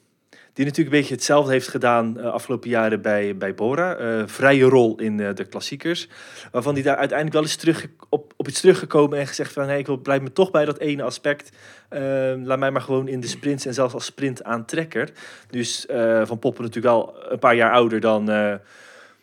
Die 0.56 0.64
natuurlijk 0.64 0.94
een 0.94 1.00
beetje 1.00 1.14
hetzelfde 1.14 1.52
heeft 1.52 1.68
gedaan 1.68 2.20
eh, 2.20 2.32
afgelopen 2.32 2.70
jaren 2.70 3.02
bij, 3.02 3.36
bij 3.36 3.54
Bora. 3.54 3.94
Eh, 3.96 4.22
vrije 4.26 4.64
rol 4.64 4.98
in 4.98 5.20
eh, 5.20 5.34
de 5.34 5.44
klassiekers. 5.44 6.08
Waarvan 6.52 6.74
hij 6.74 6.82
daar 6.82 6.96
uiteindelijk 6.96 7.36
wel 7.38 7.46
eens 7.46 7.56
terug, 7.56 7.86
op, 8.08 8.32
op 8.36 8.48
iets 8.48 8.60
teruggekomen 8.60 9.18
en 9.18 9.26
gezegd 9.26 9.52
van... 9.52 9.64
Hey, 9.64 9.78
ik 9.78 9.86
wil, 9.86 9.96
blijf 9.96 10.22
me 10.22 10.32
toch 10.32 10.50
bij 10.50 10.64
dat 10.64 10.78
ene 10.78 11.02
aspect. 11.02 11.56
Eh, 11.88 12.00
laat 12.42 12.58
mij 12.58 12.70
maar 12.70 12.80
gewoon 12.80 13.08
in 13.08 13.20
de 13.20 13.26
sprints 13.26 13.66
en 13.66 13.74
zelfs 13.74 13.94
als 13.94 14.04
sprint 14.04 14.44
aantrekker. 14.44 15.10
Dus 15.50 15.86
Van 16.24 16.38
Poppel 16.38 16.64
natuurlijk 16.64 16.94
al 16.94 17.14
een 17.28 17.38
paar 17.38 17.54
jaar 17.54 17.72
ouder 17.72 18.00
dan, 18.00 18.26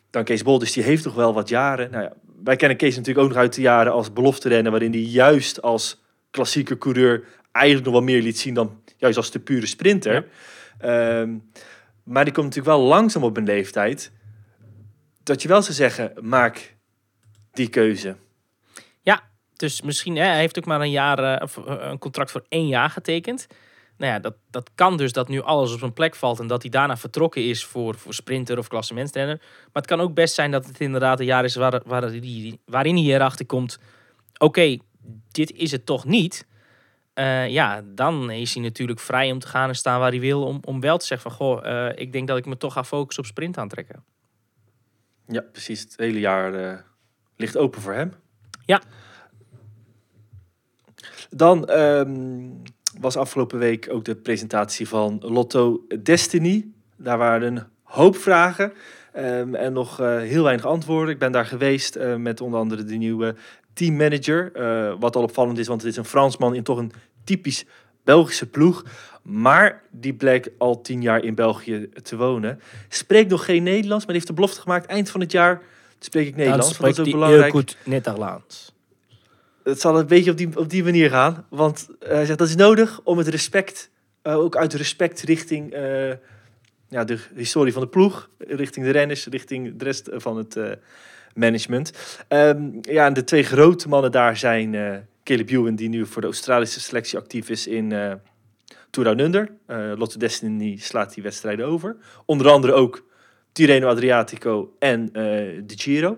dan 0.09 0.23
Kees 0.23 0.43
Bol. 0.43 0.59
Dus 0.59 0.73
die 0.73 0.83
heeft 0.83 1.03
toch 1.03 1.15
wel 1.15 1.33
wat 1.33 1.49
jaren. 1.49 1.91
Nou 1.91 2.03
ja, 2.03 2.13
wij 2.43 2.55
kennen 2.55 2.77
Kees 2.77 2.95
natuurlijk 2.95 3.25
ook 3.25 3.31
nog 3.31 3.41
uit 3.41 3.55
de 3.55 3.61
jaren 3.61 3.91
als 3.91 4.13
belofte 4.13 4.49
renner... 4.49 4.71
waarin 4.71 4.91
hij 4.91 5.01
juist 5.01 5.61
als 5.61 6.03
klassieke 6.31 6.77
coureur 6.77 7.23
eigenlijk 7.51 7.85
nog 7.85 7.95
wel 7.95 8.03
meer 8.03 8.21
liet 8.21 8.39
zien... 8.39 8.53
dan 8.53 8.81
juist 8.97 9.17
als 9.17 9.31
de 9.31 9.39
pure 9.39 9.65
sprinter. 9.65 10.25
Ehm, 10.77 11.37
maar 12.03 12.23
die 12.23 12.33
komt 12.33 12.45
natuurlijk 12.45 12.77
wel 12.77 12.87
langzaam 12.87 13.23
op 13.23 13.37
een 13.37 13.43
leeftijd... 13.43 14.11
dat 15.23 15.41
je 15.41 15.47
wel 15.47 15.61
zou 15.61 15.73
zeggen, 15.73 16.13
maak 16.21 16.75
die 17.51 17.69
keuze. 17.69 18.15
Dus 19.63 19.81
misschien, 19.81 20.15
hè, 20.15 20.25
hij 20.25 20.39
heeft 20.39 20.57
ook 20.57 20.65
maar 20.65 20.81
een, 20.81 20.91
jaar, 20.91 21.19
eh, 21.19 21.41
eh, 21.41 21.89
een 21.89 21.97
contract 21.97 22.31
voor 22.31 22.45
één 22.49 22.67
jaar 22.67 22.89
getekend. 22.89 23.47
Nou 23.97 24.13
ja, 24.13 24.19
dat, 24.19 24.35
dat 24.49 24.69
kan 24.75 24.97
dus 24.97 25.11
dat 25.11 25.27
nu 25.27 25.41
alles 25.41 25.73
op 25.73 25.79
zijn 25.79 25.93
plek 25.93 26.15
valt 26.15 26.39
en 26.39 26.47
dat 26.47 26.61
hij 26.61 26.71
daarna 26.71 26.97
vertrokken 26.97 27.43
is 27.43 27.65
voor, 27.65 27.95
voor 27.95 28.13
sprinter 28.13 28.57
of 28.57 28.67
klassementsrenner. 28.67 29.37
Maar 29.37 29.81
het 29.81 29.85
kan 29.85 30.01
ook 30.01 30.13
best 30.13 30.33
zijn 30.33 30.51
dat 30.51 30.65
het 30.65 30.79
inderdaad 30.79 31.19
een 31.19 31.25
jaar 31.25 31.43
is 31.43 31.55
waarin 32.65 32.95
hij 32.95 33.15
erachter 33.15 33.45
komt. 33.45 33.79
Oké, 34.37 34.77
dit 35.31 35.51
is 35.51 35.71
het 35.71 35.85
toch 35.85 36.05
niet. 36.05 36.47
Eh, 37.13 37.47
ja, 37.47 37.81
dan 37.85 38.29
is 38.31 38.53
hij 38.53 38.63
natuurlijk 38.63 38.99
vrij 38.99 39.31
om 39.31 39.39
te 39.39 39.47
gaan 39.47 39.69
en 39.69 39.75
staan 39.75 39.99
waar 39.99 40.09
hij 40.09 40.19
wil. 40.19 40.43
Om, 40.43 40.59
om 40.65 40.79
wel 40.79 40.97
te 40.97 41.05
zeggen 41.05 41.31
van, 41.31 41.39
goh, 41.39 41.65
eh, 41.65 41.91
ik 41.95 42.11
denk 42.11 42.27
dat 42.27 42.37
ik 42.37 42.45
me 42.45 42.57
toch 42.57 42.73
ga 42.73 42.83
focussen 42.83 43.23
op 43.23 43.29
sprint 43.29 43.57
aantrekken. 43.57 44.03
Ja, 45.27 45.41
precies. 45.51 45.81
Het 45.81 45.97
hele 45.97 46.19
jaar 46.19 46.53
eh, 46.53 46.77
ligt 47.35 47.57
open 47.57 47.81
voor 47.81 47.93
hem. 47.93 48.13
Ja. 48.65 48.81
Dan 51.29 51.67
ehm, 51.67 52.49
was 52.99 53.17
afgelopen 53.17 53.59
week 53.59 53.87
ook 53.91 54.05
de 54.05 54.15
presentatie 54.15 54.87
van 54.87 55.17
Lotto 55.21 55.85
Destiny. 56.03 56.67
Daar 56.95 57.17
waren 57.17 57.55
een 57.55 57.63
hoop 57.83 58.15
vragen 58.15 58.73
ehm, 59.11 59.55
en 59.55 59.73
nog 59.73 59.97
heel 59.97 60.43
weinig 60.43 60.65
antwoorden. 60.65 61.13
Ik 61.13 61.19
ben 61.19 61.31
daar 61.31 61.45
geweest 61.45 61.99
met 62.17 62.41
onder 62.41 62.59
andere 62.59 62.83
de 62.83 62.95
nieuwe 62.95 63.35
teammanager. 63.73 64.51
eh 64.53 64.93
wat 64.99 65.15
al 65.15 65.23
opvallend 65.23 65.57
is, 65.57 65.67
want 65.67 65.81
het 65.81 65.91
is 65.91 65.97
een 65.97 66.05
Fransman 66.05 66.55
in 66.55 66.63
toch 66.63 66.77
een 66.77 66.91
typisch 67.23 67.65
Belgische 68.03 68.45
ploeg. 68.45 68.83
Maar 69.21 69.83
die 69.91 70.13
bleek 70.13 70.49
al 70.57 70.81
tien 70.81 71.01
jaar 71.01 71.23
in 71.23 71.35
België 71.35 71.89
te 72.03 72.17
wonen. 72.17 72.59
Spreekt 72.89 73.29
nog 73.29 73.45
geen 73.45 73.63
Nederlands, 73.63 74.05
maar 74.05 74.13
heeft 74.13 74.27
de 74.27 74.33
belofte 74.33 74.61
gemaakt 74.61 74.85
eind 74.85 75.09
van 75.09 75.19
het 75.19 75.31
jaar 75.31 75.61
spreek 75.99 76.27
ik 76.27 76.35
Nederlands. 76.35 76.77
Dan 76.77 76.85
dat 76.85 76.95
spreekt 76.95 77.07
is 77.07 77.13
ook 77.13 77.21
hij 77.21 77.29
heel 77.29 77.41
belangrijk. 77.41 77.53
goed 77.53 77.77
Nederlands. 77.85 78.73
Het 79.63 79.81
zal 79.81 79.99
een 79.99 80.07
beetje 80.07 80.31
op 80.31 80.37
die, 80.37 80.57
op 80.57 80.69
die 80.69 80.83
manier 80.83 81.09
gaan. 81.09 81.45
Want 81.49 81.87
eh, 81.99 82.09
hij 82.09 82.25
zegt 82.25 82.39
dat 82.39 82.47
is 82.47 82.55
nodig 82.55 82.99
om 83.03 83.17
het 83.17 83.27
respect, 83.27 83.89
eh, 84.21 84.37
ook 84.37 84.55
uit 84.55 84.73
respect 84.73 85.21
richting 85.21 85.71
ja, 86.89 87.03
de 87.03 87.17
historie 87.35 87.73
van 87.73 87.81
de 87.81 87.87
ploeg, 87.87 88.29
richting 88.37 88.85
de 88.85 88.91
renners, 88.91 89.25
richting 89.25 89.77
de 89.77 89.83
rest 89.83 90.09
van 90.13 90.37
het 90.37 90.57
management. 91.33 91.91
Ehm, 92.27 92.69
ja, 92.81 93.09
de 93.09 93.23
twee 93.23 93.43
grote 93.43 93.87
mannen 93.87 94.11
daar 94.11 94.37
zijn 94.37 94.75
eh 94.75 94.97
Caleb 95.23 95.49
Ewan, 95.49 95.75
die 95.75 95.89
nu 95.89 96.05
voor 96.05 96.21
de 96.21 96.27
Australische 96.27 96.79
selectie 96.79 97.17
actief 97.17 97.49
is 97.49 97.67
in 97.67 97.91
eh 97.91 98.13
Tour 98.89 99.19
Under. 99.19 99.51
Eh, 99.65 99.91
Lotto 99.95 100.17
Destiny 100.17 100.77
slaat 100.77 101.13
die 101.13 101.23
wedstrijden 101.23 101.65
over. 101.65 101.95
Onder 102.25 102.49
andere 102.49 102.73
ook 102.73 103.05
Tirreno 103.51 103.87
Adriatico 103.87 104.75
en 104.79 105.09
de 105.13 105.73
Giro. 105.75 106.17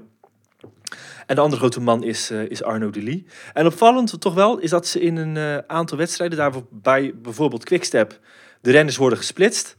En 1.25 1.36
de 1.36 1.41
andere 1.41 1.62
grote 1.62 1.82
man 1.82 2.04
is, 2.04 2.32
is 2.32 2.63
Arno 2.63 2.89
de 2.89 3.04
Lee. 3.04 3.25
En 3.54 3.65
opvallend 3.65 4.21
toch 4.21 4.34
wel 4.34 4.58
is 4.58 4.69
dat 4.69 4.88
ze 4.88 4.99
in 4.99 5.15
een 5.15 5.63
aantal 5.67 5.97
wedstrijden, 5.97 6.38
daarbij 6.38 7.13
bijvoorbeeld 7.15 7.63
Quickstep, 7.63 8.19
de 8.62 8.71
renners 8.71 8.97
worden 8.97 9.17
gesplitst. 9.17 9.78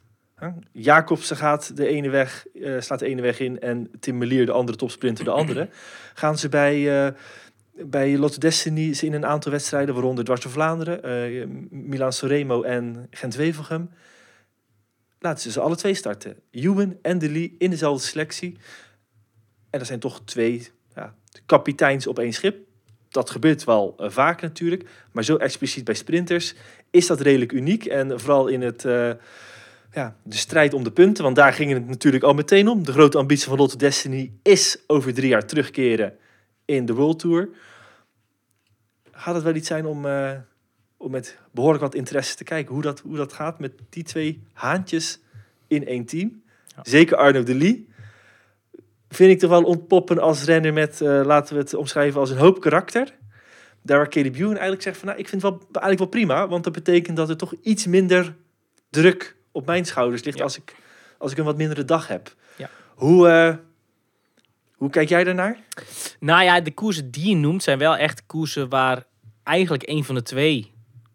Jacobsen 0.73 1.37
gaat 1.37 1.77
de 1.77 1.87
ene 1.87 2.09
weg, 2.09 2.47
eh, 2.55 2.81
slaat 2.81 2.99
de 2.99 3.07
ene 3.07 3.23
weg 3.23 3.41
in 3.41 3.61
en 3.61 3.91
Tim 4.01 4.19
Melier, 4.19 4.47
de 4.47 4.53
andere 4.53 4.79
topsprinter, 4.79 5.25
de 5.25 5.31
andere. 5.31 5.69
Gaan 6.15 6.39
ze 6.39 6.49
bij, 6.49 7.07
eh 7.07 7.13
bij 7.79 8.19
Lotto 8.19 8.39
Destiny 8.39 8.95
ze 8.95 9.07
in 9.07 9.13
een 9.13 9.27
aantal 9.27 9.53
wedstrijden, 9.53 9.95
waaronder 9.95 10.25
Dwars 10.25 10.41
door 10.41 10.53
Vlaanderen, 10.53 11.03
eh 11.03 11.47
Milan 11.71 12.13
Soremo 12.13 12.63
en 12.63 13.07
Gent-Wevelgem, 13.11 13.91
laten 15.19 15.43
ze 15.43 15.51
ze 15.51 15.61
alle 15.61 15.77
twee 15.77 15.95
starten. 15.95 16.37
Ewan 16.51 16.99
en 17.03 17.19
de 17.19 17.31
Lee 17.31 17.55
in 17.59 17.71
dezelfde 17.71 18.07
selectie. 18.07 18.57
En 19.71 19.81
er 19.81 19.87
zijn 19.87 20.01
toch 20.01 20.21
twee 20.25 20.69
ja, 20.95 21.15
kapiteins 21.47 22.07
op 22.07 22.19
één 22.19 22.33
schip. 22.33 22.57
Dat 23.09 23.31
gebeurt 23.31 23.65
wel 23.65 23.95
vaak 23.99 24.41
natuurlijk. 24.43 24.89
Maar 25.13 25.25
zo 25.25 25.37
expliciet 25.37 25.85
bij 25.85 25.95
sprinters 25.95 26.55
is 26.91 27.07
dat 27.07 27.21
redelijk 27.21 27.53
uniek. 27.53 27.85
En 27.85 28.21
vooral 28.21 28.47
in 28.47 28.63
het, 28.63 28.85
ja, 29.97 30.17
de 30.23 30.37
strijd 30.37 30.75
om 30.75 30.85
de 30.85 30.91
punten. 30.91 31.25
Want 31.25 31.37
daar 31.37 31.53
ging 31.53 31.73
het 31.73 31.87
natuurlijk 31.87 32.25
al 32.25 32.35
meteen 32.35 32.69
om. 32.69 32.85
De 32.85 32.93
grote 32.93 33.19
ambitie 33.19 33.49
van 33.49 33.59
Lotto 33.59 33.77
Destiny 33.77 34.33
is 34.43 34.79
over 34.87 35.15
drie 35.15 35.29
jaar 35.29 35.47
terugkeren 35.47 36.17
in 36.65 36.87
de 36.87 36.95
World 36.95 37.19
Tour. 37.19 37.49
Gaat 39.13 39.35
het 39.35 39.45
wel 39.45 39.55
iets 39.55 39.69
zijn 39.69 39.87
om, 39.87 40.07
eh, 40.07 40.31
om 40.97 41.11
met 41.11 41.39
behoorlijk 41.51 41.83
wat 41.83 41.95
interesse 41.95 42.37
te 42.37 42.45
kijken 42.45 42.75
hoe 42.75 42.83
dat, 42.83 43.01
hoe 43.01 43.17
dat 43.17 43.33
gaat 43.33 43.59
met 43.59 43.73
die 43.89 44.03
twee 44.03 44.43
haantjes 44.53 45.21
in 45.67 45.87
één 45.87 46.05
team? 46.05 46.43
Ja. 46.67 46.81
Zeker 46.83 47.17
Arno 47.17 47.43
de 47.43 47.55
Lee 47.55 47.89
vind 49.09 49.31
ik 49.31 49.39
toch 49.39 49.51
wel 49.51 49.63
ontpoppen 49.63 50.19
als 50.19 50.45
renner 50.45 50.73
met, 50.73 51.01
eh, 51.01 51.21
laten 51.25 51.55
we 51.55 51.61
het 51.61 51.75
omschrijven 51.75 52.21
als 52.21 52.31
een 52.31 52.37
hoop 52.37 52.61
karakter. 52.61 53.15
Daar 53.83 53.99
waar 53.99 54.09
Caleb 54.09 54.35
Ewan 54.35 54.51
eigenlijk 54.51 54.83
zegt 54.83 54.97
van, 54.97 55.09
nou, 55.09 55.21
ik 55.21 55.29
vind 55.29 55.43
het 55.43 55.51
wel, 55.51 55.61
eigenlijk 55.61 55.99
wel 55.99 56.09
prima, 56.09 56.49
want 56.49 56.65
dat 56.65 56.73
betekent 56.73 57.17
dat 57.17 57.29
er 57.29 57.37
toch 57.37 57.55
iets 57.63 57.87
minder 57.87 58.35
druk 58.91 59.37
op 59.57 59.67
mijn 59.67 59.85
schouders 59.85 60.25
ligt 60.25 60.39
Ja. 60.39 60.45
als, 60.45 60.57
ik, 60.57 60.75
als 61.19 61.33
ik 61.33 61.39
een 61.39 61.45
wat 61.45 61.57
mindere 61.57 61.85
dag 61.85 62.09
heb. 62.09 62.35
Ja. 62.57 62.71
Hoe, 62.95 63.29
eh, 63.29 63.55
hoe 64.75 64.91
kijk 64.91 65.09
jij 65.09 65.25
daarnaar? 65.25 65.59
Nou 66.21 66.43
ja, 66.45 66.61
de 66.61 66.75
koersen 66.75 67.11
die 67.11 67.29
je 67.29 67.37
noemt 67.37 67.63
zijn 67.63 67.79
wel 67.79 67.97
echt 67.97 68.27
koersen 68.27 68.69
waar 68.69 69.07
eigenlijk 69.43 69.89
een 69.89 70.05
van 70.05 70.15
de 70.15 70.23
twee 70.23 70.73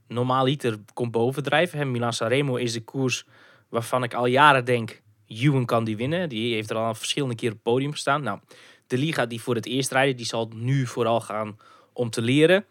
normaaliter 0.07 0.77
komt 0.93 1.11
bovendrijven. 1.11 1.91
Milan 1.91 2.13
Sanremo 2.13 2.55
is 2.55 2.73
de 2.73 2.83
koers 2.83 3.25
waarvan 3.69 4.03
ik 4.03 4.13
al 4.13 4.25
jaren 4.25 4.65
denk, 4.65 5.01
Ewan 5.27 5.65
kan 5.65 5.83
die 5.83 5.97
winnen. 5.97 6.29
Die 6.29 6.53
heeft 6.53 6.69
er 6.69 6.75
al 6.75 6.93
verschillende 6.95 7.35
keer 7.35 7.49
op 7.49 7.55
het 7.55 7.63
podium 7.63 7.91
gestaan. 7.91 8.23
Nou, 8.23 8.39
de 8.87 8.97
Liga 8.97 9.25
die 9.25 9.41
voor 9.41 9.55
het 9.55 9.65
eerst 9.65 9.91
rijden, 9.91 10.15
die 10.17 10.25
zal 10.25 10.51
nu 10.55 10.87
vooral 10.87 11.21
gaan 11.21 11.57
om 11.93 12.09
te 12.09 12.21
leren. 12.21 12.65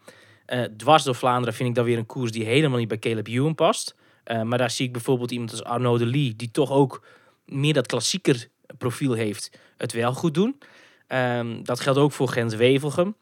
Eh, 0.45 0.61
dwars 0.63 1.03
door 1.03 1.15
Vlaanderen 1.15 1.53
vind 1.53 1.69
ik 1.69 1.75
dan 1.75 1.85
weer 1.85 1.97
een 1.97 2.05
koers 2.05 2.31
die 2.31 2.45
helemaal 2.45 2.77
niet 2.79 2.87
bij 2.87 2.99
Caleb 2.99 3.27
Ewan 3.27 3.55
past. 3.55 3.95
Eh, 4.31 4.41
maar 4.41 4.57
daar 4.57 4.71
zie 4.71 4.85
ik 4.85 4.91
bijvoorbeeld 4.91 5.31
iemand 5.31 5.51
als 5.51 5.63
Arnaud 5.63 5.99
de 5.99 6.05
Lee, 6.05 6.35
die 6.35 6.51
toch 6.51 6.71
ook 6.71 7.05
meer 7.45 7.73
dat 7.73 7.87
klassieker 7.87 8.47
profiel 8.77 9.13
heeft, 9.13 9.59
het 9.77 9.91
wel 9.91 10.13
goed 10.13 10.33
doen. 10.33 10.61
Ehm, 11.07 11.63
dat 11.63 11.79
geldt 11.79 11.99
ook 11.99 12.11
voor 12.11 12.27
Gent-Wevelgem. 12.27 13.15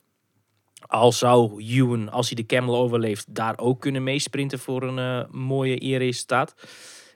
Al 0.87 1.11
zou 1.11 1.63
Ewan, 1.63 2.09
als 2.09 2.27
hij 2.27 2.35
de 2.35 2.45
Camel 2.45 2.77
overleeft, 2.77 3.35
daar 3.35 3.57
ook 3.57 3.81
kunnen 3.81 4.03
meesprinten 4.03 4.59
voor 4.59 4.83
een 4.83 4.99
eh, 4.99 5.31
mooie 5.31 5.77
eerresultaat. 5.77 6.53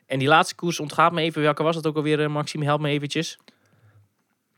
En 0.06 0.20
die 0.20 0.28
laatste 0.28 0.56
koers 0.56 0.80
ontgaat 0.80 1.12
me 1.12 1.22
even. 1.22 1.42
Welke 1.42 1.64
was 1.64 1.76
dat 1.76 1.88
ook 1.88 1.96
alweer, 1.96 2.24
eh, 2.24 2.30
Maxime? 2.30 2.66
Help 2.66 2.80
me 2.80 2.90
eventjes. 2.90 3.38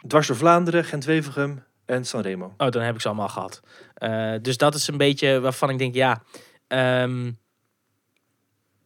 Dwars 0.07 0.27
door 0.27 0.35
Vlaanderen, 0.35 0.83
Gent-Wevelgem 0.83 1.63
en 1.85 2.05
Sanremo. 2.05 2.53
Oh, 2.57 2.69
dan 2.69 2.81
heb 2.81 2.95
ik 2.95 3.01
ze 3.01 3.07
allemaal 3.07 3.29
gehad. 3.29 3.61
Eh, 3.93 4.33
dus 4.41 4.57
dat 4.57 4.75
is 4.75 4.87
een 4.87 4.97
beetje 4.97 5.39
waarvan 5.39 5.69
ik 5.69 5.77
denk, 5.77 5.95
ja... 5.95 6.23
ehm, 6.67 7.31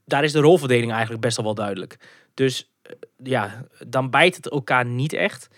daar 0.10 0.24
is 0.24 0.32
de 0.32 0.40
rolverdeling 0.40 0.92
eigenlijk 0.92 1.22
best 1.22 1.36
wel 1.36 1.46
wel 1.46 1.56
duidelijk. 1.56 1.98
Dus 2.34 2.72
eh, 2.82 2.94
ja, 3.24 3.66
dan 3.88 4.10
bijt 4.10 4.36
het 4.36 4.50
elkaar 4.50 4.86
niet 4.86 5.14
echt. 5.14 5.50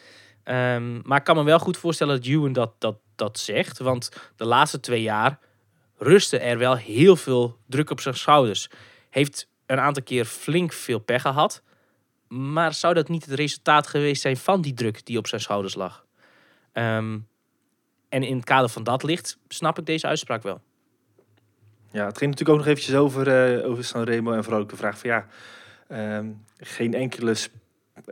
Ehm, 0.44 1.00
maar 1.04 1.18
ik 1.18 1.24
kan 1.24 1.36
me 1.36 1.44
wel 1.44 1.60
goed 1.60 1.78
voorstellen 1.78 2.16
dat 2.16 2.26
Ewan 2.26 2.54
dat, 2.54 2.74
dat, 2.78 2.98
dat 3.16 3.40
zegt. 3.40 3.80
Want 3.80 4.12
de 4.36 4.46
laatste 4.46 4.80
twee 4.80 5.02
jaar 5.02 5.40
rustte 5.98 6.40
er 6.40 6.58
wel 6.58 6.76
heel 6.78 7.16
veel 7.16 7.58
druk 7.68 7.90
op 7.90 8.00
zijn 8.00 8.16
schouders. 8.16 8.70
Heeft 9.10 9.48
een 9.66 9.80
aantal 9.80 10.04
keer 10.04 10.26
flink 10.26 10.74
veel 10.74 11.00
pech 11.00 11.22
gehad. 11.22 11.64
Maar 12.28 12.74
zou 12.74 12.94
dat 12.94 13.10
niet 13.10 13.26
het 13.26 13.34
resultaat 13.34 13.88
geweest 13.88 14.22
zijn 14.22 14.38
van 14.38 14.62
die 14.62 14.74
druk 14.74 15.06
die 15.06 15.18
op 15.18 15.28
zijn 15.28 15.42
schouders 15.42 15.76
lag? 15.76 16.06
Ehm, 16.74 17.20
en 18.10 18.24
in 18.24 18.36
het 18.36 18.46
kader 18.46 18.70
van 18.70 18.84
dat 18.84 19.04
licht 19.04 19.38
snap 19.48 19.80
ik 19.80 19.86
deze 19.86 20.08
uitspraak 20.08 20.44
wel. 20.44 20.62
Ja, 21.92 22.06
het 22.06 22.18
ging 22.18 22.32
natuurlijk 22.32 22.50
ook 22.50 22.66
nog 22.66 22.68
eventjes 22.68 22.96
over, 22.96 23.28
eh, 23.28 23.70
over 23.70 23.84
Sanremo 23.84 24.32
en 24.32 24.44
vooral 24.44 24.62
ook 24.62 24.70
de 24.70 24.76
vraag 24.76 25.00
van 25.00 25.10
ja, 25.10 25.28
ehm, 25.88 26.26
geen 26.58 26.94
enkele 26.94 27.36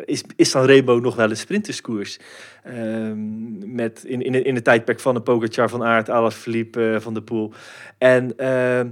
is, 0.06 0.24
is 0.36 0.50
Sanremo 0.50 1.00
nog 1.00 1.16
wel 1.16 1.30
een 1.30 1.38
sprinterskoers? 1.38 2.20
Ehm, 2.64 3.76
met 3.76 4.04
in, 4.04 4.22
in, 4.22 4.46
in 4.46 4.56
het 4.56 4.64
tijdperk 4.64 5.00
van 5.00 5.14
de 5.14 5.22
Pogacar 5.22 5.70
van 5.70 5.84
Aert, 5.84 6.10
Alaphilippe, 6.10 6.94
eh, 6.94 7.00
Van 7.00 7.14
der 7.14 7.24
Poel. 7.24 7.54
En 7.98 8.38
ehm, 8.38 8.90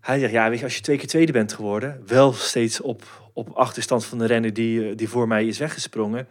hij 0.00 0.18
zegt, 0.18 0.32
ja, 0.32 0.50
als 0.62 0.76
je 0.76 0.82
twee 0.82 0.96
keer 0.96 1.06
tweede 1.06 1.32
bent 1.32 1.52
geworden, 1.52 2.02
wel 2.06 2.32
steeds 2.32 2.80
op, 2.80 3.30
op 3.32 3.48
achterstand 3.50 4.04
van 4.04 4.18
de 4.18 4.26
renner 4.26 4.52
die, 4.52 4.88
eh, 4.88 4.96
die 4.96 5.08
voor 5.08 5.28
mij 5.28 5.46
is 5.46 5.58
weggesprongen, 5.58 6.28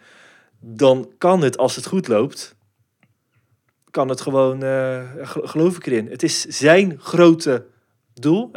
dan 0.59 1.11
kan 1.17 1.41
het, 1.41 1.57
als 1.57 1.75
het 1.75 1.85
goed 1.85 2.07
loopt, 2.07 2.55
kan 3.91 4.09
het 4.09 4.21
gewoon, 4.21 4.63
eh, 4.63 5.01
gel- 5.21 5.47
geloof 5.47 5.75
ik 5.75 5.85
erin. 5.85 6.07
Het 6.09 6.23
is 6.23 6.41
zijn 6.45 6.99
grote 6.99 7.65
doel. 8.13 8.51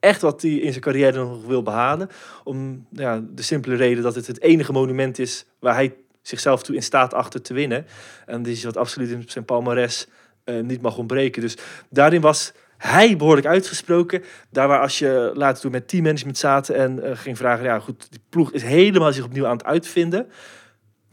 Echt 0.00 0.20
wat 0.20 0.42
hij 0.42 0.50
in 0.50 0.70
zijn 0.70 0.82
carrière 0.82 1.18
nog 1.18 1.46
wil 1.46 1.62
behalen. 1.62 2.08
Om 2.44 2.86
ja, 2.90 3.22
de 3.30 3.42
simpele 3.42 3.74
reden 3.74 4.02
dat 4.02 4.14
het 4.14 4.26
het 4.26 4.40
enige 4.40 4.72
monument 4.72 5.18
is 5.18 5.46
waar 5.58 5.74
hij 5.74 5.94
zichzelf 6.22 6.62
toe 6.62 6.74
in 6.74 6.82
staat 6.82 7.14
achter 7.14 7.42
te 7.42 7.54
winnen. 7.54 7.86
En 8.26 8.42
dit 8.42 8.56
is 8.56 8.64
wat 8.64 8.76
absoluut 8.76 9.10
in 9.10 9.24
zijn 9.26 9.44
palmares 9.44 10.06
eh, 10.44 10.60
niet 10.60 10.82
mag 10.82 10.96
ontbreken. 10.98 11.42
Dus 11.42 11.56
daarin 11.90 12.20
was 12.20 12.52
hij 12.76 13.16
behoorlijk 13.16 13.46
uitgesproken. 13.46 14.22
Daar 14.50 14.68
waar 14.68 14.80
als 14.80 14.98
je 14.98 15.30
later 15.34 15.62
toen 15.62 15.70
met 15.70 15.88
teammanagement 15.88 16.38
zaten 16.38 16.74
en 16.74 17.02
eh, 17.02 17.16
ging 17.16 17.36
vragen, 17.36 17.64
ja 17.64 17.78
goed, 17.78 18.06
die 18.10 18.20
ploeg 18.28 18.52
is 18.52 18.62
helemaal 18.62 19.12
zich 19.12 19.24
opnieuw 19.24 19.46
aan 19.46 19.56
het 19.56 19.64
uitvinden. 19.64 20.26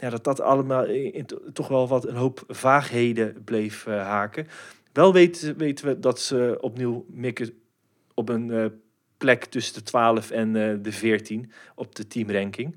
Ja, 0.02 0.10
dat 0.10 0.24
dat 0.24 0.40
allemaal 0.40 0.84
in, 0.84 1.26
toch 1.52 1.68
wel 1.68 1.88
wat 1.88 2.06
een 2.06 2.16
hoop 2.16 2.44
vaagheden 2.48 3.44
bleef 3.44 3.86
eh, 3.86 4.02
haken. 4.02 4.46
Wel 4.92 5.12
weten, 5.12 5.56
weten 5.56 5.86
we 5.86 5.98
dat 5.98 6.20
ze 6.20 6.58
opnieuw 6.60 7.04
mikken 7.08 7.52
op 8.14 8.28
een 8.28 8.50
eh, 8.50 8.66
plek 9.16 9.44
tussen 9.44 9.74
de 9.74 9.82
12 9.82 10.30
en 10.30 10.56
eh, 10.56 10.76
de 10.82 10.92
14 10.92 11.52
op 11.74 11.94
de 11.94 12.06
teamranking. 12.06 12.76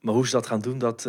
Maar 0.00 0.14
hoe 0.14 0.26
ze 0.26 0.32
dat 0.32 0.46
gaan 0.46 0.60
doen, 0.60 0.78
dat, 0.78 1.02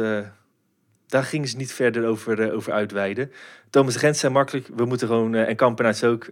daar 1.07 1.23
gingen 1.23 1.47
ze 1.47 1.57
niet 1.57 1.73
verder 1.73 2.05
over, 2.05 2.53
over 2.53 2.73
uitweiden. 2.73 3.31
Thomas 3.69 3.93
de 3.93 3.99
Gent 3.99 4.17
zei 4.17 4.33
makkelijk, 4.33 4.67
we 4.75 4.85
moeten 4.85 5.07
gewoon, 5.07 5.35
en 5.35 5.55
Kampenaerts 5.55 6.03
ook, 6.03 6.25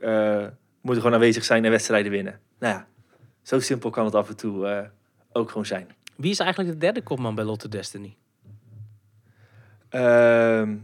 moeten 0.82 1.01
gewoon 1.01 1.13
aanwezig 1.13 1.43
zijn 1.43 1.65
en 1.65 1.71
wedstrijden 1.71 2.11
winnen. 2.11 2.39
Nou 2.59 2.73
ja, 2.73 2.88
zo 3.41 3.59
simpel 3.59 3.89
kan 3.89 4.05
het 4.05 4.15
af 4.15 4.30
en 4.30 4.36
toe 4.36 4.89
ook 5.32 5.49
gewoon 5.49 5.65
zijn. 5.65 5.88
Wie 6.16 6.32
is 6.32 6.39
eigenlijk 6.39 6.72
de 6.72 6.78
derde 6.78 7.01
kopman 7.01 7.36
bij 7.36 7.43
Lotte 7.43 7.70
Destiny? 7.70 8.16
Ehm, 9.89 10.76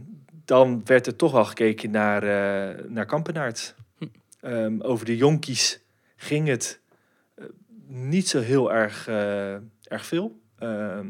dan 0.44 0.82
werd 0.84 1.06
er 1.06 1.16
toch 1.16 1.32
wel 1.32 1.44
gekeken 1.44 1.90
naar, 1.90 2.22
eh 2.22 2.84
naar. 2.88 3.74
Hm. 3.98 4.06
Ehm, 4.40 4.80
over 4.80 5.06
de 5.06 5.16
jonkies 5.16 5.80
ging 6.16 6.48
het 6.48 6.80
eh, 7.34 7.44
niet 7.86 8.28
zo 8.28 8.40
heel 8.40 8.72
erg, 8.72 9.08
eh, 9.08 9.54
erg 9.82 10.06
veel. 10.06 10.40
Ehm, 10.58 11.06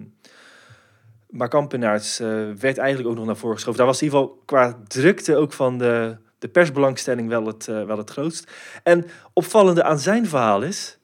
maar 1.30 1.48
Kampenaerts 1.48 2.20
eh, 2.20 2.28
werd 2.58 2.78
eigenlijk 2.78 3.08
ook 3.08 3.16
nog 3.16 3.26
naar 3.26 3.36
voren 3.36 3.54
geschoven. 3.54 3.78
Daar 3.78 3.88
was 3.88 4.02
in 4.02 4.06
ieder 4.06 4.20
geval 4.20 4.42
qua 4.44 4.78
drukte 4.86 5.36
ook 5.36 5.52
van 5.52 5.78
de, 5.78 6.16
de 6.38 6.48
persbelangstelling 6.48 7.28
wel 7.28 7.46
het, 7.46 7.64
wel 7.64 7.98
het 7.98 8.10
grootst. 8.10 8.50
En 8.82 9.06
opvallende 9.32 9.82
aan 9.82 9.98
zijn 9.98 10.26
verhaal 10.26 10.62
is, 10.62 10.98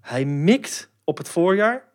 hij 0.00 0.24
mikt 0.24 0.90
op 1.04 1.18
het 1.18 1.28
voorjaar. 1.28 1.88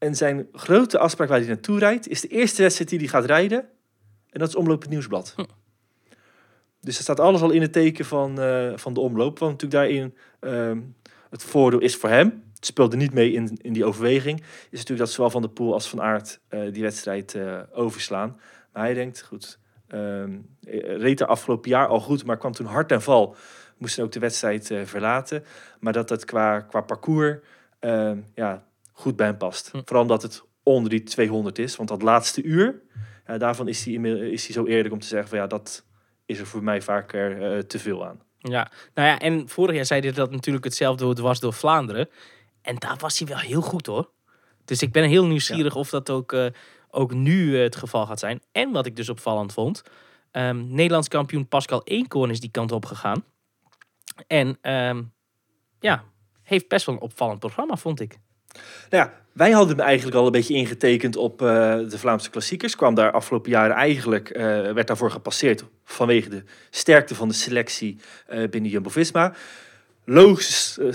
En 0.00 0.14
zijn 0.14 0.48
grote 0.52 0.98
afspraak 0.98 1.28
waar 1.28 1.38
hij 1.38 1.46
naartoe 1.46 1.78
rijdt, 1.78 2.08
is 2.08 2.20
de 2.20 2.28
eerste 2.28 2.62
wedstrijd 2.62 2.90
die 2.90 2.98
hij 2.98 3.08
gaat 3.08 3.24
rijden. 3.24 3.68
En 4.30 4.38
dat 4.38 4.48
is 4.48 4.54
Omloop 4.54 4.80
het 4.80 4.90
Nieuwsblad. 4.90 5.32
Hm. 5.36 5.44
Dus 6.80 6.96
er 6.96 7.02
staat 7.02 7.20
alles 7.20 7.40
al 7.40 7.50
in 7.50 7.60
het 7.62 7.72
teken 7.72 8.04
van, 8.04 8.40
eh, 8.40 8.72
van 8.76 8.94
de 8.94 9.00
omloop. 9.00 9.38
Want 9.38 9.52
natuurlijk 9.52 9.72
daarin 9.82 10.14
ehm, 10.40 10.80
het 11.30 11.42
voordeel 11.42 11.80
is 11.80 11.96
voor 11.96 12.08
hem. 12.08 12.42
Het 12.60 12.68
speelde 12.68 12.96
niet 12.96 13.12
mee 13.12 13.32
in, 13.32 13.58
in 13.62 13.72
die 13.72 13.84
overweging. 13.84 14.40
Is 14.40 14.78
natuurlijk 14.78 14.98
dat 14.98 15.10
zowel 15.10 15.30
Van 15.30 15.42
der 15.42 15.50
Poel 15.50 15.72
als 15.72 15.88
Van 15.88 16.02
Aert 16.02 16.40
eh, 16.48 16.72
die 16.72 16.82
wedstrijd 16.82 17.34
eh, 17.34 17.60
overslaan. 17.72 18.40
Maar 18.72 18.82
hij 18.82 18.94
denkt, 18.94 19.22
goed, 19.22 19.58
ehm, 19.88 20.38
eh, 20.62 20.96
reed 20.96 21.20
er 21.20 21.26
afgelopen 21.26 21.70
jaar 21.70 21.86
al 21.86 22.00
goed, 22.00 22.24
maar 22.24 22.36
kwam 22.36 22.52
toen 22.52 22.66
hard 22.66 22.92
en 22.92 23.02
val. 23.02 23.36
Moest 23.78 24.00
ook 24.00 24.12
de 24.12 24.20
wedstrijd 24.20 24.72
verlaten. 24.84 25.44
Maar 25.78 25.92
dat 25.92 26.08
het 26.08 26.24
qua, 26.24 26.60
qua 26.60 26.80
parcours 26.80 27.38
ehm, 27.78 28.18
ja, 28.34 28.64
goed 29.00 29.16
bij 29.16 29.26
hem 29.26 29.36
past. 29.36 29.70
Hm. 29.70 29.80
Vooral 29.84 30.02
omdat 30.02 30.22
het 30.22 30.42
onder 30.62 30.90
die 30.90 31.02
200 31.02 31.58
is. 31.58 31.76
Want 31.76 31.88
dat 31.88 32.02
laatste 32.02 32.42
uur, 32.42 32.82
ja, 33.26 33.38
daarvan 33.38 33.68
is 33.68 33.84
hij, 33.84 33.94
is 34.30 34.44
hij 34.44 34.52
zo 34.54 34.66
eerlijk 34.66 34.94
om 34.94 35.00
te 35.00 35.06
zeggen 35.06 35.28
van 35.28 35.38
ja, 35.38 35.46
dat 35.46 35.84
is 36.26 36.38
er 36.38 36.46
voor 36.46 36.62
mij 36.62 36.82
vaker 36.82 37.42
eh, 37.42 37.58
te 37.58 37.78
veel 37.78 38.06
aan. 38.06 38.20
Ja, 38.38 38.70
nou 38.94 39.08
ja, 39.08 39.18
en 39.18 39.48
vorig 39.48 39.74
jaar 39.74 39.86
zei 39.86 40.00
hij 40.00 40.12
dat 40.12 40.30
natuurlijk 40.30 40.64
hetzelfde 40.64 41.22
was 41.22 41.40
door 41.40 41.52
Vlaanderen. 41.52 42.08
En 42.62 42.76
daar 42.76 42.96
was 42.98 43.18
hij 43.18 43.28
wel 43.28 43.38
heel 43.38 43.60
goed 43.60 43.86
hoor. 43.86 44.10
Dus 44.64 44.82
ik 44.82 44.92
ben 44.92 45.08
heel 45.08 45.26
nieuwsgierig 45.26 45.74
of 45.74 45.90
dat 45.90 46.10
ook, 46.10 46.32
eh, 46.32 46.46
ook 46.90 47.12
nu 47.14 47.56
eh, 47.56 47.62
het 47.62 47.76
geval 47.76 48.06
gaat 48.06 48.18
zijn. 48.18 48.42
En 48.52 48.70
wat 48.70 48.86
ik 48.86 48.96
dus 48.96 49.08
opvallend 49.08 49.52
vond. 49.52 49.82
ehm, 50.30 50.66
Nederlands 50.74 51.08
kampioen 51.08 51.48
Pascal 51.48 51.84
Eenkoorn 51.84 52.30
is 52.30 52.40
die 52.40 52.50
kant 52.50 52.72
op 52.72 52.84
gegaan. 52.84 53.24
En 54.26 54.58
ehm, 54.60 55.02
ja, 55.80 56.04
heeft 56.42 56.68
best 56.68 56.86
wel 56.86 56.94
een 56.94 57.00
opvallend 57.00 57.38
programma, 57.38 57.76
vond 57.76 58.00
ik. 58.00 58.18
Nou 58.90 59.04
ja, 59.04 59.12
wij 59.32 59.50
hadden 59.50 59.76
hem 59.76 59.86
eigenlijk 59.86 60.16
al 60.16 60.26
een 60.26 60.32
beetje 60.32 60.54
ingetekend 60.54 61.16
op 61.16 61.42
eh, 61.42 61.48
de 61.88 61.98
Vlaamse 61.98 62.30
klassiekers. 62.30 62.76
Kwam 62.76 62.94
daar 62.94 63.12
afgelopen 63.12 63.50
jaren 63.50 63.76
eigenlijk, 63.76 64.30
eh, 64.30 64.42
werd 64.72 64.86
daarvoor 64.86 65.10
gepasseerd 65.10 65.64
vanwege 65.84 66.28
de 66.28 66.42
sterkte 66.70 67.14
van 67.14 67.28
de 67.28 67.34
selectie 67.34 67.96
eh, 68.26 68.48
binnen 68.48 68.70
Jumbo-Visma. 68.70 69.34
Logische 70.04 70.94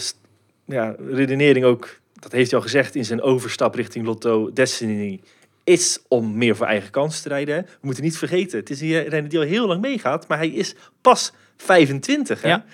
ja, 0.65 0.95
redenering 1.09 1.65
ook, 1.65 1.99
dat 2.13 2.31
heeft 2.31 2.49
hij 2.49 2.59
al 2.59 2.65
gezegd 2.65 2.95
in 2.95 3.05
zijn 3.05 3.21
overstap 3.21 3.75
richting 3.75 4.05
Lotto 4.05 4.53
Destiny, 4.53 5.21
is 5.63 5.99
om 6.07 6.37
meer 6.37 6.55
voor 6.55 6.65
eigen 6.65 6.89
kans 6.89 7.21
te 7.21 7.29
rijden. 7.29 7.55
hè. 7.55 7.61
We 7.61 7.67
moeten 7.81 8.03
niet 8.03 8.17
vergeten, 8.17 8.59
het 8.59 8.69
is 8.69 8.81
een 8.81 9.07
renner 9.07 9.29
die 9.29 9.39
al 9.39 9.45
heel 9.45 9.67
lang 9.67 9.81
meegaat, 9.81 10.27
maar 10.27 10.37
hij 10.37 10.49
is 10.49 10.75
pas 11.01 11.33
25. 11.57 12.41
Hè? 12.41 12.47
Ja. 12.47 12.65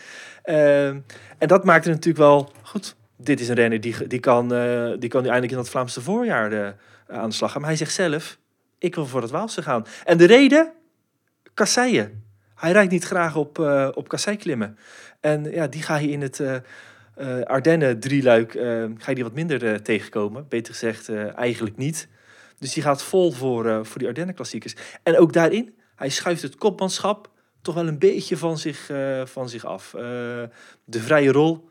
Ehm, 0.44 1.00
en 1.38 1.48
dat 1.48 1.64
maakt 1.64 1.86
het 1.86 1.94
natuurlijk 1.94 2.24
wel 2.24 2.52
goed. 2.62 2.96
Dit 3.24 3.40
is 3.40 3.50
een 3.50 3.56
renner 3.56 3.82
die, 3.82 4.08
die, 4.08 4.20
kan, 4.20 4.54
eh, 4.54 4.92
die 5.00 5.10
kan 5.10 5.24
eindelijk 5.24 5.52
in 5.52 5.58
dat 5.58 5.70
Vlaamse 5.70 6.02
voorjaar 6.02 6.52
eh, 6.52 6.72
aan 7.08 7.30
de 7.30 7.36
slag 7.36 7.52
gaan. 7.52 7.62
Maar 7.62 7.70
hij 7.70 7.80
zegt 7.80 7.94
zelf, 7.94 8.38
ik 8.78 8.96
wil 8.96 9.06
voor 9.06 9.22
het 9.22 9.32
Waalse 9.32 9.62
gaan. 9.62 9.86
En 10.04 10.18
de 10.18 10.26
reden? 10.26 10.72
Kasseien. 11.54 12.24
Hij 12.56 12.72
rijdt 12.72 12.92
niet 12.92 13.04
graag 13.04 13.36
op, 13.36 13.60
eh 13.60 13.90
op 13.94 14.08
kassei 14.08 14.38
klimmen. 14.38 14.78
En 15.20 15.52
ja, 15.52 15.68
die 15.68 15.82
ga 15.82 15.98
je 15.98 16.10
in 16.10 16.22
het 16.22 16.42
Ardennen 17.44 18.00
drieluik 18.00 18.52
ga 18.98 19.10
je 19.10 19.16
die 19.16 19.24
wat 19.24 19.34
minder 19.34 19.82
tegenkomen. 19.82 20.46
Beter 20.50 20.74
gezegd, 20.74 21.10
eigenlijk 21.36 21.78
niet. 21.78 22.08
Dus 22.60 22.74
die 22.74 22.84
gaat 22.84 23.04
vol 23.04 23.32
voor, 23.32 23.86
voor 23.86 24.00
die 24.00 24.08
Ardennen 24.08 24.36
klassiekers. 24.36 24.76
En 25.04 25.18
ook 25.18 25.34
daarin, 25.34 25.76
hij 25.96 26.10
schuift 26.10 26.42
het 26.42 26.56
kopmanschap 26.56 27.30
toch 27.62 27.76
wel 27.76 27.88
een 27.88 28.00
beetje 28.00 28.38
van 28.38 28.58
zich, 28.58 28.90
van 29.24 29.50
zich 29.50 29.66
af. 29.66 29.92
De 30.86 31.00
vrije 31.00 31.32
rol 31.32 31.71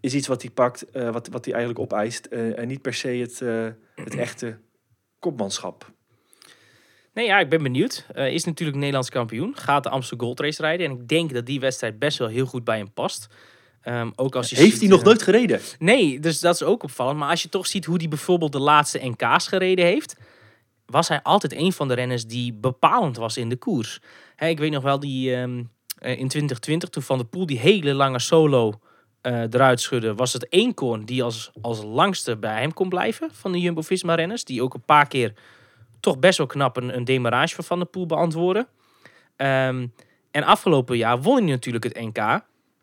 is 0.00 0.14
iets 0.14 0.26
wat 0.26 0.42
hij 0.42 0.50
pakt, 0.50 0.90
eh, 0.90 1.10
wat, 1.10 1.28
wat 1.28 1.44
hij 1.44 1.54
eigenlijk 1.54 1.84
opeist. 1.84 2.26
eh, 2.26 2.58
en 2.58 2.68
niet 2.68 2.82
per 2.82 2.94
se 2.94 3.08
het, 3.08 3.40
eh, 3.40 3.66
het 4.04 4.14
echte 4.26 4.58
kopmanschap. 5.18 5.94
Nee, 7.12 7.26
ja, 7.26 7.38
ik 7.38 7.48
ben 7.48 7.62
benieuwd. 7.62 8.06
Is 8.14 8.44
natuurlijk 8.44 8.78
Nederlands 8.78 9.10
kampioen. 9.10 9.56
Gaat 9.56 9.82
de 9.82 9.88
Amsterdam 9.88 10.26
Gold 10.26 10.40
Race 10.40 10.62
rijden. 10.62 10.86
En 10.86 10.92
ik 10.92 11.08
denk 11.08 11.34
dat 11.34 11.46
die 11.46 11.60
wedstrijd 11.60 11.98
best 11.98 12.18
wel 12.18 12.28
heel 12.28 12.46
goed 12.46 12.64
bij 12.64 12.76
hem 12.76 12.92
past. 12.92 13.26
Ehm, 13.80 14.10
ook 14.16 14.36
als 14.36 14.50
je 14.50 14.56
Heeft 14.56 14.70
ziet, 14.70 14.80
hij 14.80 14.88
nog 14.88 15.02
nooit 15.02 15.22
gereden? 15.22 15.60
Nee, 15.78 16.20
dus 16.20 16.40
dat 16.40 16.54
is 16.54 16.62
ook 16.62 16.82
opvallend. 16.82 17.18
Maar 17.18 17.30
als 17.30 17.42
je 17.42 17.48
toch 17.48 17.66
ziet 17.66 17.84
hoe 17.84 17.96
hij 17.96 18.08
bijvoorbeeld 18.08 18.52
de 18.52 18.60
laatste 18.60 18.98
NK's 19.02 19.46
gereden 19.46 19.84
heeft, 19.84 20.16
was 20.86 21.08
hij 21.08 21.22
altijd 21.22 21.52
een 21.52 21.72
van 21.72 21.88
de 21.88 21.94
renners 21.94 22.26
die 22.26 22.52
bepalend 22.52 23.16
was 23.16 23.36
in 23.36 23.48
de 23.48 23.56
koers. 23.56 24.00
Hè, 24.34 24.48
ik 24.48 24.58
weet 24.58 24.70
nog 24.70 24.82
wel 24.82 25.00
die 25.00 25.34
ehm, 25.34 25.62
eh, 25.98 26.10
in 26.10 26.28
2020, 26.28 26.88
toen 26.88 27.02
Van 27.02 27.18
der 27.18 27.26
Poel 27.26 27.46
die 27.46 27.58
hele 27.58 27.94
lange 27.94 28.18
solo 28.18 28.80
eh, 29.26 29.40
eruit 29.40 29.80
schudde, 29.80 30.14
was 30.14 30.32
het 30.32 30.52
Eenkoorn 30.52 31.04
die 31.04 31.22
als, 31.22 31.50
als 31.60 31.82
langste 31.82 32.36
bij 32.36 32.60
hem 32.60 32.72
kon 32.74 32.88
blijven 32.88 33.28
van 33.32 33.52
de 33.52 33.60
Jumbo-Visma-renners. 33.60 34.44
Die 34.44 34.62
ook 34.62 34.74
een 34.74 34.84
paar 34.84 35.08
keer 35.08 35.32
toch 36.00 36.18
best 36.18 36.38
wel 36.38 36.46
knap 36.46 36.76
een, 36.76 36.96
een 36.96 37.04
demarage 37.04 37.54
van 37.54 37.64
Van 37.64 37.78
der 37.78 37.88
Poel 37.88 38.06
beantwoordde. 38.06 38.66
Ehm, 39.36 39.86
en 40.30 40.42
afgelopen 40.42 40.96
jaar 40.96 41.22
won 41.22 41.36
hij 41.36 41.46
natuurlijk 41.50 41.84
het 41.84 42.00
NK. 42.00 42.18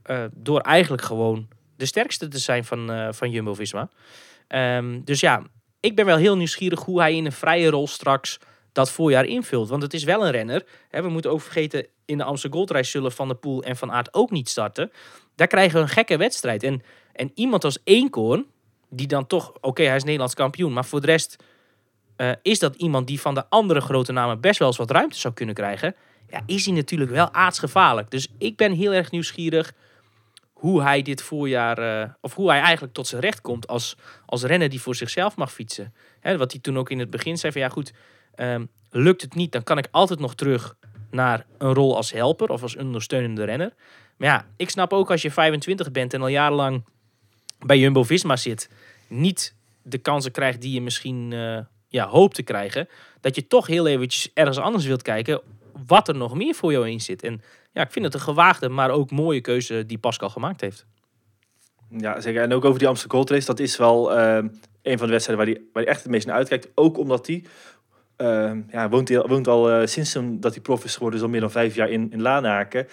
eh, 0.04 0.24
door 0.34 0.60
eigenlijk 0.60 1.04
gewoon 1.04 1.48
de 1.78 1.86
sterkste 1.86 2.28
te 2.28 2.38
zijn 2.38 2.66
van, 2.66 2.92
eh, 2.92 3.08
van 3.12 3.32
Jumbo-Visma. 3.32 3.90
Ehm, 4.48 5.00
dus 5.04 5.20
ja, 5.20 5.44
ik 5.80 5.96
ben 5.96 6.06
wel 6.06 6.18
heel 6.18 6.38
nieuwsgierig 6.38 6.80
hoe 6.80 7.00
hij 7.00 7.16
in 7.16 7.26
een 7.26 7.32
vrije 7.32 7.70
rol 7.70 7.88
straks 7.88 8.40
dat 8.72 8.92
voorjaar 8.92 9.26
invult. 9.26 9.70
Want 9.70 9.82
het 9.82 9.94
is 9.94 10.04
wel 10.04 10.26
een 10.26 10.32
renner. 10.32 10.66
We 10.90 11.10
moeten 11.10 11.32
ook 11.32 11.42
vergeten, 11.42 11.88
in 12.06 12.18
de 12.18 12.24
Amsterdam 12.24 12.58
Goldreis 12.60 12.92
zullen 12.92 13.12
Van 13.12 13.28
der 13.28 13.38
Poel 13.38 13.64
en 13.64 13.76
Van 13.76 13.92
Aert 13.92 14.14
ook 14.14 14.32
niet 14.32 14.50
starten. 14.50 14.92
Daar 15.36 15.48
krijgen 15.48 15.76
we 15.76 15.82
een 15.82 15.90
gekke 15.90 16.18
wedstrijd. 16.18 16.64
En, 16.64 16.84
en 17.14 17.32
iemand 17.36 17.64
als 17.64 17.80
Eenkoorn, 17.84 18.46
die 18.90 19.08
dan 19.08 19.28
toch... 19.28 19.54
Oké, 19.62 19.84
hij 19.84 19.96
is 19.96 20.04
Nederlands 20.04 20.34
kampioen, 20.34 20.74
maar 20.74 20.86
voor 20.86 21.02
de 21.02 21.08
rest... 21.08 21.44
eh, 22.16 22.32
is 22.42 22.60
dat 22.60 22.76
iemand 22.76 23.08
die 23.08 23.22
van 23.22 23.34
de 23.34 23.50
andere 23.50 23.82
grote 23.82 24.12
namen 24.12 24.40
best 24.40 24.60
wel 24.60 24.68
eens 24.68 24.78
wat 24.78 24.92
ruimte 24.92 25.20
zou 25.20 25.34
kunnen 25.34 25.56
krijgen? 25.56 25.96
Ja, 26.30 26.44
is 26.46 26.66
hij 26.66 26.76
natuurlijk 26.76 27.12
wel 27.12 27.34
aardsgevaarlijk. 27.34 28.12
Dus 28.12 28.28
ik 28.38 28.56
ben 28.56 28.72
heel 28.72 28.94
erg 28.94 29.12
nieuwsgierig 29.12 29.74
hoe 30.54 30.82
hij 30.82 31.02
dit 31.02 31.22
voorjaar, 31.22 31.78
eh, 31.78 32.10
of 32.22 32.36
hoe 32.36 32.50
hij 32.50 32.60
eigenlijk 32.60 32.94
tot 32.94 33.08
zijn 33.08 33.22
recht 33.22 33.42
komt 33.42 33.68
als, 33.68 33.98
als 34.26 34.44
renner 34.44 34.70
die 34.70 34.82
voor 34.82 34.96
zichzelf 34.96 35.36
mag 35.36 35.54
fietsen. 35.54 35.94
Hè, 36.20 36.38
wat 36.38 36.52
hij 36.52 36.62
toen 36.62 36.78
ook 36.78 36.90
in 36.90 37.00
het 37.00 37.10
begin 37.10 37.38
zei 37.38 37.52
van 37.52 37.62
ja 37.62 37.70
goed, 37.70 37.94
ehm, 38.36 38.66
lukt 38.90 39.22
het 39.22 39.36
niet, 39.36 39.52
dan 39.52 39.64
kan 39.64 39.78
ik 39.78 39.88
altijd 39.92 40.20
nog 40.20 40.36
terug 40.36 40.76
naar 41.12 41.46
een 41.58 41.74
rol 41.74 41.96
als 41.96 42.12
helper 42.12 42.50
of 42.50 42.62
als 42.62 42.76
ondersteunende 42.76 43.44
renner. 43.44 43.74
Maar 44.24 44.32
ja, 44.32 44.46
ik 44.58 44.70
snap 44.70 44.94
ook 44.94 45.12
als 45.12 45.22
je 45.22 45.32
25 45.32 45.92
bent 45.92 46.14
en 46.14 46.22
al 46.22 46.28
jarenlang 46.28 46.84
bij 47.66 47.78
Jumbo-Visma 47.78 48.36
zit, 48.36 48.70
niet 49.08 49.56
de 49.82 49.98
kansen 49.98 50.32
krijgt 50.32 50.62
die 50.62 50.74
je 50.74 50.82
misschien 50.82 51.34
eh, 51.34 51.60
ja, 51.88 52.08
hoopt 52.08 52.36
te 52.36 52.44
krijgen, 52.44 52.88
dat 53.22 53.36
je 53.36 53.48
toch 53.48 53.68
heel 53.68 53.88
eventjes 53.88 54.32
ergens 54.34 54.58
anders 54.58 54.86
wilt 54.86 55.02
kijken 55.02 55.42
wat 55.88 56.08
er 56.08 56.16
nog 56.16 56.36
meer 56.36 56.56
voor 56.56 56.72
jou 56.72 56.90
in 56.90 57.02
zit. 57.02 57.24
En 57.24 57.42
ja, 57.74 57.82
ik 57.82 57.92
vind 57.92 58.06
het 58.06 58.14
een 58.14 58.20
gewaagde, 58.20 58.70
maar 58.70 58.90
ook 58.90 59.12
mooie 59.12 59.42
keuze 59.42 59.86
die 59.86 59.98
Pascal 59.98 60.30
gemaakt 60.30 60.62
heeft. 60.62 60.86
Ja, 61.90 62.22
zeker. 62.22 62.42
En 62.42 62.54
ook 62.54 62.66
over 62.66 62.80
die 62.80 62.88
Amsterdam 62.88 63.18
Gold 63.18 63.30
Race. 63.30 63.46
Dat 63.46 63.60
is 63.60 63.78
wel 63.78 64.16
ehm, 64.16 64.48
een 64.82 64.98
van 64.98 65.08
de 65.08 65.14
wedstrijden 65.14 65.46
waar 65.46 65.56
hij, 65.56 65.64
waar 65.74 65.84
hij 65.84 65.92
echt 65.92 66.04
het 66.04 66.12
meest 66.12 66.26
naar 66.26 66.36
uitkijkt. 66.36 66.68
Ook 66.76 66.98
omdat 66.98 67.28
hij... 67.28 67.44
ehm, 68.16 68.62
ja, 68.72 68.90
woont, 68.90 69.48
al 69.48 69.72
eh, 69.72 69.88
sinds 69.88 70.18
dat 70.22 70.54
hij 70.54 70.62
prof 70.62 70.84
is 70.84 70.96
geworden, 70.96 71.22
al 71.22 71.30
meer 71.30 71.40
dan 71.40 71.52
vijf 71.52 71.76
jaar 71.76 71.90
in, 71.90 72.12
in 72.12 72.22
Lanaken. 72.22 72.88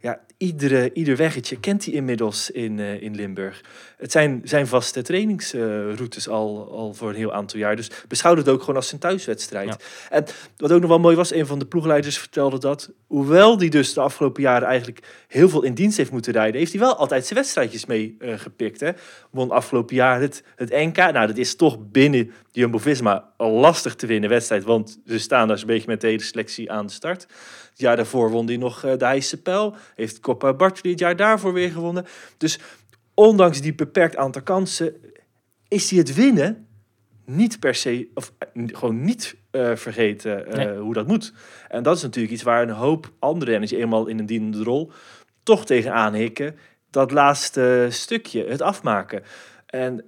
Ja, 0.00 0.20
iedere, 0.36 0.92
ieder 0.92 1.16
weggetje 1.16 1.60
kent 1.60 1.84
hij 1.84 1.94
inmiddels 1.94 2.50
in, 2.50 2.78
eh, 2.78 3.02
in 3.02 3.14
Limburg. 3.14 3.60
Het 3.96 4.12
zijn 4.12 4.40
zijn 4.44 4.66
vaste 4.66 5.02
trainingsroutes 5.02 6.28
al, 6.28 6.70
al 6.70 6.94
voor 6.94 7.08
een 7.08 7.14
heel 7.14 7.32
aantal 7.32 7.58
jaar. 7.58 7.76
Dus 7.76 7.90
beschouw 8.08 8.36
het 8.36 8.48
ook 8.48 8.60
gewoon 8.60 8.76
als 8.76 8.88
zijn 8.88 9.00
thuiswedstrijd. 9.00 9.84
En 10.10 10.24
wat 10.56 10.72
ook 10.72 10.80
nog 10.80 10.88
wel 10.88 10.98
mooi 10.98 11.16
was, 11.16 11.32
een 11.32 11.46
van 11.46 11.58
de 11.58 11.66
ploegleiders 11.66 12.18
vertelde 12.18 12.58
dat... 12.58 12.90
hoewel 13.06 13.58
hij 13.58 13.68
dus 13.68 13.92
de 13.92 14.00
afgelopen 14.00 14.42
jaren 14.42 14.68
eigenlijk 14.68 15.24
heel 15.28 15.48
veel 15.48 15.62
in 15.62 15.74
dienst 15.74 15.96
heeft 15.96 16.10
moeten 16.10 16.32
rijden... 16.32 16.58
heeft 16.58 16.72
hij 16.72 16.80
wel 16.80 16.96
altijd 16.96 17.26
zijn 17.26 17.38
wedstrijdjes 17.38 17.86
mee 17.86 18.16
eh, 18.18 18.38
gepikt. 18.38 18.80
Hè? 18.80 18.90
Won 19.30 19.50
afgelopen 19.50 19.94
jaar 19.94 20.20
het, 20.20 20.42
het 20.56 20.70
NK. 20.70 20.96
Nou, 20.96 21.26
dat 21.26 21.36
is 21.36 21.56
toch 21.56 21.78
binnen 21.90 22.32
Jumbo-Visma 22.52 23.32
al 23.36 23.50
lastig 23.50 23.94
te 23.94 24.06
winnen 24.06 24.30
wedstrijd... 24.30 24.64
want 24.64 24.98
ze 25.06 25.18
staan 25.18 25.48
daar 25.48 25.58
zo'n 25.58 25.66
beetje 25.66 25.88
met 25.88 26.00
de 26.00 26.06
hele 26.06 26.22
selectie 26.22 26.70
aan 26.70 26.86
de 26.86 26.92
start. 26.92 27.26
Het 27.76 27.84
jaar 27.84 27.96
daarvoor 27.96 28.30
won 28.30 28.46
hij 28.46 28.56
nog 28.56 28.84
eh, 28.84 28.98
de 28.98 29.04
Heijse 29.04 29.42
Pijl. 29.42 29.74
Heeft 29.94 30.20
Coppa 30.20 30.54
Bartoli 30.54 30.90
het 30.90 30.98
jaar 30.98 31.16
daarvoor 31.16 31.52
weer 31.52 31.70
gewonnen. 31.70 32.06
Dus 32.36 32.58
ondanks 33.14 33.60
die 33.60 33.74
beperkt 33.74 34.16
aantal 34.16 34.42
kansen... 34.42 34.94
is 35.68 35.90
hij 35.90 35.98
het 35.98 36.14
winnen 36.14 36.66
niet 37.24 37.60
per 37.60 37.74
se, 37.74 38.08
of 38.14 38.32
eh, 38.38 38.64
gewoon 38.66 39.04
niet 39.04 39.36
eh, 39.50 39.76
vergeten 39.76 40.46
Nee. 40.50 40.76
hoe 40.76 40.94
dat 40.94 41.06
moet. 41.06 41.32
En 41.68 41.82
dat 41.82 41.96
is 41.96 42.02
natuurlijk 42.02 42.34
iets 42.34 42.42
waar 42.42 42.62
een 42.62 42.74
hoop 42.74 43.12
andere 43.18 43.50
renners 43.50 43.72
eenmaal 43.72 44.06
in 44.06 44.18
een 44.18 44.26
dienende 44.26 44.62
rol 44.62 44.90
toch 45.42 45.66
tegenaan 45.66 46.14
hikken. 46.14 46.56
Dat 46.90 47.10
laatste 47.10 47.86
stukje, 47.90 48.44
het 48.44 48.62
afmaken. 48.62 49.22
En 49.66 50.04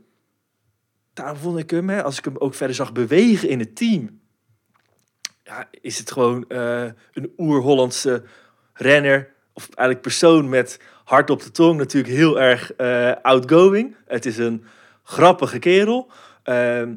daar 1.13 1.37
vond 1.37 1.59
ik 1.59 1.71
hem, 1.71 1.89
hè, 1.89 2.03
als 2.03 2.19
ik 2.19 2.25
hem 2.25 2.37
ook 2.37 2.55
verder 2.55 2.77
zag 2.77 2.93
bewegen 2.93 3.49
in 3.49 3.59
het 3.59 3.77
team, 3.77 4.18
ja, 5.49 5.69
is 5.81 5.99
het 5.99 6.13
gewoon 6.13 6.45
eh, 6.49 6.85
een 7.13 7.33
oer-Hollandse 7.39 8.23
renner, 8.73 9.31
of 9.53 9.65
eigenlijk 9.65 10.01
persoon 10.01 10.49
met 10.49 10.81
hart 11.05 11.31
op 11.31 11.43
de 11.43 11.51
tong, 11.51 11.79
natuurlijk 11.79 12.15
heel 12.15 12.41
erg 12.41 12.73
eh, 12.73 13.13
outgoing. 13.23 13.97
Het 14.07 14.27
is 14.27 14.39
een 14.39 14.65
grappige 15.03 15.59
kerel. 15.59 16.11
Ehm 16.43 16.95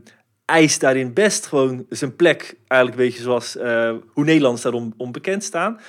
eist 0.52 0.80
daarin 0.80 1.14
best 1.14 1.46
gewoon 1.46 1.86
zijn 1.90 2.16
plek, 2.16 2.58
eigenlijk 2.68 3.02
weet 3.02 3.16
je 3.16 3.22
zoals 3.22 3.58
eh, 3.58 3.94
hoe 4.08 4.24
Nederlanders 4.24 4.64
daarom 4.64 4.94
om 4.98 5.12
bekend 5.12 5.44
staan. 5.44 5.80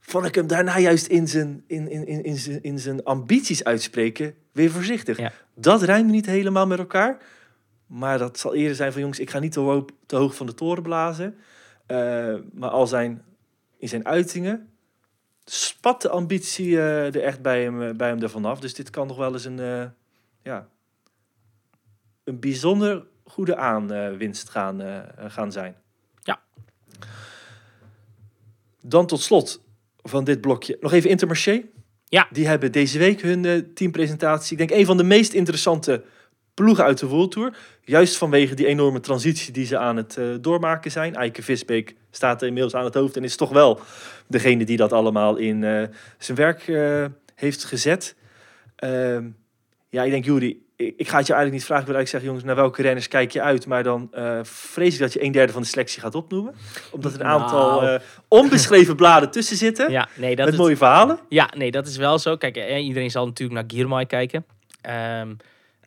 Vond 0.00 0.26
ik 0.26 0.34
hem 0.34 0.46
daarna 0.46 0.78
juist 0.78 1.06
in 1.06 1.28
zijn, 1.28 1.64
in, 1.66 1.90
in, 1.90 2.06
in, 2.06 2.24
in 2.24 2.36
zijn, 2.36 2.62
in 2.62 2.78
zijn 2.78 3.04
ambities 3.04 3.64
uitspreken 3.64 4.34
weer 4.52 4.70
voorzichtig. 4.70 5.18
Ja. 5.18 5.32
Dat 5.54 5.82
rijmt 5.82 6.10
niet 6.10 6.26
helemaal 6.26 6.66
met 6.66 6.78
elkaar. 6.78 7.18
Maar 7.86 8.18
dat 8.18 8.38
zal 8.38 8.54
eerder 8.54 8.76
zijn 8.76 8.92
van 8.92 9.00
jongens, 9.00 9.18
ik 9.18 9.30
ga 9.30 9.38
niet 9.38 9.52
te 9.52 9.60
hoog, 9.60 9.84
te 10.06 10.16
hoog 10.16 10.34
van 10.34 10.46
de 10.46 10.54
toren 10.54 10.82
blazen. 10.82 11.34
Eh, 11.86 12.34
maar 12.52 12.70
al 12.70 12.86
zijn, 12.86 13.24
in 13.76 13.88
zijn 13.88 14.06
uitingen 14.06 14.68
spat 15.44 16.02
de 16.02 16.08
ambitie 16.08 16.76
eh, 16.76 17.14
er 17.14 17.22
echt 17.22 17.42
bij 17.42 17.62
hem, 17.62 17.82
eh, 17.82 17.94
bij 17.94 18.08
hem 18.08 18.22
ervan 18.22 18.44
af. 18.44 18.60
Dus 18.60 18.74
dit 18.74 18.90
kan 18.90 19.06
nog 19.06 19.16
wel 19.16 19.32
eens 19.32 19.44
een, 19.44 19.92
ja, 20.42 20.68
een 22.24 22.40
bijzonder 22.40 23.06
goede 23.24 23.56
aanwinst 23.56 24.48
gaan, 24.48 25.06
gaan 25.16 25.52
zijn. 25.52 25.76
Ja. 26.22 26.42
Dan 28.80 29.06
tot 29.06 29.20
slot 29.20 29.62
van 29.96 30.24
dit 30.24 30.40
blokje 30.40 30.76
nog 30.80 30.92
even 30.92 31.10
Intermarché. 31.10 31.62
Ja. 32.04 32.28
Die 32.30 32.46
hebben 32.46 32.72
deze 32.72 32.98
week 32.98 33.20
hun 33.22 33.72
teampresentatie. 33.74 34.52
Ik 34.52 34.68
denk 34.68 34.80
een 34.80 34.86
van 34.86 34.96
de 34.96 35.04
meest 35.04 35.32
interessante 35.32 36.04
ploegen 36.54 36.84
uit 36.84 36.98
de 36.98 37.06
World 37.06 37.30
Tour. 37.30 37.56
Juist 37.84 38.16
vanwege 38.16 38.54
die 38.54 38.66
enorme 38.66 39.00
transitie 39.00 39.52
die 39.52 39.66
ze 39.66 39.78
aan 39.78 39.96
het 39.96 40.16
eh, 40.16 40.24
doormaken 40.40 40.90
zijn. 40.90 41.14
Eike 41.14 41.42
Visbeek 41.42 41.94
staat 42.10 42.40
er 42.40 42.46
inmiddels 42.46 42.74
aan 42.74 42.84
het 42.84 42.94
hoofd 42.94 43.16
en 43.16 43.24
is 43.24 43.36
toch 43.36 43.50
wel 43.50 43.80
degene 44.26 44.64
die 44.64 44.76
dat 44.76 44.92
allemaal 44.92 45.36
in 45.36 45.64
eh, 45.64 45.82
zijn 46.18 46.36
werk 46.36 46.68
eh, 46.68 47.04
heeft 47.34 47.64
gezet. 47.64 48.14
Ehm, 48.76 49.28
ja, 49.88 50.02
ik 50.02 50.10
denk, 50.10 50.24
Juri, 50.24 50.62
ik, 50.76 50.94
ik 50.96 51.08
ga 51.08 51.16
het 51.16 51.26
je 51.26 51.32
eigenlijk 51.32 51.52
niet 51.52 51.64
vragen. 51.64 51.82
Ik 51.84 51.88
wil 51.88 51.96
eigenlijk 51.96 52.08
zeggen, 52.08 52.28
jongens, 52.28 52.44
naar 52.44 52.56
welke 52.56 52.82
renners 52.82 53.08
kijk 53.08 53.30
je 53.30 53.42
uit? 53.42 53.66
Maar 53.66 53.82
dan 53.82 54.10
vrees 54.42 54.94
ik 54.94 55.00
dat 55.00 55.12
je 55.12 55.24
een 55.24 55.32
derde 55.32 55.52
van 55.52 55.62
de 55.62 55.68
selectie 55.68 56.00
gaat 56.00 56.14
opnoemen. 56.14 56.54
Omdat 56.90 57.14
er 57.14 57.20
een 57.20 57.26
aantal 57.26 57.80
Nou. 57.80 58.00
onbeschreven 58.28 58.96
bladen 58.96 59.30
tussen 59.30 59.56
zitten. 59.56 59.90
Ja, 59.90 60.08
nee, 60.16 60.36
dat 60.36 60.44
met 60.44 60.54
is, 60.54 60.60
mooie 60.60 60.76
verhalen. 60.76 61.18
ja, 61.28 61.50
nee, 61.56 61.70
dat 61.70 61.86
is 61.86 61.96
wel 61.96 62.18
zo. 62.18 62.36
Kijk, 62.36 62.56
iedereen 62.78 63.10
zal 63.10 63.26
natuurlijk 63.26 63.60
naar 63.60 63.70
Giermai 63.78 64.06
kijken. 64.06 64.44
Ehm 64.80 65.30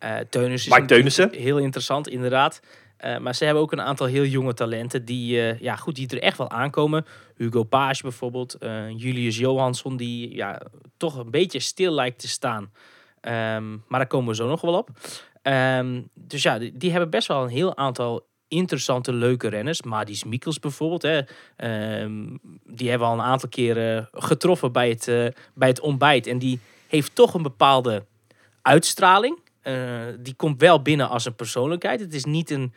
eh 0.05 0.17
Teunissen 0.29 0.71
is 0.71 0.77
Mike 0.77 0.87
Teunissen. 0.93 1.29
Heel 1.33 1.57
interessant, 1.57 2.07
inderdaad. 2.07 2.59
Eh, 2.97 3.17
maar 3.17 3.35
ze 3.35 3.45
hebben 3.45 3.63
ook 3.63 3.71
een 3.71 3.81
aantal 3.81 4.07
heel 4.07 4.25
jonge 4.25 4.53
talenten 4.53 5.05
die, 5.05 5.41
eh, 5.41 5.59
ja, 5.59 5.75
goed, 5.75 5.95
die 5.95 6.07
er 6.07 6.21
echt 6.21 6.37
wel 6.37 6.49
aankomen. 6.49 7.05
Hugo 7.35 7.63
Page 7.63 8.01
bijvoorbeeld. 8.01 8.57
Julius 8.95 9.37
Johansson, 9.37 9.97
die 9.97 10.35
ja, 10.35 10.61
toch 10.97 11.17
een 11.17 11.31
beetje 11.31 11.59
stil 11.59 11.91
lijkt 11.91 12.19
te 12.19 12.27
staan. 12.27 12.71
Ehm, 13.21 13.71
maar 13.71 13.99
daar 13.99 14.07
komen 14.07 14.29
we 14.29 14.35
zo 14.35 14.47
nog 14.47 14.61
wel 14.61 14.73
op. 14.73 14.89
Ehm, 15.41 16.01
dus 16.13 16.43
ja, 16.43 16.57
die, 16.57 16.77
die 16.77 16.91
hebben 16.91 17.09
best 17.09 17.27
wel 17.27 17.43
een 17.43 17.49
heel 17.49 17.77
aantal 17.77 18.25
interessante, 18.47 19.13
leuke 19.13 19.47
renners. 19.47 19.81
Madis 19.81 20.23
Mikkels 20.23 20.59
bijvoorbeeld. 20.59 21.01
Hè. 21.01 21.21
Ehm, 21.55 22.37
die 22.63 22.89
hebben 22.89 23.07
we 23.07 23.13
al 23.13 23.19
een 23.19 23.25
aantal 23.25 23.49
keren 23.49 24.09
getroffen 24.11 24.71
bij 24.71 24.89
het, 24.89 25.33
bij 25.53 25.67
het 25.67 25.79
ontbijt. 25.79 26.27
En 26.27 26.39
die 26.39 26.59
heeft 26.87 27.15
toch 27.15 27.33
een 27.33 27.43
bepaalde 27.43 28.05
uitstraling. 28.61 29.43
Eh, 29.65 30.01
die 30.19 30.33
komt 30.35 30.61
wel 30.61 30.81
binnen 30.81 31.09
als 31.09 31.25
een 31.25 31.35
persoonlijkheid. 31.35 31.99
Het 31.99 32.13
is 32.13 32.23
niet 32.25 32.49
een... 32.49 32.73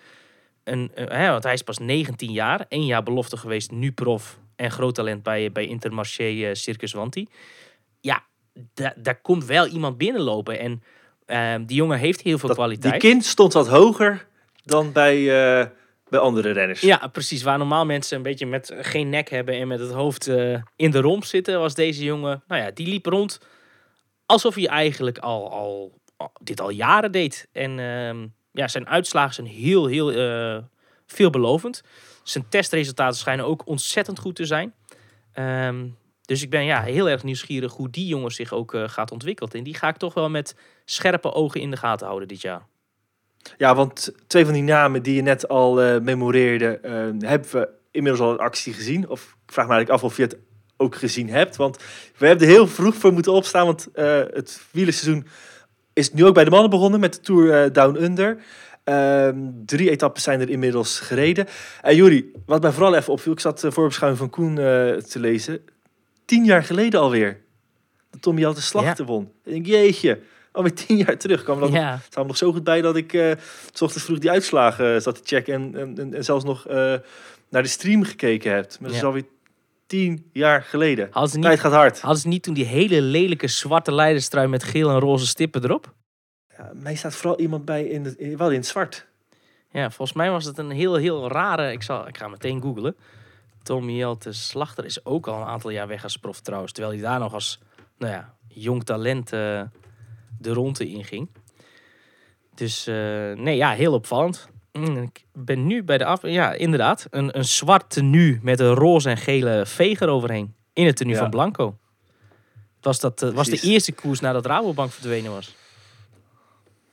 een 0.65 0.91
eh, 0.95 1.19
hè, 1.19 1.31
want 1.31 1.43
hij 1.45 1.53
is 1.53 1.63
pas 1.63 1.79
19 1.79 2.33
jaar. 2.33 2.65
één 2.69 2.85
jaar 2.87 3.03
belofte 3.03 3.37
geweest, 3.37 3.71
nu 3.71 3.93
prof. 3.93 4.39
En 4.57 4.71
groot 4.71 4.95
talent 4.95 5.23
bij, 5.23 5.53
bij 5.53 5.67
Intermarché 5.67 6.25
eh, 6.25 6.55
Circus 6.55 6.93
Wanti. 6.93 7.27
Ja, 8.01 8.25
da- 8.75 8.95
daar 8.97 9.21
komt 9.21 9.45
wel 9.45 9.67
iemand 9.67 9.99
binnenlopen. 9.99 10.59
En 10.59 10.83
ehm, 11.27 11.65
die 11.65 11.77
jongen 11.77 11.99
heeft 11.99 12.21
heel 12.21 12.39
veel 12.39 12.49
Dat, 12.49 12.57
kwaliteit. 12.57 12.93
die 12.93 13.11
kind 13.11 13.25
stond 13.25 13.53
wat 13.53 13.69
hoger 13.69 14.27
dan 14.65 14.93
bij, 14.93 15.25
bij 16.09 16.21
andere 16.21 16.51
renners. 16.51 16.81
Ja, 16.81 17.07
precies. 17.13 17.43
Waar 17.43 17.59
normaal 17.59 17.85
mensen 17.87 18.17
een 18.17 18.23
beetje 18.23 18.47
met 18.47 18.75
geen 18.81 19.09
nek 19.09 19.31
hebben 19.31 19.55
en 19.55 19.69
met 19.69 19.81
het 19.81 19.91
hoofd 19.93 20.27
in 20.77 20.91
de 20.91 21.01
romp 21.01 21.25
zitten, 21.25 21.59
was 21.61 21.75
deze 21.75 22.05
jongen, 22.05 22.43
nou 22.47 22.63
ja, 22.63 22.71
die 22.71 22.87
liep 22.87 23.07
rond 23.07 23.39
alsof 24.27 24.55
hij 24.55 24.67
eigenlijk 24.67 25.19
al, 25.19 25.51
al- 25.51 25.98
dit 26.41 26.61
al 26.61 26.71
jaren 26.71 27.13
deed. 27.13 27.49
En 27.53 27.79
ehm, 27.79 28.27
ja, 28.53 28.69
zijn 28.69 28.89
uitslagen 28.89 29.35
zijn 29.35 29.47
heel, 29.47 29.87
heel 29.87 30.13
eh, 30.13 30.63
veelbelovend. 31.07 31.83
Zijn 32.23 32.49
testresultaten 32.49 33.19
schijnen 33.19 33.45
ook 33.45 33.67
ontzettend 33.67 34.19
goed 34.19 34.37
te 34.37 34.45
zijn. 34.45 34.75
Ehm, 35.33 35.87
dus 36.23 36.43
ik 36.43 36.51
ben 36.51 36.65
ja, 36.65 36.83
heel 36.83 37.09
erg 37.09 37.23
nieuwsgierig 37.23 37.73
hoe 37.73 37.91
die 37.91 38.07
jongen 38.07 38.31
zich 38.31 38.53
ook 38.53 38.75
eh, 38.75 38.89
gaat 38.89 39.11
ontwikkelen. 39.11 39.53
En 39.53 39.63
die 39.63 39.75
ga 39.75 39.89
ik 39.89 39.97
toch 39.97 40.15
wel 40.15 40.31
met 40.31 40.57
scherpe 40.85 41.33
ogen 41.33 41.61
in 41.61 41.71
de 41.71 41.77
gaten 41.77 42.07
houden 42.07 42.29
dit 42.29 42.41
jaar. 42.41 42.67
Ja, 43.57 43.75
want 43.75 44.13
twee 44.27 44.45
van 44.45 44.55
die 44.55 44.63
namen 44.63 45.03
die 45.03 45.15
je 45.15 45.23
net 45.23 45.49
al 45.49 45.83
eh, 45.83 46.01
memoreerde, 46.01 46.79
hebben 47.19 47.51
we 47.51 47.69
inmiddels 47.91 48.29
al 48.29 48.39
actie 48.39 48.73
gezien. 48.73 49.09
Of 49.09 49.37
vraag 49.47 49.67
me 49.67 49.73
eigenlijk 49.73 50.03
af 50.03 50.11
of 50.11 50.17
je 50.17 50.23
het 50.23 50.37
ook 50.77 50.97
gezien 50.97 51.29
hebt. 51.29 51.57
Want 51.57 51.77
we 52.17 52.27
hebben 52.27 52.47
er 52.47 52.53
heel 52.53 52.67
vroeg 52.67 52.95
voor 52.95 53.13
moeten 53.13 53.33
opstaan, 53.33 53.67
want 53.67 53.89
het 54.33 54.63
wielerseizoen 54.71 55.27
is 55.99 56.13
nu 56.13 56.25
ook 56.25 56.35
bij 56.35 56.45
de 56.45 56.51
mannen 56.51 56.71
begonnen 56.71 57.01
met 57.01 57.15
de 57.15 57.21
Tour 57.21 57.63
eh, 57.65 57.73
Down 57.73 58.03
Under. 58.03 58.39
Ehm, 58.85 59.37
drie 59.67 59.91
etappes 59.91 60.23
zijn 60.23 60.41
er 60.41 60.49
inmiddels 60.51 61.01
gereden. 61.01 61.47
En 61.83 61.97
Juri, 61.97 62.33
wat 62.47 62.63
mij 62.63 62.73
vooral 62.73 62.95
even 62.95 63.13
opviel, 63.13 63.33
ik 63.33 63.41
zat 63.41 63.61
de 63.61 63.73
voorbeschouwing 63.73 64.21
van 64.21 64.31
Koen 64.31 64.59
eh, 64.59 64.65
te 64.95 65.19
lezen. 65.21 65.61
Tien 66.25 66.45
jaar 66.45 66.63
geleden 66.65 67.01
alweer. 67.01 67.41
Dat 68.11 68.23
Tommy 68.23 68.45
al 68.47 68.55
de 68.55 68.61
slachten 68.61 69.07
won. 69.07 69.33
Ik 69.45 69.53
denk, 69.53 69.67
jeetje, 69.67 70.21
alweer 70.53 70.75
tien 70.75 70.97
jaar 70.97 71.17
terug. 71.19 71.43
Kwam 71.43 71.61
dat 71.61 71.73
Ja, 71.73 72.01
me 72.17 72.25
nog 72.25 72.37
zo 72.37 72.53
goed 72.53 72.65
bij 72.65 72.81
dat 72.81 72.97
ik 72.97 73.13
eh, 73.13 73.31
s 73.73 73.83
ochtends 73.83 74.05
vroeg 74.07 74.19
die 74.19 74.31
uitslagen 74.31 74.95
eh, 74.95 75.01
zat 75.01 75.15
te 75.15 75.21
checken 75.25 75.55
en, 75.55 75.75
en, 75.81 75.99
en, 75.99 76.15
en 76.15 76.25
zelfs 76.25 76.45
nog 76.45 76.67
eh, 76.67 76.95
naar 77.51 77.63
de 77.63 77.69
stream 77.69 78.03
gekeken 78.05 78.53
hebt. 78.53 78.77
Maar 78.81 78.89
dat 78.89 78.97
is 78.97 79.01
Ja. 79.03 79.07
alweer 79.07 79.25
tien 79.89 80.31
jaar 80.33 80.63
geleden. 80.63 81.09
hadden 81.11 81.31
ze 81.31 81.37
niet 81.37 81.47
Tijd 81.47 81.61
gaat 81.61 81.73
hard. 81.73 82.01
Hadden 82.01 82.21
ze 82.21 82.29
niet 82.29 82.43
toen 82.43 82.55
die 82.55 82.65
hele 82.65 83.03
lelijke 83.03 83.49
zwarte 83.49 83.93
leiderstrui 83.93 84.47
met 84.49 84.63
geel 84.63 84.91
en 84.91 84.99
roze 84.99 85.27
stippen 85.27 85.65
erop? 85.65 85.95
Ja, 86.57 86.71
mij 86.75 86.95
staat 86.95 87.15
vooral 87.15 87.39
iemand 87.41 87.65
bij 87.65 87.85
in 87.85 88.05
het, 88.05 88.17
in- 88.17 88.37
wel 88.37 88.51
in 88.51 88.57
het 88.57 88.67
zwart. 88.67 89.07
Ja, 89.71 89.91
volgens 89.91 90.17
mij 90.17 90.31
was 90.31 90.45
het 90.45 90.59
een 90.59 90.71
heel, 90.71 90.95
heel 90.95 91.29
rare... 91.29 91.73
Ik, 91.73 91.83
zal, 91.83 92.09
ik 92.09 92.17
ga 92.17 92.29
meteen 92.29 92.63
googlen. 92.63 92.97
Tom 93.63 93.91
Jelte 93.91 94.33
Slachter 94.33 94.85
is 94.85 95.05
ook 95.05 95.27
al 95.27 95.41
een 95.41 95.47
aantal 95.47 95.71
jaar 95.71 95.87
weg 95.89 96.03
als 96.03 96.17
prof 96.17 96.41
trouwens. 96.41 96.73
Terwijl 96.73 96.95
hij 96.95 97.03
daar 97.03 97.19
nog 97.19 97.33
als 97.33 97.61
nou 97.99 98.13
ja, 98.13 98.35
jong 98.49 98.85
talent 98.85 99.33
eh, 99.33 99.63
de 100.39 100.53
ronde 100.53 100.89
in 100.91 101.05
ging. 101.05 101.29
Dus 102.55 102.87
eh, 102.87 102.95
nee, 103.33 103.57
ja, 103.57 103.71
heel 103.71 103.93
opvallend. 103.93 104.49
Mm, 104.79 104.97
Ik 105.03 105.25
ben 105.33 105.67
nu 105.67 105.83
bij 105.83 105.99
de 105.99 106.05
af... 106.05 106.23
Ja, 106.23 106.53
inderdaad. 106.53 107.07
Een, 107.11 107.37
een 107.39 107.45
zwart 107.45 107.91
tenue 107.91 108.39
met 108.43 108.61
een 108.61 108.75
roze 108.75 109.11
en 109.11 109.17
gele 109.17 109.67
veger 109.67 110.09
overheen. 110.09 110.55
In 110.73 110.87
het 110.87 110.97
tenue 110.97 111.15
Ja. 111.15 111.19
van 111.21 111.31
Blanco. 111.31 111.77
Was, 112.81 113.01
dat, 113.01 113.23
eh, 113.23 113.31
was 113.31 113.49
de 113.49 113.61
eerste 113.61 113.93
koers 113.93 114.21
nadat 114.21 114.47
Rabobank 114.47 114.91
verdwenen 114.93 115.31
was. 115.33 115.57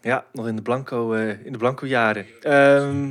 Ja, 0.01 0.25
nog 0.33 0.47
in 0.47 0.55
de 0.55 0.61
blanco, 0.61 1.13
eh, 1.13 1.45
in 1.45 1.51
de 1.51 1.57
blanco 1.57 1.85
jaren. 1.87 2.25
Ehm, 2.41 3.09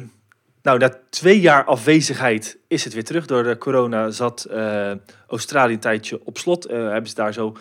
nou, 0.62 0.78
na 0.78 0.98
twee 1.10 1.40
jaar 1.40 1.64
afwezigheid 1.64 2.58
is 2.68 2.84
het 2.84 2.92
weer 2.92 3.04
terug. 3.04 3.26
Door 3.26 3.42
de 3.42 3.58
corona 3.58 4.10
zat 4.10 4.44
eh, 4.44 4.92
Australië 5.28 5.72
een 5.72 5.80
tijdje 5.80 6.20
op 6.24 6.38
slot. 6.38 6.64
Hebben 6.68 7.06
ze 7.08 7.14
daar 7.14 7.32
zo 7.32 7.56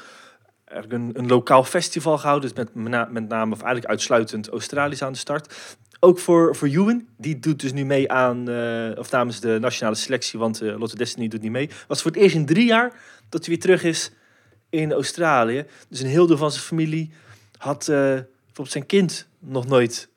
een, 0.65 1.11
een 1.13 1.27
lokaal 1.27 1.63
festival 1.63 2.17
gehouden. 2.17 2.53
Dus 2.55 2.65
met, 2.73 3.09
met 3.11 3.27
name, 3.27 3.51
of 3.51 3.57
eigenlijk 3.61 3.85
uitsluitend 3.89 4.49
Australiërs 4.49 5.01
aan 5.01 5.11
de 5.11 5.17
start. 5.17 5.77
Ook 6.03 6.19
voor, 6.19 6.55
voor 6.55 6.67
Ewan, 6.67 7.07
die 7.17 7.39
doet 7.39 7.59
dus 7.59 7.73
nu 7.73 7.85
mee 7.85 8.11
aan, 8.11 8.49
eh, 8.49 8.97
of 8.97 9.11
namens 9.11 9.39
de 9.39 9.57
nationale 9.61 9.95
selectie, 9.95 10.39
want 10.39 10.61
eh, 10.61 10.79
Lotte 10.79 10.95
Destiny 10.95 11.27
doet 11.27 11.41
niet 11.41 11.51
mee. 11.51 11.69
Was 11.87 12.01
voor 12.01 12.11
het 12.11 12.19
eerst 12.19 12.35
in 12.35 12.45
drie 12.45 12.65
jaar 12.65 12.93
dat 13.29 13.45
hij 13.45 13.49
weer 13.49 13.63
terug 13.63 13.83
is 13.83 14.11
in 14.69 14.91
Australië. 14.91 15.65
Dus 15.89 15.99
een 15.99 16.07
heel 16.07 16.27
deel 16.27 16.37
van 16.37 16.51
zijn 16.51 16.63
familie 16.63 17.11
had 17.57 17.81
eh, 17.87 17.97
bijvoorbeeld 17.97 18.71
zijn 18.71 18.85
kind 18.85 19.27
nog 19.39 19.67
nooit 19.67 20.09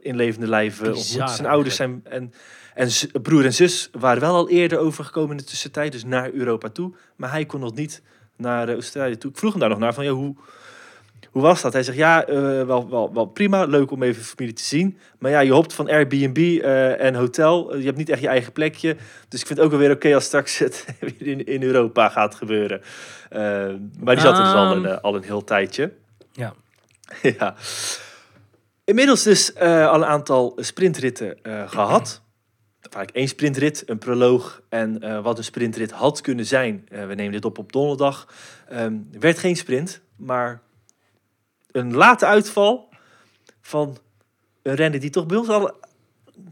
in 0.00 0.16
levende 0.16 0.48
lijven 0.48 0.86
ontmoet. 0.86 1.30
Zijn 1.30 1.46
ouders 1.46 1.76
zijn, 1.76 2.00
en, 2.04 2.32
en 2.74 2.90
broer 3.22 3.44
en 3.44 3.54
zus 3.54 3.88
waren 3.92 4.20
wel 4.20 4.34
al 4.34 4.48
eerder 4.48 4.78
overgekomen 4.78 5.30
in 5.30 5.36
de 5.36 5.44
tussentijd, 5.44 5.92
dus 5.92 6.04
naar 6.04 6.32
Europa 6.32 6.68
toe. 6.68 6.94
Maar 7.16 7.30
hij 7.30 7.46
kon 7.46 7.60
nog 7.60 7.74
niet 7.74 8.02
naar 8.36 8.72
Australië 8.72 9.16
toe. 9.16 9.30
Ik 9.30 9.36
vroeg 9.36 9.50
hem 9.50 9.60
daar 9.60 9.68
nog 9.68 9.78
naar 9.78 9.94
van, 9.94 10.04
ja, 10.04 10.10
hoe, 10.10 10.36
hoe 11.32 11.42
was 11.42 11.62
dat? 11.62 11.72
Hij 11.72 11.82
zegt, 11.82 11.96
ja, 11.96 12.26
eh, 12.26 12.36
wel, 12.62 12.90
wel, 12.90 13.12
wel 13.14 13.26
prima, 13.26 13.64
leuk 13.64 13.90
om 13.90 14.02
even 14.02 14.22
familie 14.22 14.54
te 14.54 14.62
zien. 14.62 14.98
Maar 15.18 15.30
ja, 15.30 15.40
je 15.40 15.52
hopt 15.52 15.72
van 15.72 15.88
Airbnb 15.88 16.38
eh, 16.38 17.00
en 17.00 17.14
hotel. 17.14 17.76
je 17.76 17.84
hebt 17.84 17.96
niet 17.96 18.08
echt 18.08 18.20
je 18.20 18.28
eigen 18.28 18.52
plekje. 18.52 18.96
Dus 19.28 19.40
ik 19.40 19.46
vind 19.46 19.58
het 19.58 19.60
ook 19.60 19.70
wel 19.70 19.80
weer 19.80 19.90
oké 19.90 20.14
als 20.14 20.24
straks 20.24 20.58
het 20.58 20.86
in, 21.18 21.46
in 21.46 21.62
Europa 21.62 22.08
gaat 22.08 22.34
gebeuren. 22.34 22.80
Eh, 23.30 23.40
maar 24.00 24.14
die 24.14 24.24
zat 24.24 24.38
er 24.38 24.44
dus 24.44 24.52
al 24.52 24.76
een, 24.76 24.86
eh, 24.86 24.98
al 25.00 25.14
een 25.14 25.24
heel 25.24 25.44
tijdje. 25.44 25.92
Ja. 26.32 26.54
ja. 27.38 27.54
Inmiddels 28.84 29.22
dus 29.22 29.52
eh, 29.52 29.88
al 29.88 29.94
een 29.94 30.04
aantal 30.04 30.52
sprintritten 30.56 31.42
eh, 31.42 31.68
gehad. 31.70 32.22
Vaak 32.90 33.10
één 33.10 33.28
sprintrit, 33.28 33.82
een 33.86 33.98
proloog 33.98 34.62
en 34.68 35.00
eh, 35.00 35.22
wat 35.22 35.38
een 35.38 35.44
sprintrit 35.44 35.90
had 35.90 36.20
kunnen 36.20 36.46
zijn. 36.46 36.86
Eh, 36.88 37.06
we 37.06 37.14
nemen 37.14 37.32
dit 37.32 37.44
op 37.44 37.58
op 37.58 37.72
donderdag. 37.72 38.34
Ehm, 38.68 38.96
werd 39.20 39.38
geen 39.38 39.56
sprint, 39.56 40.00
maar 40.16 40.60
een 41.72 41.94
late 41.94 42.26
uitval 42.26 42.88
van 43.60 43.98
een 44.62 44.74
renner 44.74 45.00
die 45.00 45.10
toch 45.10 45.26
bij 45.26 45.36
ons 45.36 45.48
al 45.48 45.80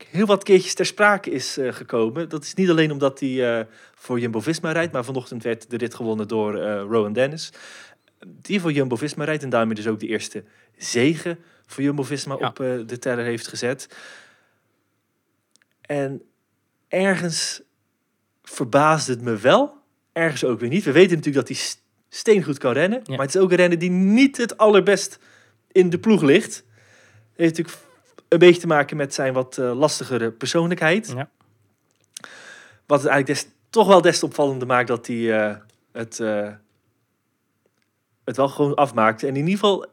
heel 0.07 0.27
wat 0.27 0.43
keertjes 0.43 0.75
ter 0.75 0.87
sprake 0.87 1.31
is 1.31 1.57
eh, 1.57 1.73
gekomen. 1.73 2.29
Dat 2.29 2.43
is 2.43 2.55
niet 2.55 2.71
alleen 2.71 2.93
omdat 2.93 3.21
hij 3.21 3.59
eh, 3.59 3.67
voor 3.95 4.21
Jumbo-Visma 4.21 4.73
rijdt, 4.73 4.93
maar 4.93 5.05
vanochtend 5.05 5.43
werd 5.43 5.71
de 5.71 5.77
rit 5.77 5.95
gewonnen 5.95 6.29
door 6.29 6.59
eh, 6.59 6.81
Rowan 6.81 7.13
Dennis. 7.13 7.53
Die 8.27 8.61
voor 8.61 8.73
Jumbo-Visma 8.73 9.25
rijdt 9.25 9.43
en 9.43 9.49
daarmee 9.49 9.75
dus 9.75 9.87
ook 9.87 10.01
de 10.01 10.07
eerste 10.07 10.45
zegen 10.77 11.39
voor 11.67 11.83
Jumbo-Visma 11.83 12.37
Ja. 12.39 12.49
op 12.49 12.57
de 12.87 12.99
teller 12.99 13.25
heeft 13.25 13.49
gezet. 13.49 13.89
En 15.81 16.23
ergens 16.89 17.63
verbaasde 18.43 19.13
het 19.13 19.23
me 19.23 19.37
wel, 19.37 19.75
ergens 20.13 20.45
ook 20.45 20.61
weer 20.61 20.69
niet. 20.69 20.85
We 20.85 20.93
weten 20.93 21.17
natuurlijk 21.17 21.47
dat 21.47 21.57
hij 21.57 21.67
steengoed 22.11 22.59
kan 22.59 22.73
rennen, 22.73 23.01
Ja. 23.05 23.17
maar 23.17 23.27
het 23.27 23.35
is 23.35 23.41
ook 23.41 23.51
een 23.51 23.57
renner 23.57 23.79
die 23.79 23.91
niet 23.91 24.37
het 24.37 24.57
allerbest 24.57 25.19
in 25.73 25.91
de 25.91 25.99
ploeg 25.99 26.23
ligt. 26.23 26.65
Heeft 27.37 27.57
natuurlijk 27.57 27.87
een 28.29 28.39
beetje 28.39 28.61
te 28.61 28.67
maken 28.67 28.97
met 28.97 29.15
zijn 29.15 29.33
wat 29.33 29.59
eh, 29.59 29.79
lastigere 29.79 30.31
persoonlijkheid. 30.31 31.13
Ja. 31.17 31.29
Wat 32.87 33.03
het 33.03 33.11
eigenlijk 33.11 33.27
des, 33.27 33.53
toch 33.71 33.87
wel 33.87 34.01
des 34.01 34.19
te 34.19 34.25
opvallender 34.25 34.67
maakt 34.67 34.89
dat 34.89 35.07
hij 35.07 35.41
eh, 35.41 35.57
het, 35.93 36.21
eh, 36.21 36.51
het 38.25 38.37
wel 38.37 38.49
gewoon 38.49 38.75
afmaakt. 38.75 39.23
En 39.23 39.29
in 39.29 39.35
ieder 39.37 39.53
geval 39.53 39.87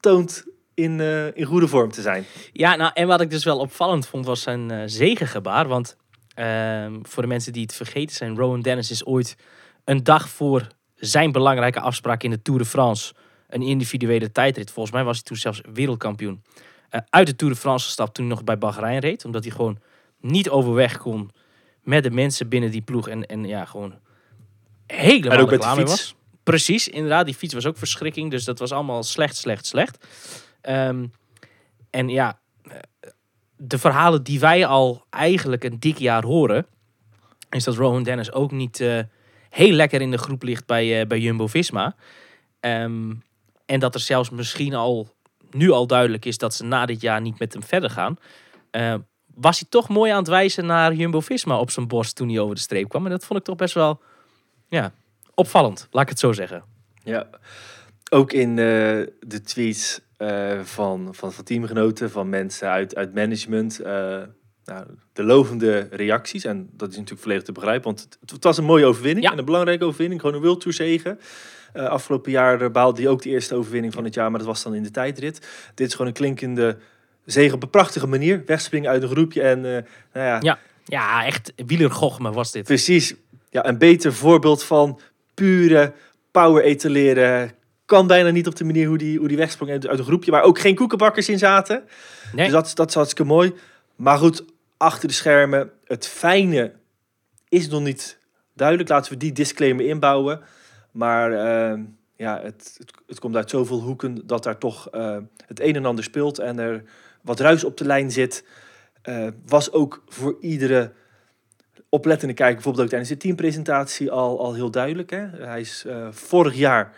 toont 0.00 0.44
in, 0.74 1.00
in 1.34 1.44
goede 1.44 1.68
vorm 1.68 1.90
te 1.90 2.00
zijn. 2.00 2.24
Ja, 2.52 2.76
nou, 2.76 2.90
en 2.94 3.06
wat 3.06 3.20
ik 3.20 3.30
dus 3.30 3.44
wel 3.44 3.58
opvallend 3.58 4.06
vond, 4.06 4.26
was 4.26 4.42
zijn 4.42 4.90
zegengebaar. 4.90 5.68
Want 5.68 5.96
ehm, 6.34 6.98
voor 7.02 7.22
de 7.22 7.28
mensen 7.28 7.52
die 7.52 7.62
het 7.62 7.74
vergeten 7.74 8.16
zijn, 8.16 8.36
Rowan 8.36 8.60
Dennis 8.60 8.90
is 8.90 9.04
ooit 9.04 9.36
een 9.84 10.02
dag 10.02 10.28
voor 10.28 10.66
zijn 10.98 11.32
belangrijke 11.32 11.80
afspraak 11.80 12.22
in 12.22 12.30
de 12.30 12.42
Tour 12.42 12.60
de 12.60 12.66
France, 12.66 13.14
een 13.48 13.62
individuele 13.62 14.32
tijdrit. 14.32 14.70
Volgens 14.70 14.94
mij 14.94 15.04
was 15.04 15.14
hij 15.16 15.24
toen 15.24 15.36
zelfs 15.36 15.60
wereldkampioen. 15.72 16.42
eh, 16.88 17.00
uit 17.10 17.26
de 17.26 17.36
Tour 17.36 17.54
de 17.54 17.60
France 17.60 17.86
gestapt 17.86 18.14
toen 18.14 18.24
hij 18.26 18.34
nog 18.34 18.44
bij 18.44 18.58
Bahrein 18.58 18.98
reed. 18.98 19.24
Omdat 19.24 19.42
hij 19.44 19.52
gewoon 19.52 19.78
niet 20.20 20.48
overweg 20.50 20.98
kon 20.98 21.30
met 21.82 22.02
de 22.02 22.10
mensen 22.10 22.48
binnen 22.48 22.70
die 22.70 22.82
ploeg. 22.82 23.08
En, 23.08 23.26
en 23.26 23.44
ja, 23.44 23.64
gewoon 23.64 23.94
helemaal 24.86 25.32
En 25.32 25.40
ook 25.40 25.50
met 25.50 25.64
fiets. 25.64 25.90
was. 25.90 26.14
Precies, 26.42 26.88
inderdaad. 26.88 27.24
Die 27.24 27.34
fiets 27.34 27.54
was 27.54 27.66
ook 27.66 27.76
verschrikking. 27.76 28.30
Dus 28.30 28.44
dat 28.44 28.58
was 28.58 28.72
allemaal 28.72 29.02
slecht, 29.02 29.36
slecht, 29.36 29.66
slecht. 29.66 30.06
Ehm, 30.60 31.06
en 31.90 32.08
ja, 32.08 32.38
eh, 32.62 32.76
de 33.56 33.78
verhalen 33.78 34.22
die 34.22 34.40
wij 34.40 34.66
al 34.66 35.04
eigenlijk 35.10 35.64
een 35.64 35.80
dik 35.80 35.98
jaar 35.98 36.24
horen, 36.24 36.66
is 37.50 37.64
dat 37.64 37.74
Rowan 37.76 38.02
Dennis 38.02 38.32
ook 38.32 38.50
niet 38.50 38.80
eh, 38.80 38.98
heel 39.50 39.72
lekker 39.72 40.00
in 40.00 40.10
de 40.10 40.18
groep 40.18 40.42
ligt 40.42 40.66
bij, 40.66 41.00
eh, 41.00 41.06
bij 41.06 41.18
Jumbo-Visma. 41.18 41.96
Ehm, 42.60 43.12
en 43.66 43.80
dat 43.80 43.94
er 43.94 44.00
zelfs 44.00 44.30
misschien 44.30 44.74
al 44.74 45.16
nu 45.50 45.70
al 45.70 45.86
duidelijk 45.86 46.24
is 46.24 46.38
dat 46.38 46.54
ze 46.54 46.64
na 46.64 46.86
dit 46.86 47.00
jaar 47.00 47.20
niet 47.20 47.38
met 47.38 47.52
hem 47.52 47.62
verder 47.62 47.90
gaan. 47.90 48.16
Eh, 48.70 48.94
was 49.34 49.58
hij 49.58 49.68
toch 49.70 49.88
mooi 49.88 50.10
aan 50.10 50.18
het 50.18 50.28
wijzen 50.28 50.66
naar 50.66 50.94
Jumbo-Visma 50.94 51.58
op 51.58 51.70
zijn 51.70 51.88
borst 51.88 52.16
toen 52.16 52.28
hij 52.28 52.38
over 52.38 52.54
de 52.54 52.60
streep 52.60 52.88
kwam. 52.88 53.04
En 53.04 53.10
dat 53.10 53.24
vond 53.24 53.38
ik 53.38 53.44
toch 53.44 53.56
best 53.56 53.74
wel 53.74 54.00
ja, 54.68 54.92
opvallend, 55.34 55.88
laat 55.90 56.02
ik 56.02 56.08
het 56.08 56.18
zo 56.18 56.32
zeggen. 56.32 56.64
Ja, 57.04 57.26
ook 58.10 58.32
in 58.32 58.50
eh, 58.50 58.56
de 59.20 59.40
tweets 59.44 60.00
eh, 60.16 60.60
van, 60.60 61.14
van, 61.14 61.32
van 61.32 61.44
teamgenoten, 61.44 62.10
van 62.10 62.28
mensen 62.28 62.68
uit, 62.68 62.96
uit 62.96 63.14
management. 63.14 63.80
Nou, 64.68 64.86
de 65.12 65.22
lovende 65.22 65.88
reacties. 65.90 66.44
En 66.44 66.68
dat 66.72 66.88
is 66.88 66.94
natuurlijk 66.94 67.22
volledig 67.22 67.44
te 67.44 67.52
begrijpen, 67.52 67.84
want 67.84 68.08
het, 68.20 68.30
het 68.30 68.44
was 68.44 68.58
een 68.58 68.64
mooie 68.64 68.84
overwinning. 68.84 69.26
Ja. 69.26 69.32
En 69.32 69.38
een 69.38 69.44
belangrijke 69.44 69.84
overwinning. 69.84 70.20
Gewoon 70.20 70.36
een 70.36 70.42
World 70.42 70.60
Tour 70.60 70.76
zege. 70.76 71.16
Eh, 71.72 71.86
afgelopen 71.86 72.30
jaar 72.30 72.70
behaalde 72.70 73.00
hij 73.02 73.10
ook 73.10 73.22
de 73.22 73.28
eerste 73.28 73.54
overwinning 73.54 73.92
van 73.92 74.04
het 74.04 74.14
jaar, 74.14 74.30
maar 74.30 74.38
dat 74.38 74.48
was 74.48 74.62
dan 74.62 74.74
in 74.74 74.82
de 74.82 74.90
tijdrit. 74.90 75.48
Dit 75.74 75.86
is 75.86 75.92
gewoon 75.92 76.06
een 76.06 76.12
klinkende 76.12 76.76
zege 77.24 77.54
op 77.54 77.62
een 77.62 77.70
prachtige 77.70 78.06
manier. 78.06 78.42
Wegspringen 78.46 78.90
uit 78.90 79.02
een 79.02 79.08
groepje 79.08 79.42
en 79.42 79.58
eh, 79.64 79.82
nou 80.12 80.26
ja, 80.26 80.38
Ja. 80.40 80.58
Ja, 80.84 81.24
echt 81.24 81.52
wielergochme 81.66 82.32
was 82.32 82.52
dit. 82.52 82.64
Precies. 82.64 83.14
Ja, 83.50 83.66
een 83.66 83.78
beter 83.78 84.14
voorbeeld 84.14 84.62
van 84.62 85.00
pure 85.34 85.92
power 86.30 86.64
etaleren. 86.64 87.52
Kan 87.84 88.06
bijna 88.06 88.30
niet 88.30 88.46
op 88.46 88.56
de 88.56 88.64
manier 88.64 88.88
hoe 88.88 88.98
die, 88.98 89.18
hoe 89.18 89.28
die 89.28 89.36
wegsprong 89.36 89.70
uit, 89.70 89.86
uit 89.86 89.98
een 89.98 90.04
groepje. 90.04 90.30
Waar 90.30 90.42
ook 90.42 90.58
geen 90.58 90.74
koekenbakkers 90.74 91.28
in 91.28 91.38
zaten. 91.38 91.84
Nee. 92.32 92.44
Dus 92.44 92.54
dat, 92.54 92.70
dat 92.74 92.88
is 92.88 92.94
hartstikke 92.94 93.24
mooi. 93.24 93.52
Maar 93.96 94.18
goed, 94.18 94.44
achter 94.78 95.08
de 95.08 95.14
schermen. 95.14 95.70
Het 95.84 96.06
fijne 96.06 96.72
is 97.48 97.68
nog 97.68 97.82
niet 97.82 98.18
duidelijk. 98.54 98.88
Laten 98.88 99.12
we 99.12 99.18
die 99.18 99.32
disclaimer 99.32 99.86
inbouwen. 99.86 100.40
Maar 100.90 101.32
eh, 101.32 101.80
ja, 102.16 102.40
het, 102.42 102.74
het, 102.78 102.92
het 103.06 103.18
komt 103.20 103.36
uit 103.36 103.50
zoveel 103.50 103.80
hoeken 103.80 104.26
dat 104.26 104.42
daar 104.42 104.58
toch 104.58 104.90
eh, 104.90 105.16
het 105.46 105.60
een 105.60 105.76
en 105.76 105.84
ander 105.84 106.04
speelt. 106.04 106.38
En 106.38 106.58
er 106.58 106.82
wat 107.22 107.40
ruis 107.40 107.64
op 107.64 107.76
de 107.76 107.84
lijn 107.84 108.10
zit. 108.10 108.44
Eh, 109.02 109.26
was 109.46 109.72
ook 109.72 110.02
voor 110.06 110.36
iedere 110.40 110.92
oplettende 111.88 112.34
kijker, 112.34 112.54
bijvoorbeeld 112.54 112.84
ook 112.84 112.90
tijdens 112.90 113.10
de 113.10 113.16
teampresentatie, 113.16 114.10
al, 114.10 114.40
al 114.40 114.54
heel 114.54 114.70
duidelijk. 114.70 115.10
Hè? 115.10 115.26
Hij 115.26 115.60
is 115.60 115.84
eh, 115.86 116.08
vorig 116.10 116.54
jaar 116.54 116.94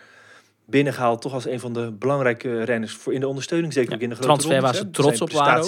binnengehaald, 0.65 1.21
toch 1.21 1.33
als 1.33 1.45
een 1.45 1.59
van 1.59 1.73
de 1.73 1.91
belangrijke 1.91 2.63
renners 2.63 2.93
voor 2.93 3.13
in 3.13 3.19
de 3.19 3.27
ondersteuning. 3.27 3.73
Zeker 3.73 3.89
Ja, 3.89 3.95
ook 3.95 4.01
in 4.01 4.09
de 4.09 4.15
grote 4.15 4.27
transfer 4.27 4.51
rondes, 4.51 4.71
waar 4.71 4.85
ze 4.85 4.91
trots 4.91 5.21
op 5.21 5.31
waren 5.31 5.63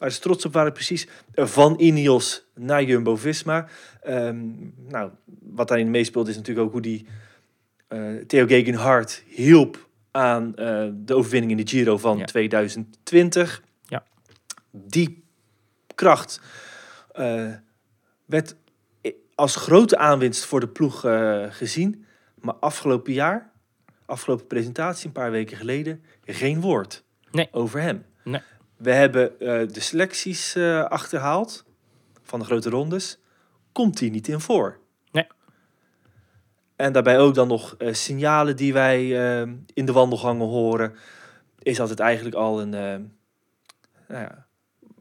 Waar 0.00 0.10
ze 0.10 0.20
trots 0.20 0.44
op 0.44 0.52
waren, 0.52 0.72
precies. 0.72 1.08
Eh, 1.34 1.46
Van 1.46 1.80
Ineos 1.80 2.46
naar 2.54 2.82
Jumbo-Visma. 2.82 3.66
Ehm, 4.02 4.38
nou, 4.76 5.10
wat 5.40 5.68
daarin 5.68 5.90
meespeelt 5.90 6.28
is 6.28 6.36
natuurlijk 6.36 6.66
ook 6.66 6.72
hoe 6.72 6.80
die 6.82 7.06
eh, 7.88 8.14
Theo 8.26 8.46
Gegenhardt 8.46 9.22
hielp 9.26 9.88
aan 10.10 10.56
eh, 10.56 10.88
de 10.94 11.14
overwinning 11.14 11.50
in 11.52 11.64
de 11.64 11.70
Giro 11.70 11.98
van 11.98 12.18
Ja. 12.18 12.24
2020. 12.24 13.62
Ja. 13.84 14.04
Die 14.70 15.24
kracht 15.94 16.40
werd 18.26 18.56
als 19.34 19.56
grote 19.56 19.96
aanwinst 19.98 20.44
voor 20.44 20.60
de 20.60 20.68
ploeg 20.68 21.00
gezien. 21.50 22.04
Maar 22.34 22.54
afgelopen 22.54 23.12
jaar, 23.12 23.50
afgelopen 24.06 24.46
presentatie, 24.46 25.06
een 25.06 25.12
paar 25.12 25.30
weken 25.30 25.56
geleden, 25.56 26.02
geen 26.24 26.60
woord 26.60 27.04
Nee. 27.30 27.48
over 27.52 27.80
hem. 27.80 28.04
Nee. 28.24 28.40
We 28.80 28.92
hebben 28.92 29.40
eh, 29.40 29.68
de 29.68 29.80
selecties 29.80 30.54
eh, 30.54 30.84
achterhaald 30.84 31.64
van 32.22 32.38
de 32.38 32.44
grote 32.44 32.70
rondes. 32.70 33.18
Komt 33.72 34.00
hij 34.00 34.08
niet 34.08 34.28
in 34.28 34.40
voor? 34.40 34.78
Nee. 35.12 35.26
En 36.76 36.92
daarbij 36.92 37.18
ook 37.18 37.34
dan 37.34 37.48
nog 37.48 37.74
eh, 37.78 37.92
signalen 37.92 38.56
die 38.56 38.72
wij 38.72 39.08
in 39.74 39.84
de 39.84 39.92
wandelgangen 39.92 40.46
horen. 40.46 40.94
Is 41.58 41.76
dat 41.76 41.88
het 41.88 42.00
eigenlijk 42.00 42.36
al 42.36 42.60
een... 42.60 42.70
nou 42.70 43.10
ja, 44.08 44.46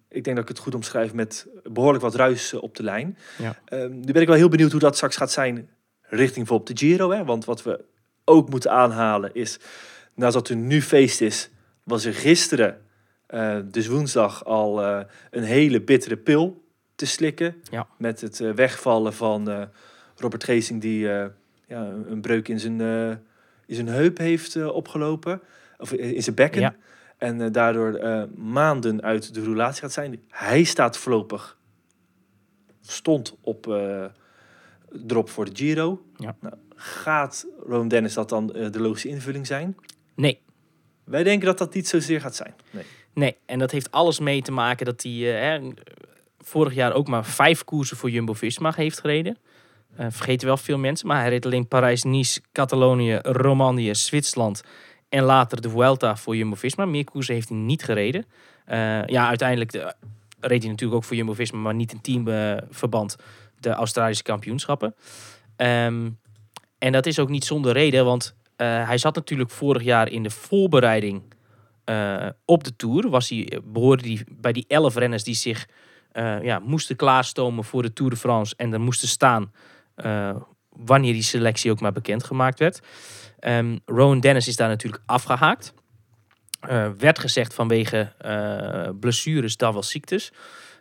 ik 0.10 0.24
denk 0.24 0.36
dat 0.36 0.46
ik 0.46 0.48
het 0.48 0.60
goed 0.60 0.76
omschrijf 0.76 1.14
met 1.14 1.48
behoorlijk 1.64 2.04
wat 2.04 2.16
ruis 2.16 2.54
op 2.54 2.76
de 2.76 2.84
lijn. 2.84 3.18
Ja. 3.38 3.56
Ehm, 3.66 4.00
nu 4.00 4.12
ben 4.12 4.22
ik 4.22 4.28
wel 4.28 4.38
heel 4.38 4.50
benieuwd 4.50 4.72
hoe 4.72 4.80
dat 4.80 4.96
straks 4.96 5.16
gaat 5.16 5.32
zijn 5.32 5.70
richting 6.02 6.48
bijvoorbeeld 6.48 6.80
de 6.80 6.86
Giro. 6.86 7.12
Hè? 7.12 7.26
Want 7.26 7.46
wat 7.46 7.64
we 7.64 7.86
ook 8.26 8.50
moeten 8.50 8.72
aanhalen 8.72 9.34
is, 9.34 9.60
nadat 10.16 10.50
er 10.50 10.56
nu 10.56 10.82
feest 10.82 11.22
is, 11.22 11.50
was 11.84 12.06
er 12.06 12.14
gisteren, 12.14 12.82
eh, 13.30 13.58
dus 13.66 13.88
woensdag, 13.88 14.46
al 14.46 14.84
eh, 14.84 15.00
een 15.30 15.44
hele 15.44 15.82
bittere 15.82 16.18
pil 16.18 16.64
te 16.96 17.06
slikken. 17.06 17.56
Ja. 17.72 17.88
Met 17.98 18.22
het 18.22 18.40
eh, 18.40 18.52
wegvallen 18.52 19.14
van 19.14 19.70
Robert 20.16 20.44
Geesing, 20.44 20.82
die 20.82 21.00
ja, 21.68 21.94
een 22.08 22.22
breuk 22.22 22.48
in 22.48 22.60
zijn, 22.60 22.82
in 23.66 23.76
zijn 23.76 23.88
heup 23.88 24.18
heeft 24.18 24.66
opgelopen. 24.66 25.42
Of 25.78 25.94
in 25.94 26.24
zijn 26.24 26.36
bekken. 26.36 26.62
Ja. 26.62 26.76
En 27.18 27.52
daardoor 27.52 28.00
maanden 28.36 29.02
uit 29.02 29.34
de 29.34 29.44
roulatie 29.44 29.82
gaat 29.82 29.92
zijn. 29.92 30.22
Hij 30.30 30.64
staat 30.64 30.98
voorlopig, 30.98 31.58
stond 32.82 33.38
op 33.42 33.80
drop 34.90 35.30
voor 35.30 35.46
de 35.46 35.56
Giro. 35.56 36.06
Ja. 36.16 36.36
Nou, 36.40 36.56
gaat 36.76 37.48
Rowan 37.66 37.88
Dennis 37.88 38.14
dat 38.14 38.30
dan 38.30 38.48
de 38.48 38.80
logische 38.80 39.08
invulling 39.08 39.48
zijn? 39.48 39.76
Nee, 40.16 40.42
Wij 41.04 41.24
denken 41.24 41.46
dat 41.46 41.58
dat 41.58 41.74
niet 41.74 41.88
zozeer 41.88 42.22
gaat 42.22 42.36
zijn. 42.36 42.54
Nee. 42.72 42.86
Nee, 43.20 43.38
en 43.46 43.60
dat 43.60 43.72
heeft 43.72 43.92
alles 43.92 44.20
mee 44.20 44.42
te 44.42 44.52
maken 44.52 44.86
dat 44.86 45.04
hij 45.04 45.54
eh, 45.56 45.64
vorig 46.38 46.74
jaar 46.74 46.94
ook 46.94 47.08
maar 47.08 47.26
vijf 47.26 47.64
koersen 47.64 47.98
voor 47.98 48.10
Jumbo-Visma 48.10 48.74
heeft 48.76 49.00
gereden. 49.00 49.38
Eh, 49.96 50.06
vergeten 50.10 50.48
wel 50.48 50.58
veel 50.58 50.78
mensen, 50.78 51.08
maar 51.08 51.20
hij 51.20 51.30
reed 51.30 51.46
alleen 51.46 51.68
Parijs-Nice, 51.68 52.42
Catalonië, 52.52 53.20
Romandie, 53.22 53.94
Zwitserland 53.94 54.64
en 55.10 55.24
later 55.24 55.62
de 55.62 55.70
Vuelta 55.70 56.16
voor 56.16 56.36
Jumbo-Visma. 56.36 56.86
Meer 56.86 57.04
koersen 57.04 57.34
heeft 57.34 57.50
hij 57.50 57.58
niet 57.58 57.84
gereden. 57.84 58.26
Eh, 58.66 59.06
ja, 59.06 59.28
uiteindelijk 59.28 59.72
de, 59.72 59.94
reed 60.40 60.62
hij 60.62 60.72
natuurlijk 60.72 60.98
ook 61.00 61.04
voor 61.04 61.16
Jumbo-Visma, 61.16 61.58
maar 61.58 61.76
niet 61.76 61.92
in 61.92 62.02
teamverband 62.02 63.16
de 63.60 63.70
Australische 63.70 64.24
kampioenschappen. 64.24 64.96
Ehm, 65.56 66.10
en 66.78 66.92
dat 66.92 67.06
is 67.06 67.20
ook 67.20 67.30
niet 67.30 67.46
zonder 67.46 67.74
reden, 67.74 68.06
want 68.06 68.38
hij 68.56 68.98
zat 68.98 69.16
natuurlijk 69.16 69.50
vorig 69.50 69.84
jaar 69.84 70.10
in 70.10 70.24
de 70.24 70.30
voorbereiding 70.30 71.22
eh, 71.90 72.28
op 72.46 72.64
de 72.64 72.76
Tour. 72.76 73.10
Was 73.10 73.30
hij, 73.30 73.62
behoorde 73.64 74.08
hij 74.08 74.26
bij 74.32 74.52
die 74.52 74.66
elf 74.68 74.96
renners 74.96 75.24
die 75.24 75.36
zich 75.36 75.68
eh, 76.12 76.44
ja, 76.44 76.60
moesten 76.60 76.96
klaarstomen 76.96 77.64
voor 77.64 77.82
de 77.82 77.94
Tour 77.94 78.12
de 78.12 78.18
France. 78.18 78.54
En 78.58 78.74
er 78.74 78.82
moesten 78.82 79.08
staan 79.08 79.52
eh, 79.96 80.36
wanneer 80.70 81.14
die 81.14 81.24
selectie 81.24 81.72
ook 81.72 81.82
maar 81.82 81.92
bekendgemaakt 81.92 82.60
werd. 82.60 82.80
Ehm 83.40 83.78
Rowan 83.86 84.20
Dennis 84.20 84.48
is 84.48 84.56
daar 84.56 84.68
natuurlijk 84.70 85.04
afgehaakt. 85.06 85.74
Eh, 86.60 86.90
werd 86.98 87.20
gezegd 87.20 87.54
vanwege 87.54 88.14
eh, 88.18 88.90
blessures 89.00 89.58
dan 89.58 89.74
wel 89.74 89.84
ziektes. 89.84 90.32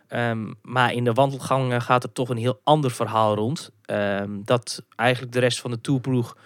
Ehm, 0.07 0.53
maar 0.61 0.93
in 0.93 1.03
de 1.03 1.13
wandelgang 1.13 1.73
eh, 1.73 1.81
gaat 1.81 2.03
er 2.03 2.11
toch 2.11 2.29
een 2.29 2.37
heel 2.37 2.61
ander 2.63 2.91
verhaal 2.91 3.35
rond. 3.35 3.71
Ehm, 3.85 4.29
dat 4.43 4.85
eigenlijk 4.95 5.33
de 5.33 5.39
rest 5.39 5.59
van 5.59 5.71
de 5.71 5.81
tourploeg 5.81 6.37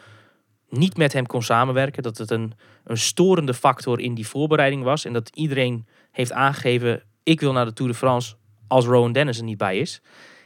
niet 0.74 0.98
met 0.98 1.14
hem 1.14 1.26
kon 1.26 1.44
samenwerken. 1.44 2.04
Dat 2.04 2.18
het 2.18 2.32
een, 2.32 2.54
een 2.84 2.98
storende 2.98 3.54
factor 3.54 4.00
in 4.00 4.14
die 4.14 4.28
voorbereiding 4.28 4.84
was. 4.84 5.06
En 5.06 5.14
dat 5.14 5.30
iedereen 5.34 5.88
heeft 6.12 6.32
aangegeven, 6.32 7.04
ik 7.24 7.40
wil 7.40 7.52
naar 7.52 7.66
de 7.66 7.74
Tour 7.74 7.92
de 7.92 7.98
France 7.98 8.36
als 8.68 8.86
Rowan 8.86 9.12
Dennis 9.12 9.38
er 9.38 9.44
niet 9.44 9.58
bij 9.58 9.78
is. 9.78 10.02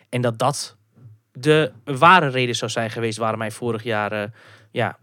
En 0.09 0.21
dat 0.21 0.39
dat 0.39 0.77
de 1.31 1.71
ware 1.83 2.27
reden 2.27 2.55
zou 2.55 2.71
zijn 2.71 2.89
geweest 2.89 3.17
waarom 3.17 3.39
hij 3.39 3.51
vorig 3.51 3.83
jaar 3.83 4.11
eh, 4.11 4.29
ja, 4.71 4.97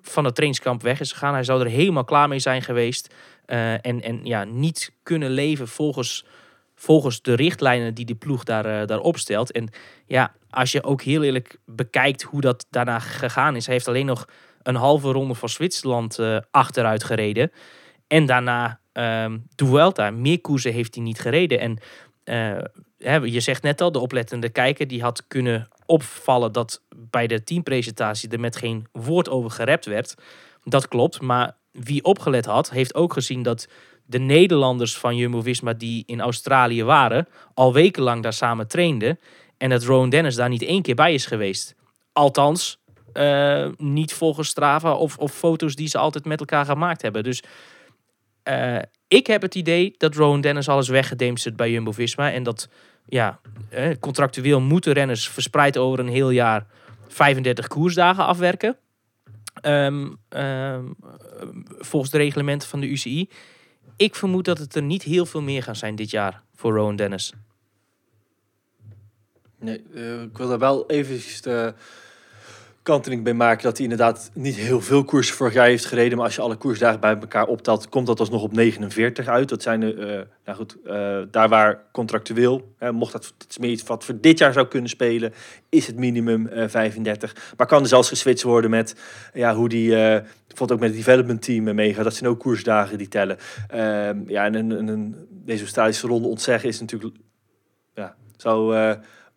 van 0.00 0.24
het 0.24 0.34
trainingskamp 0.34 0.82
weg 0.82 1.00
is 1.00 1.12
gegaan. 1.12 1.32
Hij 1.32 1.44
zou 1.44 1.60
er 1.60 1.70
helemaal 1.70 2.04
klaar 2.04 2.28
mee 2.28 2.38
zijn 2.38 2.62
geweest. 2.62 3.14
eh, 3.44 3.72
en, 3.72 4.02
en 4.02 4.20
ja, 4.22 4.44
niet 4.44 4.92
kunnen 5.02 5.30
leven 5.30 5.68
volgens, 5.68 6.24
volgens 6.74 7.22
de 7.22 7.34
richtlijnen 7.34 7.94
die 7.94 8.04
de 8.04 8.14
ploeg 8.14 8.44
daar, 8.44 8.80
eh, 8.80 8.86
daar 8.86 9.00
opstelt. 9.00 9.52
En 9.52 9.68
ja, 10.06 10.34
als 10.50 10.72
je 10.72 10.82
ook 10.82 11.02
heel 11.02 11.22
eerlijk 11.22 11.58
bekijkt 11.64 12.22
hoe 12.22 12.40
dat 12.40 12.66
daarna 12.70 12.98
gegaan 12.98 13.56
is. 13.56 13.64
Hij 13.66 13.74
heeft 13.74 13.88
alleen 13.88 14.06
nog 14.06 14.28
een 14.68 14.74
halve 14.74 15.12
ronde 15.12 15.34
van 15.34 15.48
Zwitserland 15.48 16.18
eh, 16.18 16.38
achteruit 16.50 17.04
gereden. 17.04 17.52
En 18.06 18.26
daarna 18.26 18.80
de 19.54 19.66
Vuelta. 19.66 20.10
Meer 20.10 20.40
koersen 20.40 20.72
heeft 20.72 20.94
hij 20.94 21.04
niet 21.04 21.20
gereden. 21.20 21.60
En 21.60 21.78
eh, 22.98 23.24
je 23.24 23.40
zegt 23.40 23.62
net 23.62 23.80
al, 23.80 23.92
de 23.92 23.98
oplettende 23.98 24.48
kijker 24.48 24.86
die 24.86 25.02
had 25.02 25.26
kunnen 25.26 25.68
opvallen 25.86 26.52
dat 26.52 26.82
bij 26.96 27.26
de 27.26 27.44
teampresentatie 27.44 28.28
er 28.28 28.40
met 28.40 28.56
geen 28.56 28.86
woord 28.92 29.28
over 29.28 29.50
gerept 29.50 29.86
werd. 29.86 30.14
Dat 30.64 30.88
klopt, 30.88 31.20
maar 31.20 31.56
wie 31.72 32.04
opgelet 32.04 32.44
had, 32.44 32.70
heeft 32.70 32.94
ook 32.94 33.12
gezien 33.12 33.42
dat 33.42 33.68
de 34.06 34.18
Nederlanders 34.18 34.96
van 34.96 35.16
Jumbo-Visma 35.16 35.72
die 35.72 36.02
in 36.06 36.20
Australië 36.20 36.84
waren, 36.84 37.28
al 37.54 37.72
wekenlang 37.72 38.22
daar 38.22 38.32
samen 38.32 38.68
trainden. 38.68 39.18
En 39.56 39.70
dat 39.70 39.84
Rowan 39.84 40.10
Dennis 40.10 40.34
daar 40.34 40.48
niet 40.48 40.62
één 40.62 40.82
keer 40.82 40.94
bij 40.94 41.14
is 41.14 41.26
geweest. 41.26 41.74
Althans, 42.12 42.77
eh, 43.12 43.68
niet 43.76 44.12
volgens 44.12 44.48
Strava 44.48 44.92
of, 44.92 45.18
of 45.18 45.32
foto's 45.32 45.74
die 45.74 45.88
ze 45.88 45.98
altijd 45.98 46.24
met 46.24 46.40
elkaar 46.40 46.64
gemaakt 46.64 47.02
hebben. 47.02 47.22
Dus 47.22 47.42
eh, 48.42 48.78
ik 49.08 49.26
heb 49.26 49.42
het 49.42 49.54
idee 49.54 49.94
dat 49.96 50.14
Rowan 50.14 50.40
Dennis 50.40 50.68
alles 50.68 50.88
weggedemsterd 50.88 51.56
bij 51.56 51.70
Jumbo-Visma. 51.70 52.32
En 52.32 52.42
dat 52.42 52.68
ja, 53.06 53.40
eh, 53.68 53.90
contractueel 54.00 54.60
moeten 54.60 54.92
renners 54.92 55.28
verspreid 55.28 55.76
over 55.76 55.98
een 55.98 56.08
heel 56.08 56.30
jaar 56.30 56.66
35 57.08 57.68
koersdagen 57.68 58.26
afwerken. 58.26 58.76
Ehm, 59.60 60.12
ehm, 60.28 60.84
volgens 61.78 62.10
de 62.10 62.18
reglementen 62.18 62.68
van 62.68 62.80
de 62.80 62.88
UCI. 62.88 63.28
Ik 63.96 64.14
vermoed 64.14 64.44
dat 64.44 64.58
het 64.58 64.74
er 64.74 64.82
niet 64.82 65.02
heel 65.02 65.26
veel 65.26 65.42
meer 65.42 65.62
gaan 65.62 65.76
zijn 65.76 65.94
dit 65.94 66.10
jaar 66.10 66.42
voor 66.54 66.74
Rowan 66.74 66.96
Dennis. 66.96 67.32
Nee, 69.60 69.82
ik 70.22 70.36
wil 70.38 70.48
daar 70.48 70.58
wel 70.58 70.90
even 70.90 71.20
de 72.88 72.94
kanttekening 72.94 73.24
bij 73.24 73.46
maken 73.46 73.62
dat 73.62 73.76
hij 73.76 73.86
inderdaad 73.86 74.30
niet 74.34 74.56
heel 74.56 74.80
veel 74.80 75.04
koersen 75.04 75.36
vorig 75.36 75.54
jaar 75.54 75.66
heeft 75.66 75.84
gereden. 75.84 76.16
Maar 76.16 76.26
als 76.26 76.34
je 76.34 76.40
alle 76.40 76.56
koersdagen 76.56 77.00
bij 77.00 77.18
elkaar 77.18 77.46
optelt, 77.46 77.88
komt 77.88 78.06
dat 78.06 78.20
alsnog 78.20 78.42
op 78.42 78.52
49 78.52 79.26
uit. 79.26 79.48
Dat 79.48 79.62
zijn 79.62 79.82
er, 79.82 79.98
eh, 79.98 80.22
nou 80.44 80.58
goed, 80.58 80.76
eh, 80.84 81.18
daar 81.30 81.48
waar 81.48 81.82
contractueel, 81.92 82.74
hè, 82.78 82.92
mocht 82.92 83.12
dat, 83.12 83.34
dat 83.38 83.46
is 83.50 83.58
meer 83.58 83.70
iets 83.70 83.82
wat 83.82 84.04
voor 84.04 84.20
dit 84.20 84.38
jaar 84.38 84.52
zou 84.52 84.66
kunnen 84.66 84.90
spelen, 84.90 85.32
is 85.68 85.86
het 85.86 85.96
minimum 85.96 86.46
eh, 86.46 86.68
35. 86.68 87.54
Maar 87.56 87.66
kan 87.66 87.82
er 87.82 87.88
zelfs 87.88 88.08
geswitcht 88.08 88.42
worden 88.42 88.70
met 88.70 88.94
ja, 89.32 89.54
hoe 89.54 89.68
die, 89.68 89.96
eh 89.96 90.22
bijvoorbeeld 90.58 90.72
ook 90.72 90.80
met 90.80 90.96
het 90.96 91.06
development 91.06 91.42
team 91.42 91.68
eh, 91.68 91.74
meegaat. 91.74 92.04
Dat 92.04 92.14
zijn 92.14 92.30
ook 92.30 92.38
koersdagen 92.38 92.98
die 92.98 93.08
tellen. 93.08 93.36
Ehm, 93.68 94.18
ja, 94.26 94.44
en 94.44 94.54
een, 94.54 94.88
een, 94.88 95.14
deze 95.30 95.62
Australische 95.62 96.06
ronde 96.06 96.28
ontzeggen 96.28 96.68
is 96.68 96.80
natuurlijk, 96.80 97.16
ja, 97.94 98.14
zou 98.36 98.76
eh, 98.76 98.94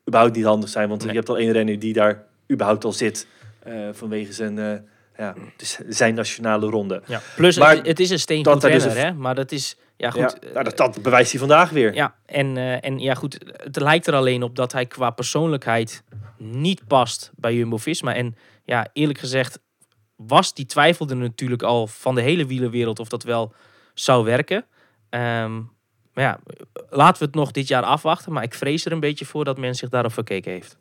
überhaupt 0.07 0.35
niet 0.35 0.45
handig 0.45 0.69
zijn. 0.69 0.89
Want 0.89 1.03
je 1.03 1.11
hebt 1.11 1.29
al 1.29 1.37
één 1.37 1.51
renner 1.51 1.79
die 1.79 1.93
daar 1.93 2.25
überhaupt 2.51 2.83
al 2.83 2.91
zit. 2.91 3.27
Eh, 3.63 3.89
vanwege 3.91 4.33
zijn, 4.33 4.59
eh, 4.59 4.73
ja, 5.17 5.35
dus 5.57 5.77
zijn 5.87 6.13
nationale 6.15 6.69
ronde. 6.69 7.01
Ja. 7.05 7.21
Plus, 7.35 7.57
Maar 7.57 7.75
het, 7.75 7.87
het 7.87 7.99
is 7.99 8.09
een 8.09 8.19
steen 8.19 8.43
dat 8.43 8.63
er 8.63 8.71
dus 8.71 8.83
renner, 8.83 9.03
een- 9.05 9.13
hè? 9.13 9.19
Maar 9.19 9.35
dat 9.35 9.51
is, 9.51 9.77
ja 9.97 10.09
goed. 10.11 10.37
ja, 10.41 10.51
nou, 10.53 10.63
dat, 10.63 10.77
dat 10.77 11.01
bewijst 11.01 11.31
hij 11.31 11.39
vandaag 11.39 11.69
weer. 11.69 11.93
Ja, 11.93 12.15
en, 12.25 12.57
eh, 12.57 12.85
en 12.85 12.99
ja 12.99 13.13
goed, 13.13 13.37
het 13.63 13.79
lijkt 13.79 14.07
er 14.07 14.13
alleen 14.13 14.43
op 14.43 14.55
dat 14.55 14.71
hij 14.71 14.85
qua 14.85 15.09
persoonlijkheid 15.09 16.03
niet 16.37 16.87
past 16.87 17.31
bij 17.35 17.55
Jumbo-Visma. 17.55 18.15
En 18.15 18.35
ja, 18.63 18.87
eerlijk 18.93 19.19
gezegd 19.19 19.59
was 20.15 20.53
die 20.53 20.65
twijfelde 20.65 21.15
natuurlijk 21.15 21.63
al 21.63 21.87
van 21.87 22.15
de 22.15 22.21
hele 22.21 22.45
wielerwereld 22.45 22.99
of 22.99 23.07
dat 23.09 23.23
wel 23.23 23.53
zou 23.93 24.25
werken. 24.25 24.65
Ehm, 25.09 25.55
maar 26.13 26.23
ja, 26.23 26.39
laten 26.89 27.19
we 27.19 27.25
het 27.25 27.35
nog 27.35 27.51
dit 27.51 27.67
jaar 27.67 27.83
afwachten. 27.83 28.31
Maar 28.31 28.43
ik 28.43 28.53
vrees 28.53 28.85
er 28.85 28.91
een 28.91 28.99
beetje 28.99 29.25
voor 29.25 29.45
dat 29.45 29.57
men 29.57 29.75
zich 29.75 29.89
daarop 29.89 30.13
verkeken 30.13 30.51
heeft. 30.51 30.77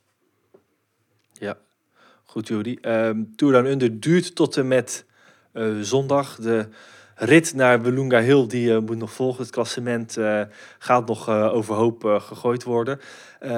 Goed, 2.30 2.48
Jury. 2.48 2.78
Ehm 2.80 3.22
Tour 3.36 3.52
Down 3.52 3.66
Under 3.66 4.00
duurt 4.00 4.34
tot 4.34 4.56
en 4.56 4.68
met 4.68 5.04
eh, 5.52 5.80
zondag. 5.80 6.36
De 6.36 6.68
rit 7.14 7.54
naar 7.54 7.80
Belunga 7.80 8.20
Hill 8.20 8.46
die, 8.46 8.74
eh, 8.74 8.80
moet 8.80 8.98
nog 8.98 9.12
volgen. 9.12 9.42
Het 9.42 9.52
klassement 9.52 10.16
eh, 10.16 10.42
gaat 10.78 11.06
nog 11.06 11.28
overhoop 11.28 12.04
gegooid 12.04 12.62
worden. 12.62 13.00
Ehm, 13.40 13.54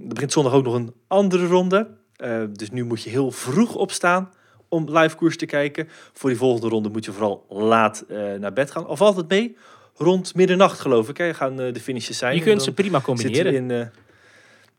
er 0.00 0.08
begint 0.08 0.32
zondag 0.32 0.52
ook 0.52 0.64
nog 0.64 0.74
een 0.74 0.92
andere 1.06 1.46
ronde. 1.46 1.88
Eh, 2.16 2.42
dus 2.52 2.70
nu 2.70 2.84
moet 2.84 3.02
je 3.02 3.10
heel 3.10 3.30
vroeg 3.30 3.74
opstaan 3.74 4.30
om 4.68 4.98
live 4.98 5.16
koers 5.16 5.36
te 5.36 5.46
kijken. 5.46 5.88
Voor 6.12 6.30
die 6.30 6.38
volgende 6.38 6.68
ronde 6.68 6.88
moet 6.88 7.04
je 7.04 7.12
vooral 7.12 7.46
laat 7.48 8.04
naar 8.38 8.52
bed 8.52 8.70
gaan. 8.70 8.86
Al 8.86 8.96
valt 8.96 9.16
het 9.16 9.28
mee? 9.28 9.56
Rond 9.94 10.34
middernacht 10.34 10.80
geloof 10.80 11.08
ik. 11.08 11.16
Hè? 11.16 11.34
Gaan 11.34 11.56
de 11.56 11.80
finishes 11.80 12.18
zijn. 12.18 12.34
Je 12.36 12.42
kunt 12.42 12.62
ze 12.62 12.72
prima 12.72 13.00
combineren. 13.00 13.54
in, 13.54 13.90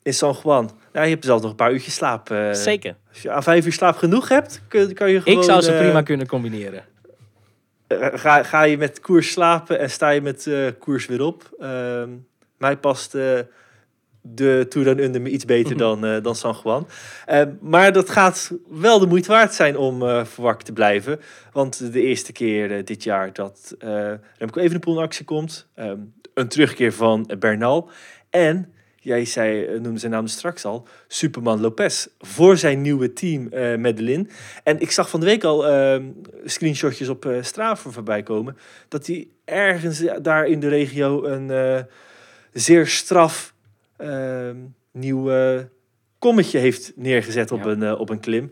in 0.03 0.13
San 0.13 0.35
Juan. 0.43 0.69
Ja, 0.93 1.01
je 1.03 1.09
hebt 1.09 1.25
zelf 1.25 1.41
nog 1.41 1.49
een 1.49 1.55
paar 1.55 1.71
uurtjes 1.71 1.93
slaap. 1.95 2.31
eh, 2.31 2.53
Zeker. 2.53 2.95
als 3.09 3.21
je 3.21 3.31
aan 3.31 3.43
vijf 3.43 3.65
uur 3.65 3.73
slaap 3.73 3.95
genoeg 3.97 4.29
hebt, 4.29 4.61
kun, 4.67 4.93
kan 4.93 5.11
je 5.11 5.21
gewoon... 5.21 5.37
Ik 5.39 5.43
zou 5.43 5.61
ze 5.61 5.71
eh, 5.71 5.79
prima 5.79 6.01
kunnen 6.01 6.27
combineren. 6.27 6.83
eh, 7.87 8.07
ga, 8.13 8.43
ga 8.43 8.63
je 8.63 8.77
met 8.77 8.99
koers 8.99 9.31
slapen 9.31 9.79
en 9.79 9.89
sta 9.89 10.09
je 10.09 10.21
met 10.21 10.47
eh, 10.47 10.67
koers 10.79 11.05
weer 11.05 11.21
op. 11.21 11.49
Ehm, 11.59 12.09
mij 12.57 12.77
past 12.77 13.15
eh, 13.15 13.39
de 14.21 14.65
Tour 14.69 14.85
Down 14.85 14.99
Under 14.99 15.21
me 15.21 15.29
iets 15.29 15.45
beter 15.45 15.77
dan, 15.87 16.05
eh, 16.05 16.23
dan 16.23 16.35
San 16.35 16.55
Juan. 16.63 16.87
Ehm, 17.25 17.49
maar 17.61 17.91
dat 17.93 18.09
gaat 18.09 18.51
wel 18.69 18.99
de 18.99 19.07
moeite 19.07 19.29
waard 19.31 19.53
zijn 19.53 19.77
om 19.77 20.01
eh 20.03 20.25
verwakt 20.25 20.65
te 20.65 20.73
blijven. 20.73 21.19
Want 21.51 21.93
de 21.93 22.01
eerste 22.01 22.31
keer 22.31 22.71
eh, 22.77 22.83
dit 22.85 23.03
jaar 23.03 23.33
dat 23.33 23.75
eh 23.79 24.11
Remco 24.37 24.59
Evenepoel 24.59 24.97
in 24.97 25.03
actie 25.03 25.25
komt. 25.25 25.67
ehm, 25.75 25.97
een 26.33 26.47
terugkeer 26.47 26.93
van 26.93 27.29
Bernal. 27.39 27.89
En, 28.29 28.73
jij 29.01 29.25
zei, 29.25 29.65
eh, 29.65 29.79
noemde 29.79 29.99
zijn 29.99 30.11
naam 30.11 30.27
straks 30.27 30.65
al, 30.65 30.87
Superman 31.07 31.61
Lopez. 31.61 32.07
Voor 32.19 32.57
zijn 32.57 32.81
nieuwe 32.81 33.13
team 33.13 33.47
eh 33.47 33.75
Medellin. 33.75 34.29
En 34.63 34.79
ik 34.79 34.91
zag 34.91 35.09
van 35.09 35.19
de 35.19 35.25
week 35.25 35.43
al 35.43 35.67
ehm, 35.67 36.03
screenshotjes 36.45 37.07
op 37.09 37.25
eh 37.25 37.37
Strava 37.41 37.89
voorbij 37.89 38.23
komen. 38.23 38.57
Dat 38.87 39.07
hij 39.07 39.27
ergens 39.45 40.03
daar 40.21 40.45
in 40.45 40.59
de 40.59 40.67
regio 40.69 41.23
een 41.23 41.85
zeer 42.53 42.87
straf 42.87 43.53
ehm, 43.97 44.57
nieuw 44.91 45.31
kommetje 46.19 46.59
heeft 46.59 46.91
neergezet 46.95 47.51
op, 47.51 47.63
Ja. 47.63 47.69
een, 47.69 47.95
op 47.95 48.09
een 48.09 48.19
klim. 48.19 48.51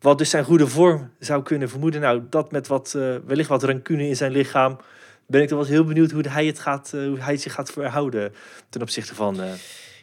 Wat 0.00 0.18
dus 0.18 0.30
zijn 0.30 0.44
goede 0.44 0.66
vorm 0.66 1.10
zou 1.18 1.42
kunnen 1.42 1.68
vermoeden. 1.68 2.00
Nou, 2.00 2.22
dat 2.30 2.52
met 2.52 2.66
wat, 2.66 2.92
wellicht 3.26 3.48
wat 3.48 3.62
rancune 3.62 4.08
in 4.08 4.16
zijn 4.16 4.32
lichaam. 4.32 4.78
Ben 5.26 5.42
ik 5.42 5.48
toch 5.48 5.58
wel 5.58 5.66
heel 5.66 5.84
benieuwd 5.84 6.10
hoe 6.10 6.28
hij, 6.28 6.46
het 6.46 6.58
gaat, 6.58 6.92
eh, 6.94 7.06
hoe 7.06 7.20
hij 7.20 7.36
zich 7.36 7.52
gaat 7.52 7.70
verhouden 7.70 8.32
ten 8.68 8.82
opzichte 8.82 9.14
van 9.14 9.42
eh, 9.42 9.50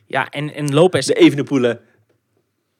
Ja, 0.05 0.29
en, 0.29 0.53
en 0.53 0.73
Lopez 0.73 1.05
de 1.05 1.13
Evenepoelen. 1.13 1.79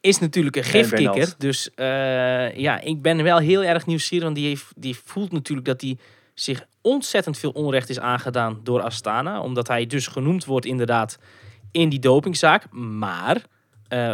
is 0.00 0.18
natuurlijk 0.18 0.56
een 0.56 0.62
En 0.62 0.68
gifkikker. 0.68 1.34
Dus 1.38 1.74
eh, 1.74 2.56
ja, 2.56 2.80
ik 2.80 3.02
ben 3.02 3.22
wel 3.22 3.38
heel 3.38 3.64
erg 3.64 3.86
nieuwsgierig. 3.86 4.24
Want 4.24 4.36
die, 4.36 4.46
heeft, 4.46 4.72
die 4.76 4.96
voelt 5.04 5.32
natuurlijk 5.32 5.66
dat 5.66 5.80
hij 5.80 5.98
zich 6.34 6.66
ontzettend 6.80 7.38
veel 7.38 7.50
onrecht 7.50 7.88
is 7.88 8.00
aangedaan 8.00 8.60
door 8.62 8.80
Astana. 8.80 9.40
Omdat 9.40 9.68
hij 9.68 9.86
dus 9.86 10.06
genoemd 10.06 10.44
wordt 10.44 10.66
inderdaad 10.66 11.18
in 11.70 11.88
die 11.88 11.98
dopingzaak. 11.98 12.70
Maar 12.70 13.42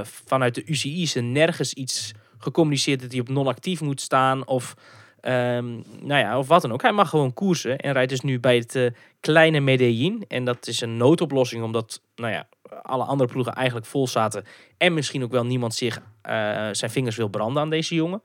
vanuit 0.03 0.55
de 0.55 0.63
UCI 0.67 1.03
is 1.03 1.15
er 1.15 1.23
nergens 1.23 1.73
iets 1.73 2.13
gecommuniceerd 2.39 3.01
dat 3.01 3.13
hij 3.13 3.21
op 3.21 3.29
non-actief 3.29 3.81
moet 3.81 4.01
staan. 4.01 4.47
Of 4.47 4.75
Ehm, 5.21 5.73
nou 6.01 6.21
ja, 6.21 6.39
of 6.39 6.49
wat 6.49 6.63
dan 6.63 6.73
ook. 6.73 6.83
Hij 6.83 6.93
mag 6.93 7.09
gewoon 7.09 7.35
koersen 7.35 7.79
en 7.79 7.93
rijdt 7.93 8.11
dus 8.11 8.21
nu 8.21 8.41
bij 8.41 8.57
het 8.57 8.75
eh, 8.75 8.87
kleine 9.21 9.61
Medellin. 9.61 10.25
En 10.29 10.45
dat 10.45 10.67
is 10.67 10.81
een 10.81 10.97
noodoplossing, 10.97 11.63
omdat 11.63 12.01
nou 12.15 12.33
ja, 12.33 12.49
alle 12.83 13.05
andere 13.05 13.31
ploegen 13.31 13.55
eigenlijk 13.55 13.87
vol 13.87 14.09
zaten. 14.09 14.45
En 14.77 14.95
misschien 14.95 15.23
ook 15.23 15.31
wel 15.31 15.45
niemand 15.45 15.75
zich 15.75 16.01
eh, 16.23 16.69
zijn 16.73 16.91
vingers 16.91 17.17
wil 17.17 17.29
branden 17.29 17.63
aan 17.63 17.71
deze 17.71 17.95
jongen. 17.95 18.23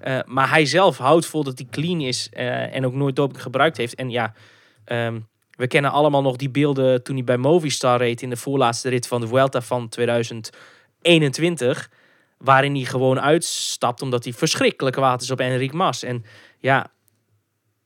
Eh, 0.00 0.18
maar 0.26 0.50
hij 0.50 0.66
zelf 0.66 0.98
houdt 0.98 1.26
vol 1.26 1.44
dat 1.44 1.58
hij 1.58 1.66
clean 1.70 2.00
is 2.00 2.28
en 2.72 2.86
ook 2.86 2.94
nooit 2.94 3.16
doping 3.16 3.42
gebruikt 3.42 3.76
heeft. 3.76 3.94
En 3.94 4.10
ja, 4.10 4.32
ehm, 4.84 5.20
we 5.50 5.66
kennen 5.66 5.90
allemaal 5.90 6.22
nog 6.22 6.36
die 6.36 6.50
beelden 6.50 7.02
toen 7.02 7.14
hij 7.14 7.24
bij 7.24 7.36
Movistar 7.36 7.98
reed 7.98 8.22
in 8.22 8.30
de 8.30 8.36
voorlaatste 8.36 8.88
rit 8.88 9.06
van 9.06 9.20
de 9.20 9.26
Vuelta 9.26 9.60
van 9.60 9.88
2021. 9.88 11.90
Waarin 12.44 12.74
hij 12.74 12.84
gewoon 12.84 13.20
uitstapt 13.20 14.02
omdat 14.02 14.24
hij 14.24 14.32
verschrikkelijk 14.32 14.96
kwaad 14.96 15.22
is 15.22 15.30
op 15.30 15.40
Enric 15.40 15.72
Mas. 15.72 16.02
En 16.02 16.24
ja, 16.58 16.90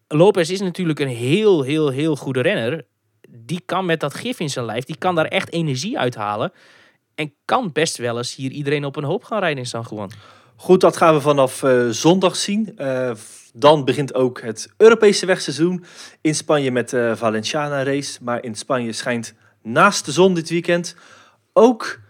Lopez 0.08 0.50
is 0.50 0.60
natuurlijk 0.60 0.98
een 1.00 1.08
heel, 1.08 1.62
heel, 1.62 1.90
heel 1.90 2.16
goede 2.16 2.40
renner. 2.40 2.86
Die 3.28 3.62
kan 3.66 3.86
met 3.86 4.00
dat 4.00 4.14
gif 4.14 4.40
in 4.40 4.50
zijn 4.50 4.64
lijf, 4.64 4.84
die 4.84 4.96
kan 4.96 5.14
daar 5.14 5.24
echt 5.24 5.52
energie 5.52 5.98
uithalen. 5.98 6.52
En 7.14 7.32
kan 7.44 7.72
best 7.72 7.96
wel 7.96 8.16
eens 8.16 8.34
hier 8.34 8.50
iedereen 8.50 8.84
op 8.84 8.96
een 8.96 9.04
hoop 9.04 9.24
gaan 9.24 9.40
rijden 9.40 9.58
in 9.58 9.66
San 9.66 9.86
Juan. 9.90 10.10
Goed, 10.56 10.80
dat 10.80 10.96
gaan 10.96 11.14
we 11.14 11.20
vanaf 11.20 11.62
eh, 11.62 11.88
zondag 11.88 12.36
zien. 12.36 12.76
Eh, 12.76 13.10
dan 13.52 13.84
begint 13.84 14.14
ook 14.14 14.40
het 14.40 14.72
Europese 14.76 15.26
wegseizoen 15.26 15.84
in 16.20 16.34
Spanje 16.34 16.70
met 16.70 16.90
de 16.90 17.12
Valenciana 17.16 17.82
race. 17.82 18.18
Maar 18.22 18.44
in 18.44 18.54
Spanje 18.54 18.92
schijnt 18.92 19.34
naast 19.62 20.04
de 20.04 20.12
zon 20.12 20.34
dit 20.34 20.48
weekend 20.48 20.96
ook 21.52 22.00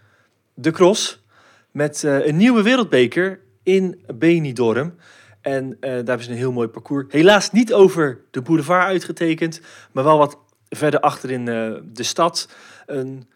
de 0.53 0.71
cross 0.71 1.23
met 1.71 2.03
eh, 2.03 2.25
een 2.25 2.37
nieuwe 2.37 2.61
wereldbeker 2.61 3.39
in 3.63 4.03
Benidorm. 4.15 4.93
En 5.41 5.77
eh, 5.79 5.91
daar 5.91 6.21
ze 6.21 6.31
een 6.31 6.37
heel 6.37 6.51
mooi 6.51 6.67
parcours. 6.67 7.05
Helaas 7.09 7.51
niet 7.51 7.73
over 7.73 8.19
de 8.31 8.41
boulevard 8.41 8.85
uitgetekend, 8.85 9.61
maar 9.91 10.03
wel 10.03 10.17
wat 10.17 10.37
verder 10.69 10.99
achter 10.99 11.31
in 11.31 11.47
eh, 11.47 11.71
de 11.83 12.03
stad. 12.03 12.49
Een 12.85 13.27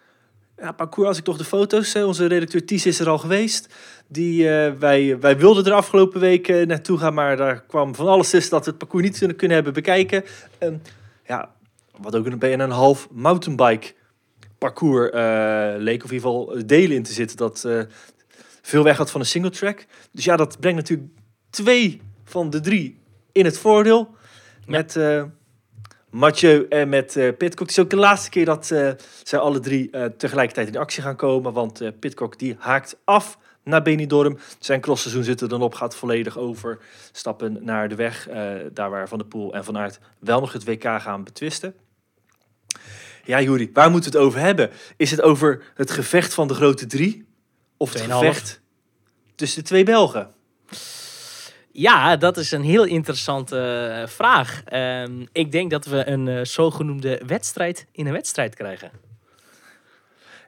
ja, 0.58 0.72
parcours, 0.72 1.08
als 1.08 1.18
ik 1.18 1.24
toch 1.24 1.38
de 1.38 1.44
foto's, 1.44 1.94
eh, 1.94 2.06
onze 2.06 2.26
redacteur 2.26 2.66
Ties 2.66 2.86
is 2.86 3.00
er 3.00 3.10
al 3.10 3.18
geweest. 3.18 3.74
Die, 4.08 4.48
wij, 4.80 5.20
wij 5.20 5.38
wilden 5.38 5.66
er 5.66 5.72
afgelopen 5.72 6.20
week 6.20 6.66
naartoe 6.66 6.98
gaan, 6.98 7.14
maar 7.14 7.38
daar 7.38 7.62
kwam 7.62 7.96
van 7.96 8.08
alles 8.08 8.30
tussen 8.30 8.52
dat 8.52 8.66
we 8.66 8.70
het 8.70 8.80
parcours 8.80 9.04
niet 9.04 9.36
kunnen, 9.36 9.56
hebben 9.56 9.74
bekijken. 9.74 10.24
Ehm, 10.58 10.76
ja, 11.28 11.56
wat 11.98 12.16
ook 12.16 12.26
een, 12.26 12.40
bijna 12.40 12.64
een 12.64 12.70
half 12.70 13.08
mountainbike 13.12 13.94
parcours 14.58 15.12
leek, 15.84 16.04
of 16.04 16.12
in 16.12 16.16
ieder 16.16 16.30
geval 16.30 16.56
delen 16.66 16.96
in 16.96 17.04
te 17.04 17.14
zitten, 17.14 17.38
dat 17.38 17.68
veel 18.66 18.84
weg 18.84 18.98
had 18.98 19.12
van 19.12 19.20
een 19.20 19.26
single 19.26 19.52
track. 19.52 19.86
Dus 20.12 20.24
ja, 20.24 20.36
dat 20.36 20.60
brengt 20.60 20.78
natuurlijk 20.78 21.10
twee 21.50 22.02
van 22.24 22.50
de 22.50 22.60
drie 22.60 23.00
in 23.32 23.46
het 23.46 23.58
voordeel. 23.58 24.16
Met 24.66 24.96
eh 24.96 25.24
Mathieu 26.10 26.66
en 26.70 26.90
met 26.90 27.16
eh 27.16 27.38
Pitcock. 27.38 27.68
Het 27.68 27.78
is 27.78 27.84
ook 27.84 27.90
de 27.90 27.96
laatste 27.96 28.30
keer 28.30 28.46
dat 28.46 28.72
eh, 28.72 28.92
zij 29.24 29.40
alle 29.40 29.60
drie 29.60 29.90
tegelijkertijd 30.18 30.68
in 30.68 30.78
actie 30.78 31.04
gaan 31.04 31.16
komen. 31.16 31.54
Want 31.54 32.00
Pitcock 32.00 32.40
die 32.40 32.56
haakt 32.60 32.98
af 33.04 33.38
naar 33.64 33.82
Benidorm. 33.82 34.38
Zijn 34.60 34.82
crossseizoen 34.82 35.24
zit 35.24 35.42
er 35.42 35.50
dan 35.50 35.62
op, 35.62 35.74
gaat 35.74 35.96
volledig 35.96 36.38
overstappen 36.38 37.58
naar 37.62 37.90
de 37.90 37.96
weg. 37.96 38.28
daar 38.74 38.90
waar 38.90 39.08
Van 39.08 39.18
der 39.18 39.28
Poel 39.28 39.54
en 39.54 39.64
Van 39.64 39.78
Aert 39.78 40.00
wel 40.20 40.40
nog 40.40 40.54
het 40.54 40.64
WK 40.64 40.84
gaan 40.84 41.24
betwisten. 41.24 41.76
Ja, 43.26 43.42
Juri, 43.42 43.70
waar 43.74 43.92
moeten 43.92 44.12
we 44.12 44.18
het 44.18 44.28
over 44.28 44.40
hebben? 44.40 44.70
Is 44.98 45.12
het 45.12 45.22
over 45.22 45.64
het 45.76 45.92
gevecht 45.92 46.34
van 46.34 46.48
de 46.48 46.54
grote 46.54 46.86
drie? 46.86 47.26
Of 47.84 47.94
het 47.94 48.02
gevecht 48.02 48.62
tussen 49.36 49.62
de 49.62 49.68
twee 49.68 49.84
Belgen? 49.84 50.34
Ja, 51.72 52.16
dat 52.16 52.38
is 52.38 52.52
een 52.52 52.64
heel 52.64 52.86
interessante 52.86 53.58
eh, 53.58 54.08
vraag. 54.08 54.64
Ehm, 54.66 55.26
ik 55.32 55.52
denk 55.52 55.72
dat 55.72 55.86
we 55.86 56.08
een 56.08 56.28
eh, 56.28 56.44
zogenoemde 56.44 57.22
wedstrijd 57.26 57.88
in 57.92 58.06
een 58.06 58.14
wedstrijd 58.14 58.56
krijgen. 58.56 58.92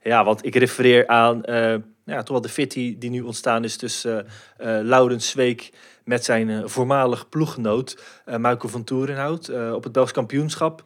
Ja, 0.04 0.24
want 0.24 0.46
ik 0.46 0.56
refereer 0.56 1.08
aan 1.08 1.44
eh, 1.44 1.76
ja, 2.06 2.18
toch 2.18 2.28
wel 2.28 2.42
de 2.42 2.50
fit 2.50 2.72
die, 2.72 2.98
die 2.98 3.10
nu 3.10 3.22
ontstaan 3.22 3.64
is 3.64 3.78
tussen 3.78 4.28
Laurens 4.58 5.30
Zweek 5.30 5.72
met 6.04 6.26
zijn 6.26 6.70
voormalig 6.70 7.30
ploeggenoot 7.30 8.04
Michael 8.26 8.70
van 8.70 8.84
Toerenhout 8.84 9.50
op 9.74 9.84
het 9.84 9.92
Belgisch 9.92 10.14
kampioenschap. 10.14 10.84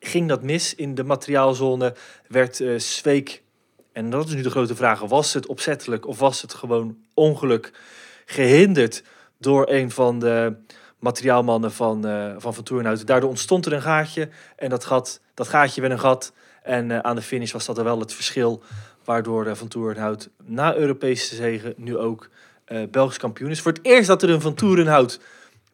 Ging 0.00 0.28
dat 0.28 0.42
mis 0.42 0.74
in 0.74 0.94
de 0.94 1.04
materiaalzone? 1.04 1.94
Werd 2.28 2.64
Zweek, 2.76 3.41
en 3.92 4.10
dat 4.10 4.28
is 4.28 4.34
nu 4.34 4.42
de 4.42 4.50
grote 4.50 4.76
vraag, 4.76 5.00
was 5.00 5.32
het 5.32 5.46
opzettelijk 5.46 6.06
of 6.06 6.18
was 6.18 6.42
het 6.42 6.54
gewoon 6.54 6.96
ongeluk 7.14 7.72
gehinderd 8.26 9.02
door 9.38 9.68
een 9.68 9.90
van 9.90 10.18
de 10.18 10.56
materiaalmannen 10.98 11.72
van 11.72 12.06
eh, 12.06 12.34
van, 12.38 12.54
van 12.54 12.64
Toerenhout? 12.64 13.06
Daardoor 13.06 13.28
ontstond 13.28 13.66
er 13.66 13.72
een 13.72 13.82
gaatje 13.82 14.28
en 14.56 14.70
dat, 14.70 14.84
gat, 14.84 15.20
dat 15.34 15.48
gaatje 15.48 15.80
werd 15.80 15.92
een 15.92 16.00
gat. 16.00 16.32
En 16.62 16.90
eh, 16.90 16.98
aan 16.98 17.16
de 17.16 17.22
finish 17.22 17.52
was 17.52 17.66
dat 17.66 17.78
er 17.78 17.84
wel 17.84 18.00
het 18.00 18.14
verschil 18.14 18.62
waardoor 19.04 19.46
eh, 19.46 19.54
Van 19.54 19.68
Toerenhout 19.68 20.30
na 20.44 20.74
Europese 20.74 21.34
zegen 21.34 21.74
nu 21.76 21.96
ook 21.96 22.30
Belgisch 22.90 23.18
kampioen 23.18 23.50
is. 23.50 23.60
Voor 23.60 23.72
het 23.72 23.84
eerst 23.84 24.06
dat 24.08 24.22
er 24.22 24.30
een 24.30 24.40
Van 24.40 24.54
Toerenhout 24.54 25.20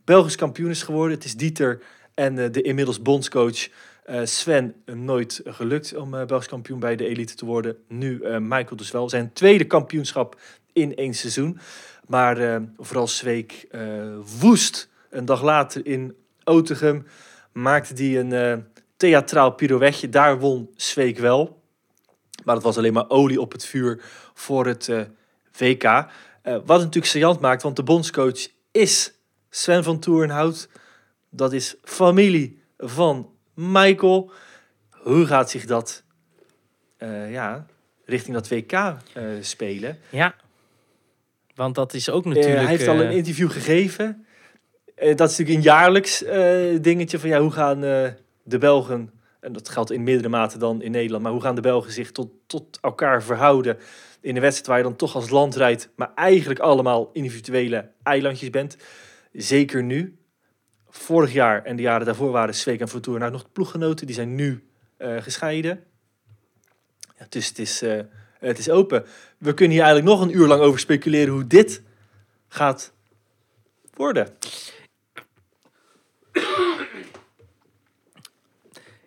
Belgisch 0.05 0.37
kampioen 0.37 0.71
is 0.71 0.83
geworden. 0.83 1.16
Het 1.16 1.25
is 1.25 1.37
Dieter 1.37 1.81
en 2.14 2.53
de 2.53 2.62
inmiddels 2.62 3.03
bondscoach 3.03 3.69
eh, 4.09 4.20
Sven 4.24 4.74
eh, 4.84 4.94
nooit 4.94 5.40
gelukt 5.44 5.96
om 5.96 6.14
eh, 6.14 6.26
Belgisch 6.26 6.48
kampioen 6.48 6.78
bij 6.78 6.96
de 6.96 7.06
elite 7.06 7.34
te 7.34 7.44
worden. 7.44 7.76
Nu 7.88 8.38
Michael 8.40 8.76
dus 8.76 8.90
wel. 8.90 9.09
Zijn 9.09 9.32
tweede 9.32 9.64
kampioenschap 9.64 10.40
in 10.72 10.96
één 10.96 11.14
seizoen. 11.14 11.59
Maar 12.06 12.62
vooral 12.78 13.06
Zweek 13.06 13.68
woest. 14.40 14.88
Een 15.11 15.24
dag 15.24 15.42
later 15.42 15.86
in 15.86 16.16
Otegem 16.44 17.06
maakte 17.52 17.94
die 17.94 18.18
een 18.18 18.64
theatraal 18.96 19.50
pirouetje. 19.50 20.09
Daar 20.09 20.38
won 20.38 20.70
Zweek 20.76 21.18
wel. 21.18 21.62
Maar 22.44 22.54
dat 22.54 22.64
was 22.64 22.76
alleen 22.76 22.92
maar 22.92 23.11
olie 23.11 23.40
op 23.40 23.52
het 23.52 23.64
vuur 23.64 24.02
voor 24.34 24.66
het 24.66 24.90
WK. 25.59 25.82
Wat 26.42 26.66
natuurlijk 26.66 27.06
saillant 27.06 27.40
maakt, 27.40 27.62
want 27.62 27.76
de 27.76 27.82
bondscoach 27.82 28.48
is 28.70 29.12
Sven 29.50 29.84
van 29.84 29.98
Toornhout. 29.98 30.68
Dat 31.30 31.52
is 31.52 31.76
familie 31.82 32.62
van 32.78 33.38
Michael. 33.59 34.30
Hoe 34.90 35.26
gaat 35.26 35.50
zich 35.50 35.66
dat 35.66 36.02
eh, 36.96 37.32
ja, 37.32 37.66
richting 38.04 38.34
dat 38.34 38.48
WK 38.48 38.72
eh, 38.72 38.94
spelen? 39.40 39.98
Ja, 40.09 40.34
want 41.54 41.74
dat 41.74 41.94
is 41.94 42.11
ook 42.11 42.24
Eh, 42.24 42.28
natuurlijk... 42.28 42.61
hij 42.61 42.76
heeft 42.76 42.88
al 42.88 43.00
een 43.00 43.11
interview 43.11 43.50
gegeven. 43.50 44.26
Dat 44.94 45.30
is 45.30 45.38
natuurlijk 45.38 45.48
een 45.48 45.62
jaarlijks 45.62 46.24
dingetje 46.80 47.18
van 47.18 47.28
ja, 47.28 47.40
hoe 47.40 47.50
gaan 47.50 47.80
de 47.80 48.59
Belgen, 48.59 49.11
en 49.40 49.52
dat 49.52 49.68
geldt 49.68 49.90
in 49.90 50.02
meerdere 50.02 50.28
mate 50.28 50.59
dan 50.59 50.82
in 50.82 50.90
Nederland, 50.90 51.22
maar 51.22 51.32
hoe 51.32 51.40
gaan 51.40 51.54
de 51.54 51.61
Belgen 51.61 51.92
zich 51.92 52.12
tot, 52.12 52.30
tot 52.46 52.78
elkaar 52.80 53.22
verhouden 53.22 53.78
in 54.20 54.34
een 54.34 54.42
wedstrijd 54.42 54.66
waar 54.66 54.78
je 54.78 54.82
dan 54.82 54.96
toch 54.96 55.14
als 55.14 55.30
land 55.30 55.56
rijdt, 55.56 55.90
maar 55.96 56.11
eigenlijk 56.14 56.61
allemaal 56.61 57.11
individuele 57.12 57.90
eilandjes 58.02 58.50
bent. 58.50 58.76
Zeker 59.32 59.82
nu. 59.82 60.18
Vorig 60.91 61.32
jaar 61.32 61.64
en 61.64 61.76
de 61.76 61.82
jaren 61.82 62.07
daarvoor 62.07 62.30
waren 62.30 62.55
Zweek 62.55 62.80
en 62.80 62.89
Vertoer 62.89 63.18
nou 63.18 63.32
nog 63.32 63.53
ploeggenoten, 63.53 64.07
die 64.07 64.14
zijn 64.14 64.34
nu 64.34 64.68
eh, 64.97 65.16
gescheiden. 65.22 65.84
Ja, 67.18 67.26
dus 67.28 67.49
het 67.49 67.59
is, 67.59 67.82
eh, 67.82 68.01
het 68.39 68.59
is 68.59 68.70
open. 68.70 69.05
We 69.39 69.55
kunnen 69.55 69.76
hier 69.76 69.84
eigenlijk 69.84 70.16
nog 70.16 70.26
een 70.26 70.36
uur 70.36 70.47
lang 70.47 70.61
over 70.61 70.80
speculeren 70.80 71.32
hoe 71.32 71.47
dit 71.47 71.82
gaat 72.49 72.93
worden. 73.95 74.28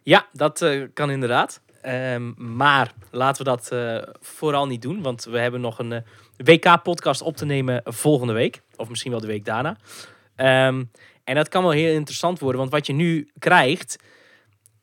Ja, 0.03 0.27
dat 0.33 0.61
eh, 0.61 0.87
kan 0.93 1.09
inderdaad. 1.09 1.61
Ehm, 1.81 2.55
maar 2.55 2.93
laten 3.11 3.43
we 3.43 3.49
dat 3.49 3.71
vooral 4.19 4.67
niet 4.67 4.81
doen, 4.81 5.01
want 5.01 5.23
we 5.23 5.39
hebben 5.39 5.61
nog 5.61 5.79
een 5.79 6.03
WK-podcast 6.37 7.21
op 7.21 7.37
te 7.37 7.45
nemen 7.45 7.81
volgende 7.85 8.33
week. 8.33 8.61
Of 8.75 8.89
misschien 8.89 9.11
wel 9.11 9.19
de 9.19 9.27
week 9.27 9.45
daarna. 9.45 9.77
Ehm, 10.35 10.83
en 11.23 11.35
dat 11.35 11.49
kan 11.49 11.63
wel 11.63 11.71
heel 11.71 11.93
interessant 11.93 12.39
worden, 12.39 12.59
want 12.59 12.71
wat 12.71 12.87
je 12.87 12.93
nu 12.93 13.31
krijgt... 13.39 13.97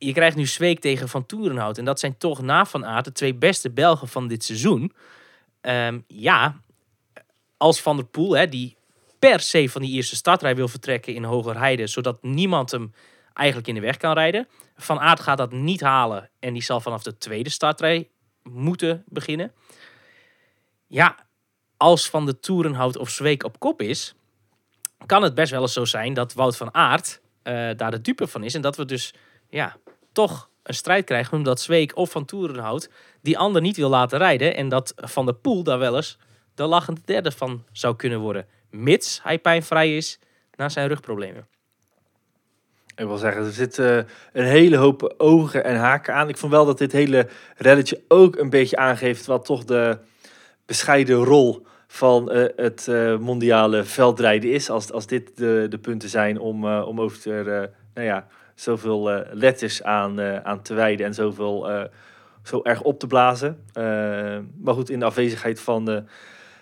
Je 0.01 0.13
krijgt 0.13 0.37
nu 0.37 0.47
Zweek 0.47 0.81
tegen 0.81 1.09
Van 1.09 1.27
Toerenhout. 1.27 1.79
En 1.79 1.85
dat 1.85 2.01
zijn 2.01 2.19
toch 2.19 2.43
na 2.43 2.65
Van 2.65 2.87
Aert 2.87 3.05
de 3.05 3.13
twee 3.13 3.35
beste 3.35 3.71
Belgen 3.71 4.09
van 4.09 4.29
dit 4.29 4.45
seizoen. 4.45 4.93
Ehm, 5.61 5.99
ja, 6.07 6.61
als 7.57 7.81
Van 7.81 7.97
der 7.97 8.07
Poel, 8.07 8.37
hè, 8.37 8.49
die 8.49 8.77
per 9.19 9.41
se 9.41 9.69
van 9.69 9.83
die 9.83 9.95
eerste 9.95 10.17
startrij 10.17 10.57
wil 10.57 10.69
vertrekken 10.69 11.15
in 11.15 11.25
Hogerheide... 11.25 11.87
zodat 11.87 12.23
niemand 12.23 12.71
hem 12.71 12.93
eigenlijk 13.33 13.69
in 13.69 13.75
de 13.75 13.81
weg 13.81 13.97
kan 13.97 14.13
rijden... 14.13 14.49
Van 14.81 15.01
Aert 15.01 15.21
gaat 15.21 15.39
dat 15.39 15.53
niet 15.53 15.81
halen 15.81 16.31
en 16.39 16.53
die 16.53 16.63
zal 16.63 16.81
vanaf 16.81 17.03
de 17.03 17.19
tweede 17.19 17.51
startrij 17.51 18.09
moeten 18.43 19.05
beginnen. 19.07 19.53
Ja, 20.87 21.27
als 21.77 22.11
Van 22.11 22.27
de 22.27 22.41
Toerenhout 22.41 22.97
of 22.97 23.11
Zweek 23.11 23.45
op 23.45 23.59
kop 23.59 23.83
is, 23.83 24.15
kan 25.07 25.23
het 25.23 25.35
best 25.35 25.51
wel 25.51 25.63
eens 25.63 25.73
zo 25.73 25.85
zijn 25.85 26.15
dat 26.15 26.33
Wout 26.33 26.57
van 26.57 26.75
Aert 26.75 27.21
eh, 27.43 27.71
daar 27.77 27.91
de 27.91 28.01
dupe 28.01 28.27
van 28.27 28.45
is. 28.45 28.55
En 28.55 28.61
dat 28.61 28.77
we 28.77 28.85
dus 28.85 29.15
ja, 29.49 29.77
toch 30.13 30.49
een 30.63 30.75
strijd 30.75 31.05
krijgen 31.05 31.37
omdat 31.37 31.61
Zweek 31.61 31.97
of 31.97 32.11
Van 32.11 32.25
Toerenhout 32.25 32.91
die 33.23 33.39
ander 33.39 33.63
niet 33.63 33.77
wil 33.77 33.89
laten 33.89 34.19
rijden. 34.19 34.57
En 34.57 34.69
dat 34.69 34.93
Van 34.97 35.25
der 35.25 35.35
Poel 35.35 35.63
daar 35.63 35.79
wel 35.79 35.97
eens 35.97 36.19
de 36.55 36.65
lachende 36.65 37.01
derde 37.05 37.31
van 37.31 37.65
zou 37.73 37.97
kunnen 37.97 38.21
worden. 38.21 38.47
Mits 38.71 39.21
hij 39.23 39.39
pijnvrij 39.39 39.97
is, 39.97 40.19
na 40.57 40.69
zijn 40.69 40.89
rugproblemen. 40.89 41.47
Ik 42.97 43.07
wil 43.07 43.17
zeggen, 43.17 43.45
er 43.45 43.53
zitten 43.53 44.09
een 44.33 44.45
hele 44.45 44.77
hoop 44.77 45.15
ogen 45.17 45.65
en 45.65 45.77
haken 45.77 46.15
aan. 46.15 46.29
Ik 46.29 46.37
vond 46.37 46.53
wel 46.53 46.65
dat 46.65 46.79
dit 46.79 46.93
hele 46.93 47.29
reddetje 47.57 48.01
ook 48.09 48.37
een 48.37 48.51
beetje 48.51 48.77
aangeeft 48.77 49.27
wat 49.27 49.45
toch 49.45 49.65
de 49.65 49.99
bescheiden 50.67 51.17
rol 51.17 51.67
van 51.91 52.31
eh, 52.31 52.45
het 52.57 52.89
eh, 52.89 53.17
mondiale 53.19 53.85
veldrijden 53.85 54.53
is. 54.53 54.71
Als, 54.71 54.93
als 54.93 55.07
dit 55.07 55.37
de, 55.37 55.67
de 55.69 55.79
punten 55.79 56.09
zijn 56.09 56.39
om, 56.39 56.65
eh, 56.65 56.85
om 56.87 57.01
over 57.01 57.33
er, 57.33 57.71
nou 57.95 58.07
ja, 58.07 58.27
zoveel 58.55 59.25
letters 59.33 59.83
aan, 59.83 60.21
aan 60.21 60.63
te 60.63 60.75
wijden 60.75 61.07
en 61.07 61.15
zoveel 61.15 61.89
zo 62.43 62.61
erg 62.63 62.83
op 62.83 62.99
te 62.99 63.07
blazen. 63.07 63.65
Maar 64.61 64.75
goed, 64.75 64.91
in 64.91 64.99
de 64.99 65.05
afwezigheid 65.05 65.61
van 65.61 65.85
de, 65.85 66.03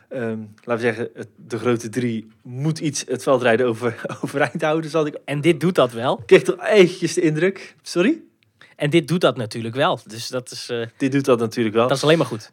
laten 0.09 0.53
we 0.64 0.79
zeggen, 0.79 1.09
het- 1.14 1.29
de 1.37 1.59
grote 1.59 1.89
drie 1.89 2.27
moet 2.43 2.79
iets 2.79 3.05
het 3.09 3.22
veldrijden 3.22 3.66
over, 3.66 4.03
overeind 4.24 4.62
houden. 4.62 4.91
Zal 4.91 5.07
ik 5.07 5.18
En 5.24 5.41
dit 5.41 5.61
doet 5.61 5.74
dat 5.74 5.93
wel. 5.93 6.18
ik 6.18 6.27
kreeg 6.27 6.43
toch 6.43 6.64
eventjes 6.66 7.14
de 7.14 7.20
indruk. 7.20 7.77
Sorry? 7.83 8.22
En 8.77 8.91
dit 8.91 9.09
doet 9.09 9.20
dat 9.20 9.37
natuurlijk 9.37 9.74
wel. 9.74 9.99
Dus 10.07 10.29
dat 10.29 10.51
is, 10.51 10.72
Dit 10.97 11.12
doet 11.12 11.24
dat 11.24 11.39
natuurlijk 11.39 11.74
wel. 11.77 11.89
dat 11.89 11.97
is 11.97 12.03
alleen 12.03 12.18
maar 12.18 12.27
goed. 12.27 12.53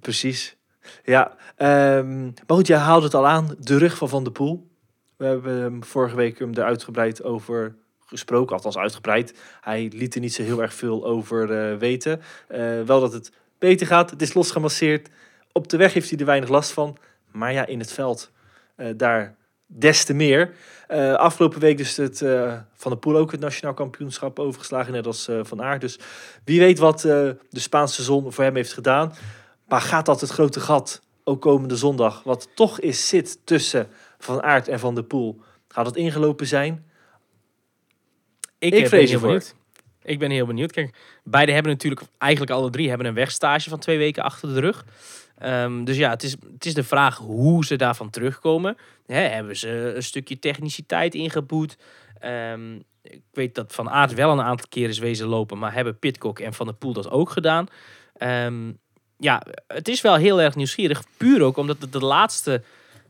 Precies. 0.00 0.56
Ja, 1.04 1.36
ehm, 1.56 2.22
maar 2.24 2.56
goed, 2.56 2.66
jij 2.66 2.78
haalde 2.78 3.04
het 3.04 3.14
al 3.14 3.26
aan. 3.26 3.54
De 3.58 3.78
rug 3.78 3.96
van 3.96 4.08
Van 4.08 4.24
der 4.24 4.32
Poel. 4.32 4.68
We 5.16 5.24
hebben 5.24 5.84
vorige 5.84 6.16
week 6.16 6.38
hem 6.38 6.54
er 6.54 6.64
uitgebreid 6.64 7.22
over 7.22 7.74
gesproken. 8.06 8.56
Althans 8.56 8.78
uitgebreid. 8.78 9.34
Hij 9.60 9.90
liet 9.94 10.14
er 10.14 10.20
niet 10.20 10.34
zo 10.34 10.42
heel 10.42 10.62
erg 10.62 10.74
veel 10.74 11.04
over 11.06 11.52
eh, 11.52 11.76
weten. 11.76 12.20
Eh, 12.48 12.80
wel 12.86 13.00
dat 13.00 13.12
het 13.12 13.32
beter 13.58 13.86
gaat. 13.86 14.10
Het 14.10 14.22
is 14.22 14.34
losgemasseerd. 14.34 15.08
Op 15.52 15.68
de 15.68 15.76
weg 15.76 15.92
heeft 15.92 16.10
hij 16.10 16.18
er 16.18 16.26
weinig 16.26 16.48
last 16.48 16.70
van. 16.70 16.96
Maar 17.32 17.52
ja, 17.52 17.66
in 17.66 17.78
het 17.78 17.92
veld. 17.92 18.30
eh, 18.76 18.86
daar 18.96 19.36
des 19.66 20.04
te 20.04 20.14
meer. 20.14 20.54
Afgelopen 21.16 21.60
week 21.60 21.76
dus 21.76 21.96
het, 21.96 22.18
Van 22.72 22.90
der 22.90 22.96
Poel 23.00 23.16
ook 23.16 23.32
het 23.32 23.40
nationaal 23.40 23.74
kampioenschap 23.74 24.38
overgeslagen. 24.38 24.92
Net 24.92 25.06
als 25.06 25.28
eh, 25.28 25.40
Van 25.42 25.62
Aert. 25.62 25.80
Dus 25.80 25.98
wie 26.44 26.60
weet 26.60 26.78
wat 26.78 27.00
de 27.00 27.36
Spaanse 27.50 28.02
zon 28.02 28.32
voor 28.32 28.44
hem 28.44 28.54
heeft 28.54 28.72
gedaan. 28.72 29.12
Maar 29.68 29.80
gaat 29.80 30.06
dat 30.06 30.20
het 30.20 30.30
grote 30.30 30.60
gat, 30.60 31.02
ook 31.24 31.40
komende 31.40 31.76
zondag, 31.76 32.22
wat 32.22 32.48
toch 32.54 32.80
is 32.80 33.08
zit 33.08 33.38
tussen 33.46 33.88
Van 34.18 34.42
Aert 34.42 34.68
en 34.68 34.78
Van 34.80 34.94
der 34.94 35.04
Poel, 35.04 35.40
gaat 35.68 35.86
het 35.86 35.96
ingelopen 35.96 36.46
zijn? 36.46 36.84
Ik, 38.58 38.72
Ik 38.74 38.82
eh, 38.82 38.88
vrees 38.88 38.90
ben 38.90 39.00
heel 39.00 39.12
ervoor. 39.12 39.28
benieuwd. 39.28 39.54
Ik 40.02 40.18
ben 40.18 40.30
heel 40.30 40.46
benieuwd. 40.46 40.72
Kijk, 40.72 40.96
beide 41.24 41.52
hebben 41.52 41.72
natuurlijk, 41.72 42.02
eigenlijk 42.18 42.52
alle 42.52 42.70
drie, 42.70 42.88
hebben 42.88 43.06
een 43.06 43.14
wegstage 43.14 43.68
van 43.68 43.78
twee 43.78 43.98
weken 43.98 44.22
achter 44.22 44.54
de 44.54 44.60
rug. 44.60 44.84
Ehm, 45.38 45.84
dus 45.84 45.96
ja, 45.96 46.10
het 46.10 46.22
is, 46.22 46.36
het 46.52 46.64
is 46.64 46.74
de 46.74 46.84
vraag 46.84 47.16
hoe 47.16 47.64
ze 47.64 47.76
daarvan 47.76 48.10
terugkomen. 48.10 48.76
Hebben 49.06 49.56
ze 49.56 49.92
een 49.96 50.02
stukje 50.02 50.38
techniciteit 50.38 51.14
ingeboet? 51.14 51.76
Ehm, 52.18 52.74
ik 53.02 53.22
weet 53.32 53.54
dat 53.54 53.74
Van 53.74 53.90
Aert 53.90 54.14
wel 54.14 54.30
een 54.32 54.40
aantal 54.42 54.66
keer 54.68 54.88
is 54.88 54.98
wezen 54.98 55.26
lopen, 55.26 55.58
maar 55.58 55.72
hebben 55.74 55.98
Pitcock 55.98 56.38
en 56.38 56.54
Van 56.54 56.66
der 56.66 56.74
Poel 56.74 56.92
dat 56.92 57.10
ook 57.10 57.30
gedaan? 57.30 57.66
Ehm, 58.14 58.72
ja, 59.18 59.42
het 59.66 59.88
is 59.88 60.00
wel 60.00 60.14
heel 60.14 60.40
erg 60.40 60.54
nieuwsgierig. 60.54 61.02
Puur 61.16 61.42
ook 61.42 61.56
omdat 61.56 61.76
het 61.80 61.92
de 61.92 62.04
laatste 62.04 62.62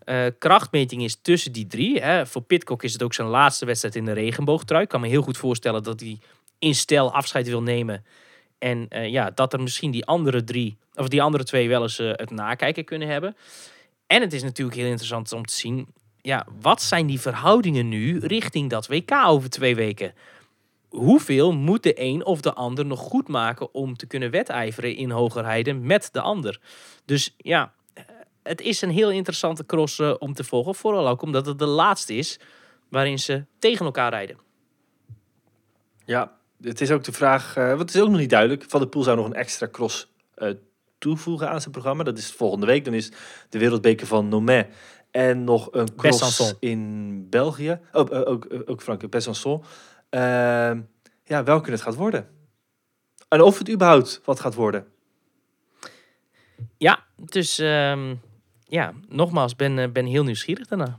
eh, 0.04 0.26
krachtmeting 0.38 1.02
is 1.02 1.18
tussen 1.22 1.52
die 1.52 1.66
drie. 1.66 2.00
Hè. 2.00 2.26
Voor 2.26 2.42
Pitcock 2.42 2.82
is 2.82 2.92
het 2.92 3.02
ook 3.02 3.14
zijn 3.14 3.28
laatste 3.28 3.66
wedstrijd 3.66 3.96
in 3.96 4.04
de 4.04 4.12
regenboogtrui. 4.12 4.82
Ik 4.82 4.88
kan 4.88 5.00
me 5.00 5.08
heel 5.08 5.22
goed 5.22 5.36
voorstellen 5.36 5.82
dat 5.82 6.00
hij 6.00 6.18
in 6.58 6.74
stijl 6.74 7.12
afscheid 7.12 7.48
wil 7.48 7.62
nemen. 7.62 8.04
En 8.58 8.88
eh, 8.88 9.08
ja, 9.08 9.30
dat 9.30 9.52
er 9.52 9.62
misschien 9.62 9.90
die 9.90 10.04
andere 10.04 10.44
drie, 10.44 10.76
of 10.94 11.08
die 11.08 11.22
andere 11.22 11.44
twee 11.44 11.68
wel 11.68 11.82
eens 11.82 11.98
eh, 11.98 12.10
het 12.12 12.30
nakijken 12.30 12.84
kunnen 12.84 13.08
hebben. 13.08 13.36
En 14.06 14.20
het 14.20 14.32
is 14.32 14.42
natuurlijk 14.42 14.76
heel 14.76 14.86
interessant 14.86 15.32
om 15.32 15.46
te 15.46 15.54
zien, 15.54 15.86
ja, 16.20 16.46
wat 16.60 16.82
zijn 16.82 17.06
die 17.06 17.20
verhoudingen 17.20 17.88
nu 17.88 18.18
richting 18.18 18.70
dat 18.70 18.86
WK 18.86 19.12
over 19.12 19.50
twee 19.50 19.74
weken? 19.74 20.14
Hoeveel 20.94 21.52
moet 21.52 21.82
de 21.82 22.00
een 22.00 22.24
of 22.24 22.40
de 22.40 22.52
ander 22.52 22.86
nog 22.86 23.00
goed 23.00 23.28
maken 23.28 23.74
om 23.74 23.96
te 23.96 24.06
kunnen 24.06 24.30
wedijveren 24.30 24.96
in 24.96 25.10
Hogerheide 25.10 25.72
met 25.72 26.08
de 26.12 26.20
ander? 26.20 26.60
Dus 27.04 27.34
ja, 27.36 27.72
het 28.42 28.60
is 28.60 28.82
een 28.82 28.90
heel 28.90 29.10
interessante 29.10 29.66
cross 29.66 29.98
eh, 29.98 30.14
om 30.18 30.34
te 30.34 30.44
volgen. 30.44 30.74
Vooral 30.74 31.08
ook 31.08 31.22
omdat 31.22 31.46
het 31.46 31.58
de 31.58 31.66
laatste 31.66 32.14
is 32.14 32.40
waarin 32.88 33.18
ze 33.18 33.44
tegen 33.58 33.84
elkaar 33.84 34.10
rijden. 34.10 34.38
Ja, 36.04 36.32
het 36.60 36.80
is 36.80 36.90
ook 36.90 37.04
de 37.04 37.12
vraag, 37.12 37.56
eh, 37.56 37.66
want 37.66 37.80
het 37.80 37.94
is 37.94 38.00
ook 38.00 38.08
nog 38.08 38.18
niet 38.18 38.30
duidelijk. 38.30 38.64
Van 38.68 38.80
der 38.80 38.88
Poel 38.88 39.02
zou 39.02 39.16
nog 39.16 39.26
een 39.26 39.34
extra 39.34 39.68
cross 39.68 40.12
eh, 40.34 40.50
toevoegen 40.98 41.50
aan 41.50 41.60
zijn 41.60 41.72
programma. 41.72 42.02
Dat 42.02 42.18
is 42.18 42.32
volgende 42.32 42.66
week. 42.66 42.84
Dan 42.84 42.94
is 42.94 43.12
de 43.48 43.58
wereldbeker 43.58 44.06
van 44.06 44.28
Nomé 44.28 44.66
en 45.10 45.44
nog 45.44 45.68
een 45.72 45.94
cross 45.96 46.20
Besançon. 46.20 46.56
in 46.58 47.26
België. 47.30 47.80
Oh, 47.92 48.28
ook, 48.28 48.44
eh, 48.44 48.60
ook 48.64 48.82
Frank, 48.82 49.02
Besançon. 49.02 49.64
Ehm, 50.14 50.80
ja, 51.24 51.44
welke 51.44 51.70
het 51.70 51.80
gaat 51.80 51.94
worden. 51.94 52.28
En 53.28 53.40
of 53.40 53.58
het 53.58 53.70
überhaupt 53.70 54.20
wat 54.24 54.40
gaat 54.40 54.54
worden. 54.54 54.86
Ja, 56.76 57.04
dus 57.16 57.58
ehm, 57.58 58.14
ja, 58.64 58.92
nogmaals, 59.08 59.56
ben, 59.56 59.78
eh, 59.78 59.88
ben 59.90 60.06
heel 60.06 60.24
nieuwsgierig 60.24 60.66
daarna. 60.66 60.96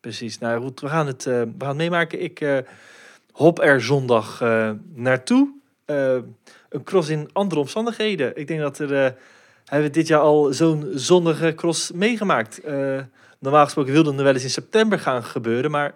Precies. 0.00 0.38
Nou 0.38 0.62
goed, 0.62 0.80
we 0.80 0.88
gaan 0.88 1.06
het, 1.06 1.26
eh, 1.26 1.40
we 1.40 1.54
gaan 1.58 1.68
het 1.68 1.76
meemaken. 1.76 2.22
Ik 2.22 2.40
eh, 2.40 2.58
hop 3.32 3.60
er 3.60 3.82
zondag 3.82 4.40
eh, 4.40 4.70
naartoe. 4.94 5.56
Een 5.84 6.84
cross 6.84 7.08
in 7.08 7.28
andere 7.32 7.60
omstandigheden. 7.60 8.36
Ik 8.36 8.46
denk 8.46 8.60
dat 8.60 8.78
er... 8.78 8.88
hebben 9.64 9.88
we 9.88 9.90
dit 9.90 10.06
jaar 10.06 10.20
al 10.20 10.52
zo'n 10.52 10.90
zonnige 10.94 11.54
cross 11.54 11.92
meegemaakt. 11.92 12.60
Normaal 13.38 13.64
gesproken 13.64 13.92
wilde 13.92 14.12
het 14.12 14.20
wel 14.20 14.32
eens 14.32 14.42
in 14.42 14.50
september 14.50 14.98
gaan 14.98 15.24
gebeuren. 15.24 15.70
Maar 15.70 15.94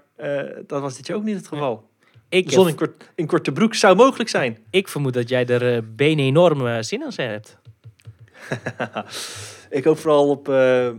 dat 0.67 0.81
was 0.81 0.97
dit 0.97 1.07
jaar 1.07 1.17
ook 1.17 1.23
niet 1.23 1.37
het 1.37 1.49
geval. 1.49 1.91
Ik, 2.29 2.51
Zon 2.51 2.69
in, 2.69 2.75
kort, 2.75 3.11
in 3.15 3.27
korte 3.27 3.53
broek 3.53 3.75
zou 3.75 3.97
mogelijk 3.97 4.31
zijn. 4.31 4.59
ik 4.71 4.89
vermoed 4.89 5.13
dat 5.13 5.29
jij 5.29 5.47
er 5.47 5.77
eh 5.77 5.83
benen 5.95 6.25
enorm 6.25 6.67
eh, 6.67 6.77
zin 6.81 7.03
in 7.03 7.25
hebt. 7.25 7.57
Ik 9.71 9.85
hoop 9.85 9.99
vooral 9.99 10.29
op, 10.29 10.49
eh, 10.49 10.91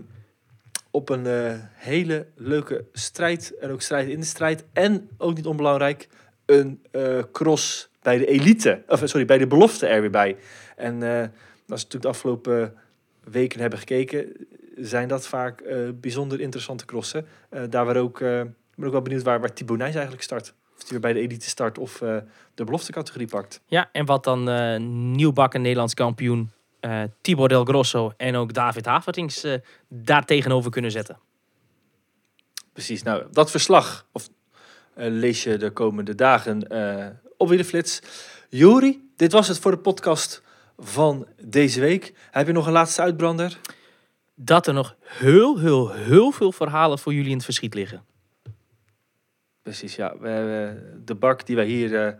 op 0.91 1.09
een 1.09 1.25
eh, 1.25 1.53
hele 1.73 2.27
leuke 2.35 2.85
strijd. 2.91 3.57
En 3.57 3.71
ook 3.71 3.81
strijd 3.81 4.07
in 4.09 4.19
de 4.19 4.25
strijd. 4.25 4.65
En 4.73 5.09
ook 5.17 5.35
niet 5.35 5.45
onbelangrijk, 5.45 6.07
een 6.45 6.81
eh, 6.91 7.19
cross 7.31 7.89
bij 8.01 8.17
de 8.17 8.25
elite. 8.25 8.83
Of 8.87 9.01
eh, 9.01 9.07
sorry, 9.07 9.25
bij 9.25 9.37
de 9.37 9.47
belofte 9.47 9.87
er 9.87 10.01
weer 10.01 10.09
bij. 10.09 10.35
En 10.75 11.03
eh, 11.03 11.19
als 11.19 11.27
we 11.65 11.73
natuurlijk 11.73 12.01
de 12.01 12.07
afgelopen 12.07 12.73
weken 13.23 13.59
hebben 13.59 13.79
gekeken, 13.79 14.47
zijn 14.75 15.07
dat 15.07 15.27
vaak 15.27 15.61
eh, 15.61 15.77
bijzonder 15.95 16.39
interessante 16.39 16.85
crossen. 16.85 17.25
Eh, 17.49 17.61
daar 17.69 17.85
waar 17.85 17.97
ook, 17.97 18.21
eh, 18.21 18.41
ik 18.73 18.79
ben 18.79 18.85
ook 18.85 18.91
wel 18.91 19.01
benieuwd 19.01 19.23
waar, 19.23 19.39
waar 19.39 19.53
Thibaut 19.53 19.77
Nijs 19.77 19.93
eigenlijk 19.93 20.23
start. 20.23 20.53
Of 20.75 20.79
hij 20.79 20.89
weer 20.89 20.99
bij 20.99 21.13
de 21.13 21.19
elite 21.19 21.49
start 21.49 21.77
of 21.77 22.01
eh, 22.01 22.17
de 22.53 22.63
belofte 22.63 22.91
categorie 22.91 23.27
pakt. 23.27 23.61
Ja, 23.65 23.89
en 23.91 24.05
wat 24.05 24.23
dan 24.23 24.49
eh 24.49 24.79
nieuwbakken 24.79 25.61
Nederlands 25.61 25.93
kampioen 25.93 26.51
eh 26.79 27.01
Tibor 27.21 27.47
Del 27.47 27.65
Grosso 27.65 28.13
en 28.17 28.35
ook 28.35 28.53
David 28.53 28.85
Havertings 28.85 29.43
eh 29.43 29.59
daar 29.87 30.25
tegenover 30.25 30.71
kunnen 30.71 30.91
zetten. 30.91 31.19
Precies, 32.73 33.03
nou 33.03 33.23
dat 33.31 33.51
verslag 33.51 34.07
of, 34.11 34.29
lees 34.95 35.43
je 35.43 35.57
de 35.57 35.71
komende 35.71 36.15
dagen 36.15 36.67
op 37.37 37.47
Wielerflits. 37.47 38.01
Jori, 38.49 39.09
dit 39.15 39.31
was 39.31 39.47
het 39.47 39.59
voor 39.59 39.71
de 39.71 39.77
podcast 39.77 40.41
van 40.77 41.27
deze 41.41 41.79
week. 41.79 42.13
Heb 42.31 42.47
je 42.47 42.53
nog 42.53 42.65
een 42.65 42.71
laatste 42.71 43.01
uitbrander? 43.01 43.59
Dat 44.35 44.67
er 44.67 44.73
nog 44.73 44.95
heel, 44.99 45.59
heel, 45.59 45.91
heel 45.91 46.31
veel 46.31 46.51
verhalen 46.51 46.99
voor 46.99 47.13
jullie 47.13 47.29
in 47.29 47.35
het 47.35 47.45
verschiet 47.45 47.73
liggen. 47.73 48.05
Precies, 49.63 49.95
ja. 49.95 50.09
De 51.05 51.15
bak 51.19 51.45
die 51.45 51.55
wij 51.55 51.65
hier 51.65 52.05
eh, 52.05 52.13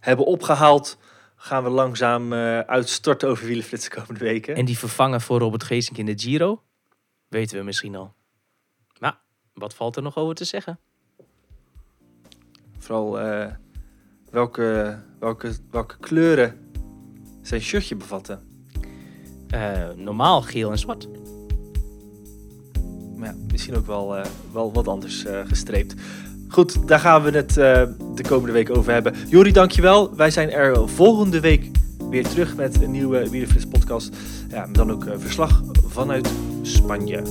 hebben 0.00 0.26
opgehaald, 0.26 0.98
gaan 1.36 1.62
we 1.62 1.70
langzaam 1.70 2.32
eh, 2.32 2.58
uitstorten 2.58 3.28
over 3.28 3.46
Wielerflits 3.46 3.84
de 3.84 3.90
komende 3.90 4.20
weken. 4.20 4.54
En 4.54 4.64
die 4.64 4.78
vervangen 4.78 5.20
voor 5.20 5.38
Robert 5.38 5.62
Geesink 5.62 5.98
in 5.98 6.06
de 6.06 6.18
Giro, 6.18 6.62
weten 7.28 7.58
we 7.58 7.64
misschien 7.64 7.96
al. 7.96 8.14
Maar 8.98 9.20
wat 9.54 9.74
valt 9.74 9.96
er 9.96 10.02
nog 10.02 10.16
over 10.16 10.34
te 10.34 10.44
zeggen? 10.44 10.78
Vooral 12.78 13.20
eh, 13.20 13.52
welke, 14.30 14.98
welke, 15.18 15.52
welke 15.70 15.96
kleuren 15.98 16.70
zijn 17.42 17.60
shirtje 17.60 17.96
bevatten. 17.96 18.48
Normaal 19.96 20.42
geel 20.42 20.70
en 20.70 20.78
zwart. 20.78 21.08
Maar 23.16 23.28
ja, 23.28 23.34
misschien 23.52 23.76
ook 23.76 23.86
wel, 23.86 24.24
wel 24.52 24.72
wat 24.72 24.88
anders 24.88 25.24
gestreept. 25.46 25.94
Goed, 26.50 26.88
daar 26.88 27.00
gaan 27.00 27.22
we 27.22 27.30
het 27.30 27.56
eh, 27.56 27.82
de 28.14 28.22
komende 28.28 28.52
week 28.52 28.76
over 28.76 28.92
hebben. 28.92 29.14
Jori, 29.28 29.52
dankjewel. 29.52 30.16
Wij 30.16 30.30
zijn 30.30 30.50
er 30.50 30.88
volgende 30.88 31.40
week 31.40 31.70
weer 32.10 32.28
terug 32.28 32.56
met 32.56 32.82
een 32.82 32.90
nieuwe 32.90 33.30
Wielerflits 33.30 33.66
podcast. 33.66 34.16
Ja, 34.48 34.66
dan 34.72 34.90
ook 34.90 35.04
eh, 35.04 35.14
verslag 35.18 35.62
vanuit 35.86 36.30
Spanje. 36.62 37.22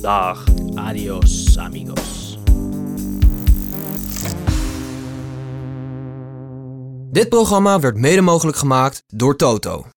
Dag. 0.00 0.44
Adios, 0.74 1.58
amigos. 1.58 2.38
Dit 7.10 7.28
programma 7.28 7.80
werd 7.80 7.96
mede 7.96 8.20
mogelijk 8.20 8.56
gemaakt 8.56 9.02
door 9.06 9.36
Toto. 9.36 9.91